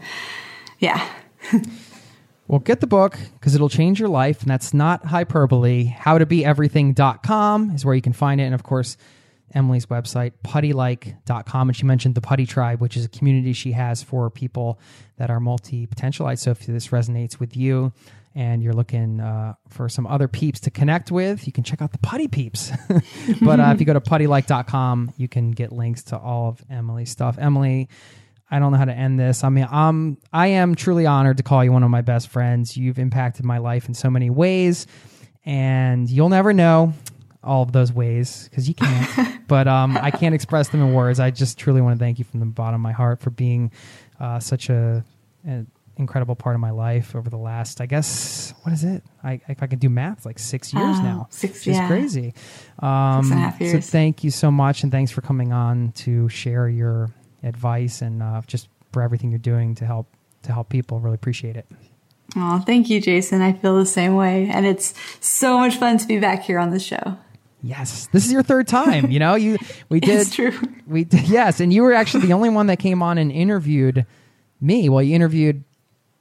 yeah. 0.78 1.06
well, 2.46 2.58
get 2.58 2.80
the 2.80 2.86
book 2.86 3.18
because 3.34 3.54
it'll 3.54 3.68
change 3.68 3.98
your 3.98 4.08
life. 4.08 4.42
And 4.42 4.50
that's 4.50 4.74
not 4.74 5.06
hyperbole. 5.06 5.94
Howtobeeverything.com 5.98 7.70
is 7.70 7.84
where 7.84 7.94
you 7.94 8.02
can 8.02 8.12
find 8.12 8.40
it. 8.40 8.44
And 8.44 8.54
of 8.54 8.62
course, 8.62 8.96
Emilie's 9.54 9.86
website, 9.86 10.32
puttylike.com. 10.44 11.68
And 11.68 11.76
she 11.76 11.84
mentioned 11.84 12.14
the 12.14 12.20
Puttytribe, 12.20 12.80
which 12.80 12.96
is 12.96 13.04
a 13.04 13.08
community 13.08 13.52
she 13.52 13.72
has 13.72 14.02
for 14.02 14.28
people 14.30 14.78
that 15.16 15.30
are 15.30 15.40
multi 15.40 15.86
potentialized. 15.86 16.40
So 16.40 16.50
if 16.50 16.66
this 16.66 16.88
resonates 16.88 17.38
with 17.38 17.56
you, 17.56 17.92
and 18.34 18.62
you're 18.62 18.72
looking 18.72 19.20
uh, 19.20 19.54
for 19.68 19.88
some 19.88 20.06
other 20.06 20.26
peeps 20.26 20.60
to 20.60 20.70
connect 20.70 21.12
with, 21.12 21.46
you 21.46 21.52
can 21.52 21.62
check 21.62 21.80
out 21.80 21.92
the 21.92 21.98
Putty 21.98 22.26
Peeps. 22.26 22.72
but 23.42 23.60
uh, 23.60 23.70
if 23.72 23.80
you 23.80 23.86
go 23.86 23.92
to 23.92 24.00
puttylike.com, 24.00 25.12
you 25.16 25.28
can 25.28 25.52
get 25.52 25.70
links 25.70 26.02
to 26.04 26.18
all 26.18 26.48
of 26.48 26.62
Emilie's 26.68 27.10
stuff. 27.10 27.38
Emilie, 27.38 27.88
I 28.54 28.60
don't 28.60 28.70
know 28.70 28.78
how 28.78 28.84
to 28.84 28.94
end 28.94 29.18
this. 29.18 29.42
I 29.42 29.48
mean, 29.48 29.66
I'm 29.68 30.16
I 30.32 30.46
am 30.46 30.76
truly 30.76 31.06
honored 31.06 31.38
to 31.38 31.42
call 31.42 31.64
you 31.64 31.72
one 31.72 31.82
of 31.82 31.90
my 31.90 32.02
best 32.02 32.28
friends. 32.28 32.76
You've 32.76 33.00
impacted 33.00 33.44
my 33.44 33.58
life 33.58 33.88
in 33.88 33.94
so 33.94 34.08
many 34.10 34.30
ways, 34.30 34.86
and 35.44 36.08
you'll 36.08 36.28
never 36.28 36.52
know 36.52 36.92
all 37.42 37.64
of 37.64 37.72
those 37.72 37.92
ways 37.92 38.46
because 38.48 38.68
you 38.68 38.74
can't. 38.74 39.44
but 39.48 39.66
um, 39.66 39.98
I 40.00 40.12
can't 40.12 40.36
express 40.36 40.68
them 40.68 40.82
in 40.82 40.94
words. 40.94 41.18
I 41.18 41.32
just 41.32 41.58
truly 41.58 41.80
want 41.80 41.98
to 41.98 42.04
thank 42.04 42.20
you 42.20 42.24
from 42.24 42.38
the 42.38 42.46
bottom 42.46 42.76
of 42.76 42.80
my 42.80 42.92
heart 42.92 43.20
for 43.20 43.30
being 43.30 43.72
uh, 44.20 44.38
such 44.38 44.70
a, 44.70 45.04
a 45.48 45.66
incredible 45.96 46.36
part 46.36 46.54
of 46.54 46.60
my 46.60 46.70
life 46.70 47.16
over 47.16 47.28
the 47.28 47.36
last, 47.36 47.80
I 47.80 47.86
guess, 47.86 48.54
what 48.62 48.72
is 48.72 48.84
it? 48.84 49.02
I, 49.24 49.40
if 49.48 49.64
I 49.64 49.66
can 49.66 49.80
do 49.80 49.88
math, 49.88 50.24
like 50.24 50.38
six 50.38 50.72
years 50.72 50.96
oh, 51.00 51.02
now. 51.02 51.26
Six, 51.30 51.66
which 51.66 51.74
yeah. 51.74 51.88
crazy. 51.88 52.34
Um, 52.78 53.24
six 53.24 53.32
and 53.32 53.40
a 53.40 53.42
half 53.42 53.60
years. 53.60 53.84
So 53.84 53.90
thank 53.90 54.22
you 54.22 54.30
so 54.30 54.52
much, 54.52 54.84
and 54.84 54.92
thanks 54.92 55.10
for 55.10 55.22
coming 55.22 55.52
on 55.52 55.90
to 55.92 56.28
share 56.28 56.68
your 56.68 57.10
advice 57.44 58.02
and 58.02 58.22
uh, 58.22 58.42
just 58.46 58.68
for 58.92 59.02
everything 59.02 59.30
you're 59.30 59.38
doing 59.38 59.74
to 59.76 59.86
help 59.86 60.06
to 60.42 60.52
help 60.52 60.68
people. 60.68 61.00
Really 61.00 61.14
appreciate 61.14 61.56
it. 61.56 61.66
Oh, 62.36 62.58
thank 62.60 62.88
you, 62.90 63.00
Jason. 63.00 63.42
I 63.42 63.52
feel 63.52 63.76
the 63.76 63.86
same 63.86 64.16
way, 64.16 64.48
and 64.50 64.66
it's 64.66 64.94
so 65.20 65.58
much 65.58 65.76
fun 65.76 65.98
to 65.98 66.06
be 66.06 66.18
back 66.18 66.42
here 66.42 66.58
on 66.58 66.70
the 66.70 66.80
show. 66.80 67.18
Yes, 67.62 68.08
this 68.12 68.26
is 68.26 68.32
your 68.32 68.42
third 68.42 68.66
time. 68.68 69.10
You 69.10 69.18
know, 69.18 69.34
you 69.36 69.58
we 69.88 70.00
did. 70.00 70.20
it's 70.20 70.34
true. 70.34 70.52
We 70.86 71.04
did, 71.04 71.28
yes, 71.28 71.60
and 71.60 71.72
you 71.72 71.82
were 71.82 71.92
actually 71.92 72.26
the 72.26 72.32
only 72.32 72.50
one 72.50 72.66
that 72.66 72.78
came 72.78 73.02
on 73.02 73.18
and 73.18 73.30
interviewed 73.30 74.06
me. 74.60 74.88
Well, 74.88 75.02
you 75.02 75.14
interviewed 75.14 75.64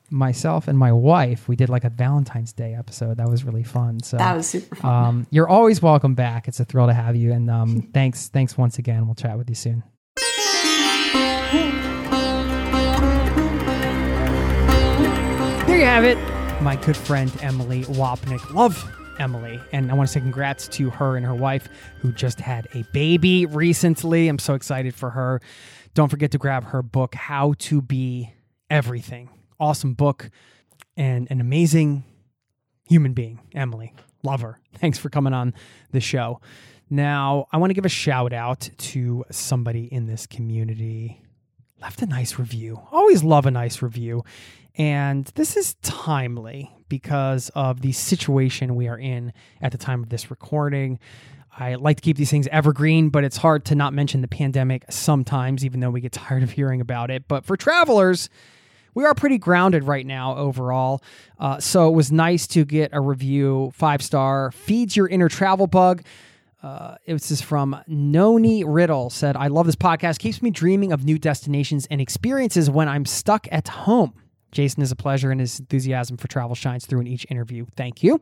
myself 0.09 0.67
and 0.67 0.77
my 0.77 0.91
wife. 0.91 1.47
We 1.47 1.55
did 1.55 1.69
like 1.69 1.83
a 1.83 1.89
Valentine's 1.89 2.53
Day 2.53 2.75
episode. 2.75 3.17
That 3.17 3.29
was 3.29 3.43
really 3.43 3.63
fun. 3.63 4.01
So 4.01 4.17
that 4.17 4.35
was 4.35 4.47
super 4.47 4.75
fun. 4.75 5.05
Um, 5.05 5.27
you're 5.31 5.49
always 5.49 5.81
welcome 5.81 6.13
back. 6.13 6.47
It's 6.47 6.59
a 6.59 6.65
thrill 6.65 6.87
to 6.87 6.93
have 6.93 7.15
you. 7.15 7.33
And 7.33 7.49
um, 7.49 7.81
thanks, 7.93 8.29
thanks 8.29 8.57
once 8.57 8.77
again. 8.77 9.05
We'll 9.05 9.15
chat 9.15 9.37
with 9.37 9.49
you 9.49 9.55
soon. 9.55 9.83
Have 15.93 16.05
it, 16.05 16.17
my 16.63 16.75
good 16.75 16.97
friend 16.97 17.31
Emilie 17.43 17.83
Wapnick. 17.83 18.51
Love 18.51 18.83
Emilie, 19.19 19.61
and 19.71 19.91
I 19.91 19.93
want 19.93 20.09
to 20.09 20.11
say 20.11 20.21
congrats 20.21 20.67
to 20.69 20.89
her 20.89 21.15
and 21.15 21.23
her 21.23 21.35
wife 21.35 21.69
who 21.99 22.11
just 22.11 22.39
had 22.39 22.67
a 22.73 22.81
baby 22.93 23.45
recently. 23.45 24.27
I'm 24.27 24.39
so 24.39 24.55
excited 24.55 24.95
for 24.95 25.11
her. 25.11 25.39
Don't 25.93 26.09
forget 26.09 26.31
to 26.31 26.39
grab 26.39 26.63
her 26.63 26.81
book, 26.81 27.13
How 27.13 27.53
to 27.59 27.79
Be 27.79 28.33
Everything 28.71 29.29
awesome 29.59 29.93
book 29.93 30.31
and 30.97 31.29
an 31.29 31.39
amazing 31.39 32.05
human 32.89 33.13
being, 33.13 33.41
Emilie. 33.53 33.93
Love 34.23 34.41
her. 34.41 34.59
Thanks 34.73 34.97
for 34.97 35.11
coming 35.11 35.33
on 35.33 35.53
the 35.91 36.01
show. 36.01 36.41
Now, 36.89 37.45
I 37.51 37.57
want 37.57 37.69
to 37.69 37.75
give 37.75 37.85
a 37.85 37.89
shout 37.89 38.33
out 38.33 38.67
to 38.77 39.25
somebody 39.29 39.93
in 39.93 40.07
this 40.07 40.25
community. 40.25 41.21
Left 41.79 42.01
a 42.01 42.07
nice 42.07 42.39
review. 42.39 42.81
Always 42.91 43.23
love 43.23 43.45
a 43.45 43.51
nice 43.51 43.83
review. 43.83 44.23
And 44.75 45.25
this 45.35 45.55
is 45.55 45.75
timely 45.81 46.71
because 46.89 47.49
of 47.55 47.81
the 47.81 47.91
situation 47.91 48.75
we 48.75 48.87
are 48.87 48.97
in 48.97 49.33
at 49.61 49.71
the 49.71 49.77
time 49.77 50.03
of 50.03 50.09
this 50.09 50.29
recording. 50.31 50.99
I 51.55 51.75
like 51.75 51.97
to 51.97 52.01
keep 52.01 52.17
these 52.17 52.31
things 52.31 52.47
evergreen, 52.47 53.09
but 53.09 53.23
it's 53.23 53.37
hard 53.37 53.65
to 53.65 53.75
not 53.75 53.93
mention 53.93 54.21
the 54.21 54.27
pandemic 54.27 54.85
sometimes, 54.89 55.63
even 55.63 55.79
though 55.79 55.91
we 55.91 56.01
get 56.01 56.11
tired 56.11 56.41
of 56.41 56.51
hearing 56.51 56.81
about 56.81 57.11
it. 57.11 57.27
But 57.27 57.45
for 57.45 57.55
travelers, 57.55 58.29
we 58.95 59.05
are 59.05 59.13
pretty 59.13 59.37
grounded 59.37 59.83
right 59.83 60.05
now 60.05 60.35
overall. 60.35 61.03
Uh, 61.39 61.59
so 61.59 61.87
it 61.87 61.93
was 61.93 62.11
nice 62.11 62.47
to 62.47 62.65
get 62.65 62.89
a 62.93 63.01
review, 63.01 63.71
five 63.75 64.01
star, 64.01 64.51
feeds 64.51 64.95
your 64.95 65.07
inner 65.07 65.29
travel 65.29 65.67
bug. 65.67 66.03
Uh, 66.63 66.95
was 67.07 67.27
just 67.27 67.43
from 67.43 67.75
Noni 67.87 68.63
Riddle 68.63 69.09
said, 69.09 69.35
I 69.35 69.47
love 69.47 69.65
this 69.65 69.75
podcast. 69.75 70.19
Keeps 70.19 70.41
me 70.41 70.49
dreaming 70.49 70.93
of 70.93 71.03
new 71.03 71.19
destinations 71.19 71.85
and 71.87 71.99
experiences 71.99 72.69
when 72.69 72.87
I'm 72.87 73.05
stuck 73.05 73.47
at 73.51 73.67
home. 73.67 74.13
Jason 74.53 74.81
is 74.81 74.91
a 74.91 74.95
pleasure 74.95 75.31
and 75.31 75.41
his 75.41 75.59
enthusiasm 75.59 76.15
for 76.15 76.27
travel 76.27 76.55
shines 76.55 76.85
through 76.85 77.01
in 77.01 77.07
each 77.07 77.25
interview. 77.29 77.65
Thank 77.75 78.03
you. 78.03 78.21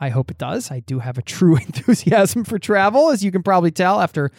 I 0.00 0.08
hope 0.08 0.30
it 0.30 0.38
does. 0.38 0.70
I 0.70 0.80
do 0.80 0.98
have 0.98 1.18
a 1.18 1.22
true 1.22 1.56
enthusiasm 1.56 2.44
for 2.44 2.58
travel, 2.58 3.10
as 3.10 3.24
you 3.24 3.30
can 3.30 3.42
probably 3.42 3.70
tell 3.70 4.00
after 4.00 4.32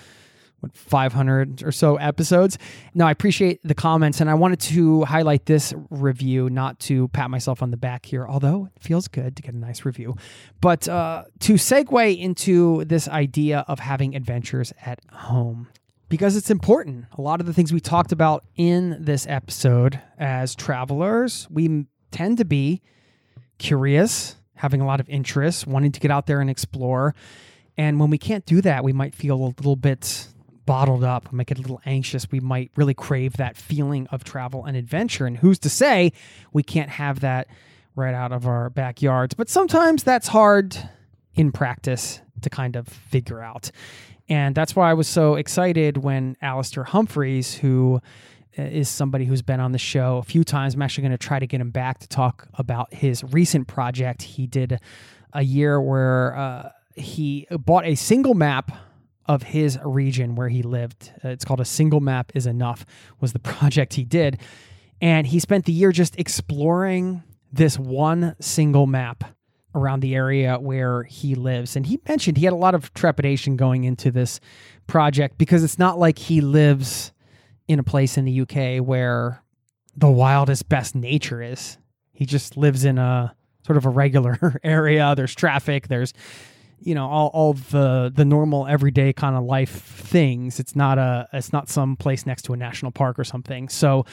what 0.59 0.75
500 0.75 1.63
or 1.63 1.71
so 1.71 1.97
episodes. 1.97 2.57
No, 2.95 3.05
I 3.05 3.11
appreciate 3.11 3.59
the 3.63 3.75
comments, 3.75 4.21
and 4.21 4.29
I 4.29 4.33
wanted 4.33 4.59
to 4.61 5.03
highlight 5.03 5.45
this 5.45 5.73
review, 5.89 6.49
not 6.49 6.79
to 6.81 7.07
pat 7.09 7.29
myself 7.29 7.61
on 7.61 7.71
the 7.71 7.77
back 7.77 8.05
here, 8.05 8.27
although 8.27 8.69
it 8.75 8.81
feels 8.81 9.07
good 9.07 9.35
to 9.35 9.43
get 9.43 9.53
a 9.53 9.57
nice 9.57 9.85
review, 9.85 10.15
but 10.59 10.87
uh, 10.87 11.25
to 11.41 11.53
segue 11.53 12.19
into 12.19 12.85
this 12.85 13.07
idea 13.07 13.65
of 13.67 13.79
having 13.79 14.15
adventures 14.15 14.73
at 14.83 14.99
home. 15.11 15.67
Because 16.09 16.37
it's 16.37 16.49
important. 16.49 17.05
A 17.17 17.21
lot 17.21 17.41
of 17.41 17.47
the 17.47 17.53
things 17.53 17.73
we 17.73 17.81
talked 17.81 18.11
about 18.11 18.45
in 18.55 18.95
this 18.99 19.27
episode 19.27 19.99
as 20.17 20.55
travelers, 20.55 21.47
we 21.49 21.85
tend 22.11 22.37
to 22.37 22.45
be 22.45 22.81
curious, 23.57 24.37
having 24.55 24.79
a 24.79 24.85
lot 24.85 24.99
of 24.99 25.09
interest, 25.09 25.67
wanting 25.67 25.91
to 25.91 25.99
get 25.99 26.09
out 26.09 26.25
there 26.25 26.39
and 26.39 26.49
explore. 26.49 27.13
And 27.75 27.99
when 27.99 28.09
we 28.09 28.17
can't 28.17 28.45
do 28.45 28.61
that, 28.61 28.83
we 28.83 28.93
might 28.93 29.15
feel 29.15 29.35
a 29.35 29.53
little 29.57 29.75
bit 29.75 30.27
bottled 30.65 31.03
up, 31.03 31.33
make 31.33 31.49
it 31.49 31.57
a 31.57 31.61
little 31.61 31.81
anxious, 31.85 32.29
we 32.29 32.39
might 32.39 32.71
really 32.75 32.93
crave 32.93 33.37
that 33.37 33.57
feeling 33.57 34.05
of 34.07 34.23
travel 34.23 34.65
and 34.65 34.77
adventure. 34.77 35.25
And 35.25 35.37
who's 35.37 35.59
to 35.59 35.69
say 35.69 36.11
we 36.53 36.61
can't 36.61 36.89
have 36.89 37.21
that 37.21 37.47
right 37.95 38.13
out 38.13 38.31
of 38.31 38.45
our 38.45 38.69
backyards? 38.69 39.33
But 39.33 39.49
sometimes 39.49 40.03
that's 40.03 40.27
hard 40.27 40.77
in 41.35 41.51
practice 41.51 42.21
to 42.41 42.49
kind 42.49 42.75
of 42.75 42.87
figure 42.87 43.41
out. 43.41 43.71
And 44.29 44.53
that's 44.53 44.75
why 44.75 44.89
I 44.89 44.93
was 44.93 45.07
so 45.07 45.35
excited 45.35 45.97
when 45.97 46.35
Alastair 46.41 46.83
Humphreys, 46.83 47.55
who 47.55 48.01
uh, 48.57 48.83
somebody 48.83 49.25
who's 49.25 49.41
been 49.41 49.59
on 49.59 49.71
the 49.71 49.77
show 49.77 50.17
a 50.17 50.23
few 50.23 50.43
times, 50.43 50.75
I'm 50.75 50.81
actually 50.81 51.03
going 51.03 51.17
to 51.17 51.17
try 51.17 51.39
to 51.39 51.47
get 51.47 51.61
him 51.61 51.71
back 51.71 51.99
to 51.99 52.07
talk 52.07 52.47
about 52.55 52.93
his 52.93 53.23
recent 53.23 53.67
project. 53.67 54.23
He 54.23 54.47
did 54.47 54.79
a 55.33 55.43
year 55.43 55.79
where 55.81 56.35
uh, 56.35 56.69
he 56.95 57.47
bought 57.51 57.85
a 57.85 57.95
single 57.95 58.33
map 58.33 58.71
of 59.27 59.43
his 59.43 59.77
region 59.83 60.35
where 60.35 60.49
he 60.49 60.61
lived. 60.61 61.11
Uh, 61.23 61.29
it's 61.29 61.45
called 61.45 61.59
A 61.59 61.65
Single 61.65 61.99
Map 61.99 62.31
is 62.33 62.47
Enough, 62.47 62.85
was 63.19 63.33
the 63.33 63.39
project 63.55 63.93
he 63.93 64.03
did. 64.03 64.39
And 65.01 65.27
he 65.27 65.39
spent 65.39 65.65
the 65.65 65.73
year 65.73 65.91
just 65.91 66.17
exploring 66.19 67.23
this 67.51 67.77
one 67.77 68.35
single 68.39 68.87
map 68.87 69.23
around 69.77 70.01
the 70.01 70.15
area 70.15 70.57
where 70.57 71.03
he 71.03 71.35
lives. 71.35 71.75
And 71.75 71.85
he 71.85 71.99
mentioned 72.07 72.37
he 72.37 72.45
had 72.45 72.53
a 72.53 72.57
lot 72.57 72.75
of 72.75 72.93
trepidation 72.93 73.55
going 73.55 73.83
into 73.83 74.11
this 74.11 74.39
project 74.87 75.37
because 75.37 75.63
it's 75.63 75.79
not 75.79 75.99
like 75.99 76.17
he 76.17 76.41
lives 76.41 77.11
in 77.67 77.79
a 77.79 77.83
place 77.83 78.17
in 78.17 78.25
the 78.25 78.41
UK 78.41 78.85
where 78.85 79.43
the 79.95 80.09
wildest 80.09 80.67
best 80.69 80.95
nature 80.95 81.41
is. 81.41 81.77
He 82.11 82.25
just 82.25 82.57
lives 82.57 82.85
in 82.85 82.97
a 82.97 83.35
sort 83.65 83.77
of 83.77 83.85
a 83.85 83.89
regular 83.89 84.59
area. 84.63 85.13
There's 85.15 85.35
traffic, 85.35 85.87
there's 85.87 86.13
you 86.79 86.93
know 86.93 87.07
all, 87.07 87.27
all 87.33 87.53
the 87.53 88.11
the 88.13 88.23
normal 88.23 88.67
everyday 88.67 89.11
kind 89.13 89.35
of 89.35 89.43
life 89.43 89.71
things. 89.81 90.59
It's 90.59 90.75
not 90.75 90.97
a 90.97 91.27
it's 91.33 91.51
not 91.51 91.69
some 91.69 91.95
place 91.95 92.25
next 92.25 92.43
to 92.43 92.53
a 92.53 92.57
national 92.57 92.91
park 92.91 93.17
or 93.17 93.23
something. 93.23 93.67
So 93.69 94.05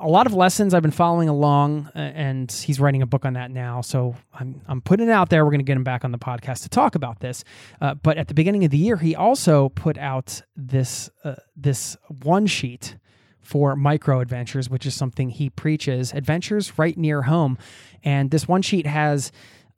a 0.00 0.08
lot 0.08 0.26
of 0.26 0.34
lessons 0.34 0.74
i've 0.74 0.82
been 0.82 0.90
following 0.90 1.28
along 1.28 1.90
and 1.94 2.50
he's 2.50 2.78
writing 2.78 3.02
a 3.02 3.06
book 3.06 3.24
on 3.24 3.32
that 3.34 3.50
now. 3.50 3.80
So 3.80 4.14
i'm, 4.34 4.60
I'm 4.66 4.80
putting 4.80 5.08
it 5.08 5.12
out 5.12 5.28
there. 5.28 5.44
We're 5.44 5.50
going 5.50 5.60
to 5.60 5.64
get 5.64 5.76
him 5.76 5.84
back 5.84 6.04
on 6.04 6.12
the 6.12 6.18
podcast 6.18 6.62
to 6.62 6.68
talk 6.68 6.94
about 6.94 7.20
this. 7.20 7.44
Uh, 7.80 7.94
but 7.94 8.16
at 8.16 8.28
the 8.28 8.34
beginning 8.34 8.64
of 8.64 8.70
the 8.70 8.78
year 8.78 8.96
he 8.96 9.16
also 9.16 9.70
put 9.70 9.98
out 9.98 10.42
this 10.56 11.10
uh, 11.24 11.34
this 11.56 11.96
one 12.22 12.46
sheet 12.46 12.96
for 13.40 13.76
micro 13.76 14.20
adventures 14.20 14.70
which 14.70 14.86
is 14.86 14.94
something 14.94 15.28
he 15.30 15.50
preaches 15.50 16.12
adventures 16.12 16.78
right 16.78 16.96
near 16.96 17.22
home. 17.22 17.58
And 18.04 18.30
this 18.30 18.46
one 18.46 18.62
sheet 18.62 18.86
has 18.86 19.32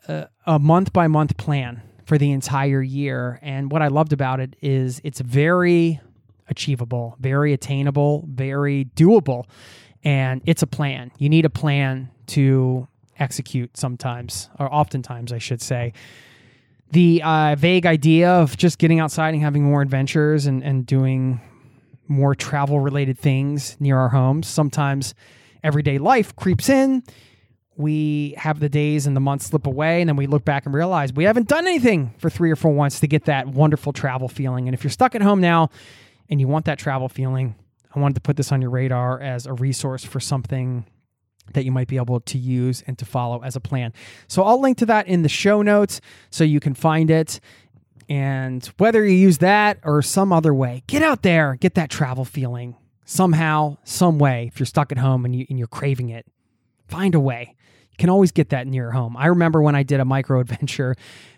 uh, 0.06 0.26
a 0.46 0.58
month 0.58 0.92
by 0.92 1.08
month 1.08 1.36
plan 1.36 1.82
for 2.06 2.16
the 2.16 2.30
entire 2.30 2.80
year. 2.80 3.38
And 3.42 3.70
what 3.70 3.82
I 3.82 3.88
loved 3.88 4.12
about 4.12 4.40
it 4.40 4.56
is 4.62 5.00
it's 5.04 5.20
very 5.20 6.00
achievable, 6.48 7.16
very 7.18 7.52
attainable, 7.52 8.24
very 8.28 8.86
doable. 8.96 9.44
And 10.04 10.40
it's 10.46 10.62
a 10.62 10.68
plan. 10.68 11.10
You 11.18 11.28
need 11.28 11.44
a 11.44 11.50
plan 11.50 12.10
to 12.28 12.86
execute 13.18 13.76
sometimes, 13.76 14.48
or 14.58 14.72
oftentimes, 14.72 15.32
I 15.32 15.38
should 15.38 15.60
say. 15.60 15.92
The 16.92 17.20
uh, 17.24 17.56
vague 17.58 17.86
idea 17.86 18.30
of 18.30 18.56
just 18.56 18.78
getting 18.78 19.00
outside 19.00 19.34
and 19.34 19.42
having 19.42 19.64
more 19.64 19.82
adventures 19.82 20.46
and, 20.46 20.62
and 20.62 20.86
doing 20.86 21.40
more 22.06 22.36
travel 22.36 22.78
related 22.78 23.18
things 23.18 23.76
near 23.80 23.98
our 23.98 24.10
homes. 24.10 24.46
Sometimes 24.46 25.12
everyday 25.64 25.98
life 25.98 26.36
creeps 26.36 26.68
in. 26.68 27.02
We 27.78 28.34
have 28.38 28.58
the 28.60 28.68
days 28.68 29.06
and 29.06 29.14
the 29.14 29.20
months 29.20 29.46
slip 29.46 29.66
away, 29.66 30.00
and 30.00 30.08
then 30.08 30.16
we 30.16 30.26
look 30.26 30.44
back 30.44 30.64
and 30.64 30.74
realize 30.74 31.12
we 31.12 31.24
haven't 31.24 31.48
done 31.48 31.66
anything 31.66 32.14
for 32.18 32.30
three 32.30 32.50
or 32.50 32.56
four 32.56 32.72
months 32.72 33.00
to 33.00 33.06
get 33.06 33.26
that 33.26 33.48
wonderful 33.48 33.92
travel 33.92 34.28
feeling. 34.28 34.66
And 34.66 34.74
if 34.74 34.82
you're 34.82 34.90
stuck 34.90 35.14
at 35.14 35.22
home 35.22 35.40
now 35.40 35.68
and 36.30 36.40
you 36.40 36.48
want 36.48 36.64
that 36.64 36.78
travel 36.78 37.08
feeling, 37.08 37.54
I 37.94 37.98
wanted 37.98 38.14
to 38.14 38.20
put 38.22 38.36
this 38.36 38.50
on 38.50 38.60
your 38.62 38.70
radar 38.70 39.20
as 39.20 39.46
a 39.46 39.52
resource 39.52 40.04
for 40.04 40.20
something 40.20 40.86
that 41.52 41.64
you 41.64 41.70
might 41.70 41.88
be 41.88 41.96
able 41.96 42.20
to 42.20 42.38
use 42.38 42.82
and 42.86 42.98
to 42.98 43.04
follow 43.04 43.42
as 43.42 43.56
a 43.56 43.60
plan. 43.60 43.92
So 44.26 44.42
I'll 44.42 44.60
link 44.60 44.78
to 44.78 44.86
that 44.86 45.06
in 45.06 45.22
the 45.22 45.28
show 45.28 45.62
notes 45.62 46.00
so 46.30 46.44
you 46.44 46.60
can 46.60 46.74
find 46.74 47.10
it. 47.10 47.40
And 48.08 48.64
whether 48.78 49.04
you 49.04 49.16
use 49.16 49.38
that 49.38 49.78
or 49.82 50.02
some 50.02 50.32
other 50.32 50.54
way, 50.54 50.82
get 50.86 51.02
out 51.02 51.22
there, 51.22 51.56
get 51.56 51.74
that 51.74 51.90
travel 51.90 52.24
feeling 52.24 52.76
somehow, 53.04 53.78
some 53.84 54.18
way. 54.18 54.50
If 54.52 54.58
you're 54.58 54.66
stuck 54.66 54.92
at 54.92 54.98
home 54.98 55.24
and, 55.24 55.34
you, 55.34 55.46
and 55.48 55.58
you're 55.58 55.68
craving 55.68 56.08
it, 56.08 56.26
find 56.88 57.14
a 57.14 57.20
way. 57.20 57.54
Can 57.98 58.10
always 58.10 58.32
get 58.32 58.50
that 58.50 58.66
near 58.66 58.90
home. 58.90 59.16
I 59.16 59.26
remember 59.26 59.62
when 59.62 59.74
I 59.74 59.82
did 59.82 60.00
a 60.00 60.04
micro 60.04 60.40
adventure 60.40 60.96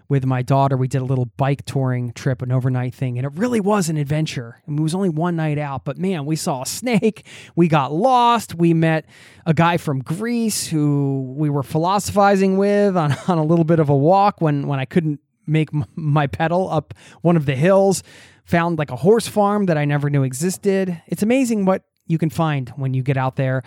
with 0.08 0.24
my 0.24 0.40
daughter, 0.40 0.76
we 0.76 0.88
did 0.88 1.02
a 1.02 1.04
little 1.04 1.26
bike 1.26 1.64
touring 1.66 2.12
trip, 2.12 2.40
an 2.40 2.50
overnight 2.50 2.94
thing, 2.94 3.18
and 3.18 3.26
it 3.26 3.32
really 3.34 3.60
was 3.60 3.90
an 3.90 3.98
adventure. 3.98 4.62
I 4.66 4.70
mean, 4.70 4.78
it 4.78 4.82
was 4.82 4.94
only 4.94 5.10
one 5.10 5.36
night 5.36 5.58
out, 5.58 5.84
but 5.84 5.98
man, 5.98 6.24
we 6.24 6.34
saw 6.34 6.62
a 6.62 6.66
snake, 6.66 7.26
we 7.54 7.68
got 7.68 7.92
lost, 7.92 8.54
we 8.54 8.72
met 8.72 9.04
a 9.44 9.52
guy 9.52 9.76
from 9.76 10.00
Greece 10.00 10.66
who 10.66 11.34
we 11.36 11.50
were 11.50 11.62
philosophizing 11.62 12.56
with 12.56 12.96
on, 12.96 13.12
on 13.28 13.38
a 13.38 13.44
little 13.44 13.66
bit 13.66 13.80
of 13.80 13.90
a 13.90 13.96
walk 13.96 14.40
when, 14.40 14.66
when 14.66 14.80
I 14.80 14.86
couldn't 14.86 15.20
make 15.46 15.68
my 15.94 16.26
pedal 16.26 16.70
up 16.70 16.94
one 17.22 17.36
of 17.36 17.46
the 17.46 17.56
hills. 17.56 18.02
Found 18.46 18.78
like 18.78 18.90
a 18.90 18.96
horse 18.96 19.28
farm 19.28 19.66
that 19.66 19.76
I 19.76 19.84
never 19.84 20.08
knew 20.08 20.22
existed. 20.22 21.02
It's 21.06 21.22
amazing 21.22 21.66
what 21.66 21.82
you 22.06 22.16
can 22.16 22.30
find 22.30 22.70
when 22.70 22.94
you 22.94 23.02
get 23.02 23.18
out 23.18 23.36
there 23.36 23.62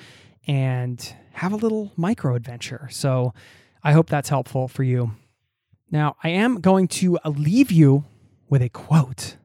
and 0.47 1.15
have 1.33 1.53
a 1.53 1.57
little 1.57 1.91
micro 1.95 2.35
adventure. 2.35 2.87
So 2.91 3.33
I 3.83 3.93
hope 3.93 4.09
that's 4.09 4.29
helpful 4.29 4.67
for 4.67 4.83
you. 4.83 5.11
Now, 5.89 6.15
I 6.23 6.29
am 6.29 6.61
going 6.61 6.87
to 6.89 7.17
leave 7.25 7.71
you 7.71 8.05
with 8.49 8.61
a 8.61 8.69
quote 8.69 9.37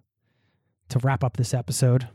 to 0.89 0.99
wrap 1.01 1.24
up 1.24 1.37
this 1.37 1.55
episode. 1.55 2.09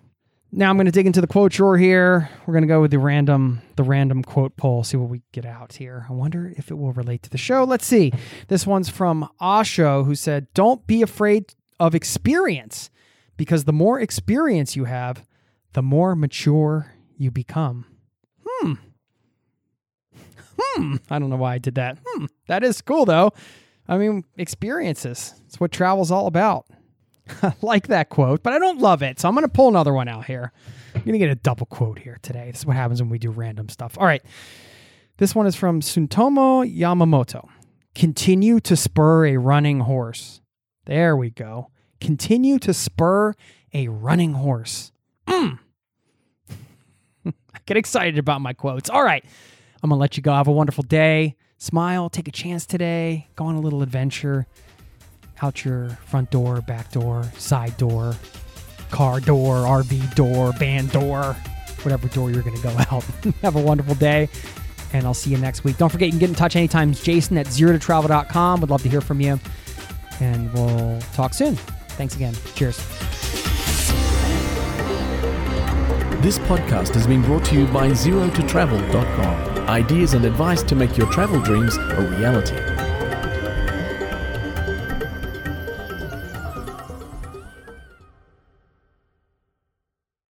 Now 0.54 0.70
I'm 0.70 0.76
going 0.76 0.86
to 0.86 0.92
dig 0.92 1.06
into 1.06 1.22
the 1.22 1.28
quote 1.28 1.54
drawer 1.54 1.78
here. 1.78 2.30
We're 2.46 2.54
going 2.54 2.64
to 2.64 2.68
go 2.68 2.82
with 2.82 2.92
the 2.92 3.00
random 3.00 3.62
the 3.78 3.84
random 3.84 4.22
quote 4.22 4.58
poll, 4.58 4.84
see 4.84 4.98
what 4.98 5.10
we 5.10 5.22
get 5.32 5.46
out 5.46 5.74
here. 5.74 6.06
I 6.10 6.14
wonder 6.14 6.54
if 6.58 6.70
it 6.70 6.74
will 6.76 6.92
relate 6.92 7.24
to 7.24 7.30
the 7.30 7.38
show. 7.38 7.64
Let's 7.64 7.86
see. 7.86 8.12
This 8.50 8.68
one's 8.68 8.90
from 8.90 9.30
Osho 9.40 10.04
who 10.04 10.14
said, 10.14 10.48
"Don't 10.54 10.86
be 10.86 11.02
afraid 11.02 11.56
of 11.80 11.96
experience 11.96 12.90
because 13.38 13.64
the 13.64 13.72
more 13.72 14.02
experience 14.02 14.76
you 14.76 14.86
have, 14.86 15.26
the 15.72 15.82
more 15.82 16.18
mature 16.18 16.94
you 17.18 17.32
become." 17.32 17.86
Hmm. 20.74 20.96
I 21.10 21.20
don't 21.20 21.30
know 21.30 21.38
why 21.38 21.56
I 21.56 21.58
did 21.58 21.76
that. 21.76 21.98
Hmm. 22.06 22.26
That 22.48 22.64
is 22.64 22.82
cool 22.82 23.06
though. 23.06 23.32
I 23.88 23.98
mean, 23.98 24.24
experiences. 24.38 25.34
It's 25.48 25.60
what 25.60 25.72
travel's 25.72 26.12
all 26.12 26.28
about. 26.28 26.66
I 27.44 27.54
like 27.62 27.88
that 27.88 28.10
quote, 28.10 28.44
but 28.44 28.54
I 28.54 28.60
don't 28.60 28.80
love 28.80 29.04
it. 29.04 29.20
So 29.20 29.28
I'm 29.28 29.36
going 29.36 29.44
to 29.46 29.50
pull 29.50 29.68
another 29.68 29.94
one 29.94 30.08
out 30.08 30.26
here. 30.26 30.52
I'm 30.96 31.02
going 31.02 31.14
to 31.14 31.20
get 31.20 31.30
a 31.30 31.36
double 31.36 31.66
quote 31.66 32.00
here 32.00 32.18
today. 32.22 32.52
This 32.52 32.62
is 32.62 32.66
what 32.66 32.76
happens 32.76 33.02
when 33.02 33.10
we 33.10 33.20
do 33.20 33.32
random 33.32 33.70
stuff. 33.70 33.98
All 33.98 34.06
right. 34.06 34.24
This 35.18 35.36
one 35.36 35.46
is 35.46 35.56
from 35.56 35.82
Tsunetomo 35.82 36.66
Yamamoto. 36.74 37.48
Continue 37.94 38.60
to 38.62 38.76
spur 38.76 39.26
a 39.26 39.38
running 39.38 39.82
horse. 39.82 40.42
There 40.86 41.16
we 41.16 41.30
go. 41.30 41.70
Continue 42.00 42.60
to 42.60 42.74
spur 42.74 43.34
a 43.74 43.88
running 43.88 44.34
horse. 44.34 44.92
Mm. 45.28 45.60
I 47.26 47.60
get 47.66 47.78
excited 47.78 48.18
about 48.18 48.42
my 48.42 48.54
quotes. 48.54 48.90
All 48.90 49.04
right. 49.04 49.24
I'm 49.84 49.90
going 49.90 49.98
to 49.98 50.02
let 50.02 50.18
you 50.18 50.24
go. 50.24 50.34
Have 50.34 50.48
a 50.48 50.52
wonderful 50.52 50.84
day. 50.84 51.36
Smile. 51.58 52.10
Take 52.10 52.28
a 52.28 52.32
chance 52.32 52.66
today. 52.66 53.28
Go 53.36 53.46
on 53.46 53.56
a 53.56 53.60
little 53.62 53.82
adventure 53.82 54.48
out 55.42 55.66
your 55.66 55.90
front 56.06 56.30
door, 56.32 56.62
back 56.62 56.92
door, 56.92 57.24
side 57.38 57.76
door, 57.78 58.16
car 58.92 59.20
door, 59.20 59.56
RV 59.58 60.16
door, 60.16 60.54
van 60.54 60.88
door, 60.88 61.34
whatever 61.84 62.08
door 62.10 62.32
you're 62.32 62.44
going 62.44 62.56
to 62.56 62.62
go 62.64 62.70
out. 62.92 63.04
Have 63.42 63.56
a 63.56 63.62
wonderful 63.62 63.96
day, 63.96 64.30
and 64.94 65.06
I'll 65.06 65.14
see 65.14 65.32
you 65.32 65.38
next 65.38 65.64
week. 65.64 65.78
Don't 65.78 65.90
forget, 65.90 66.08
you 66.08 66.12
can 66.12 66.20
get 66.20 66.30
in 66.30 66.36
touch 66.36 66.56
anytime. 66.56 66.94
Jason 66.94 67.38
at 67.38 67.48
zerototravel.com. 67.48 68.62
We'd 68.62 68.70
love 68.70 68.84
to 68.84 68.90
hear 68.90 69.02
from 69.02 69.20
you, 69.22 69.40
and 70.20 70.54
we'll 70.54 71.00
talk 71.14 71.34
soon. 71.34 71.56
Thanks 71.98 72.16
again. 72.16 72.36
Cheers. 72.56 72.78
This 76.22 76.38
podcast 76.38 76.94
has 76.94 77.08
been 77.08 77.24
brought 77.24 77.44
to 77.46 77.56
you 77.56 77.66
by 77.68 77.90
ZeroToTravel.com. 77.90 79.51
Ideas 79.72 80.16
and 80.16 80.26
advice 80.26 80.64
to 80.64 80.76
make 80.76 80.98
your 80.98 81.10
travel 81.14 81.40
dreams 81.40 81.78
a 81.78 82.02
reality. 82.02 82.91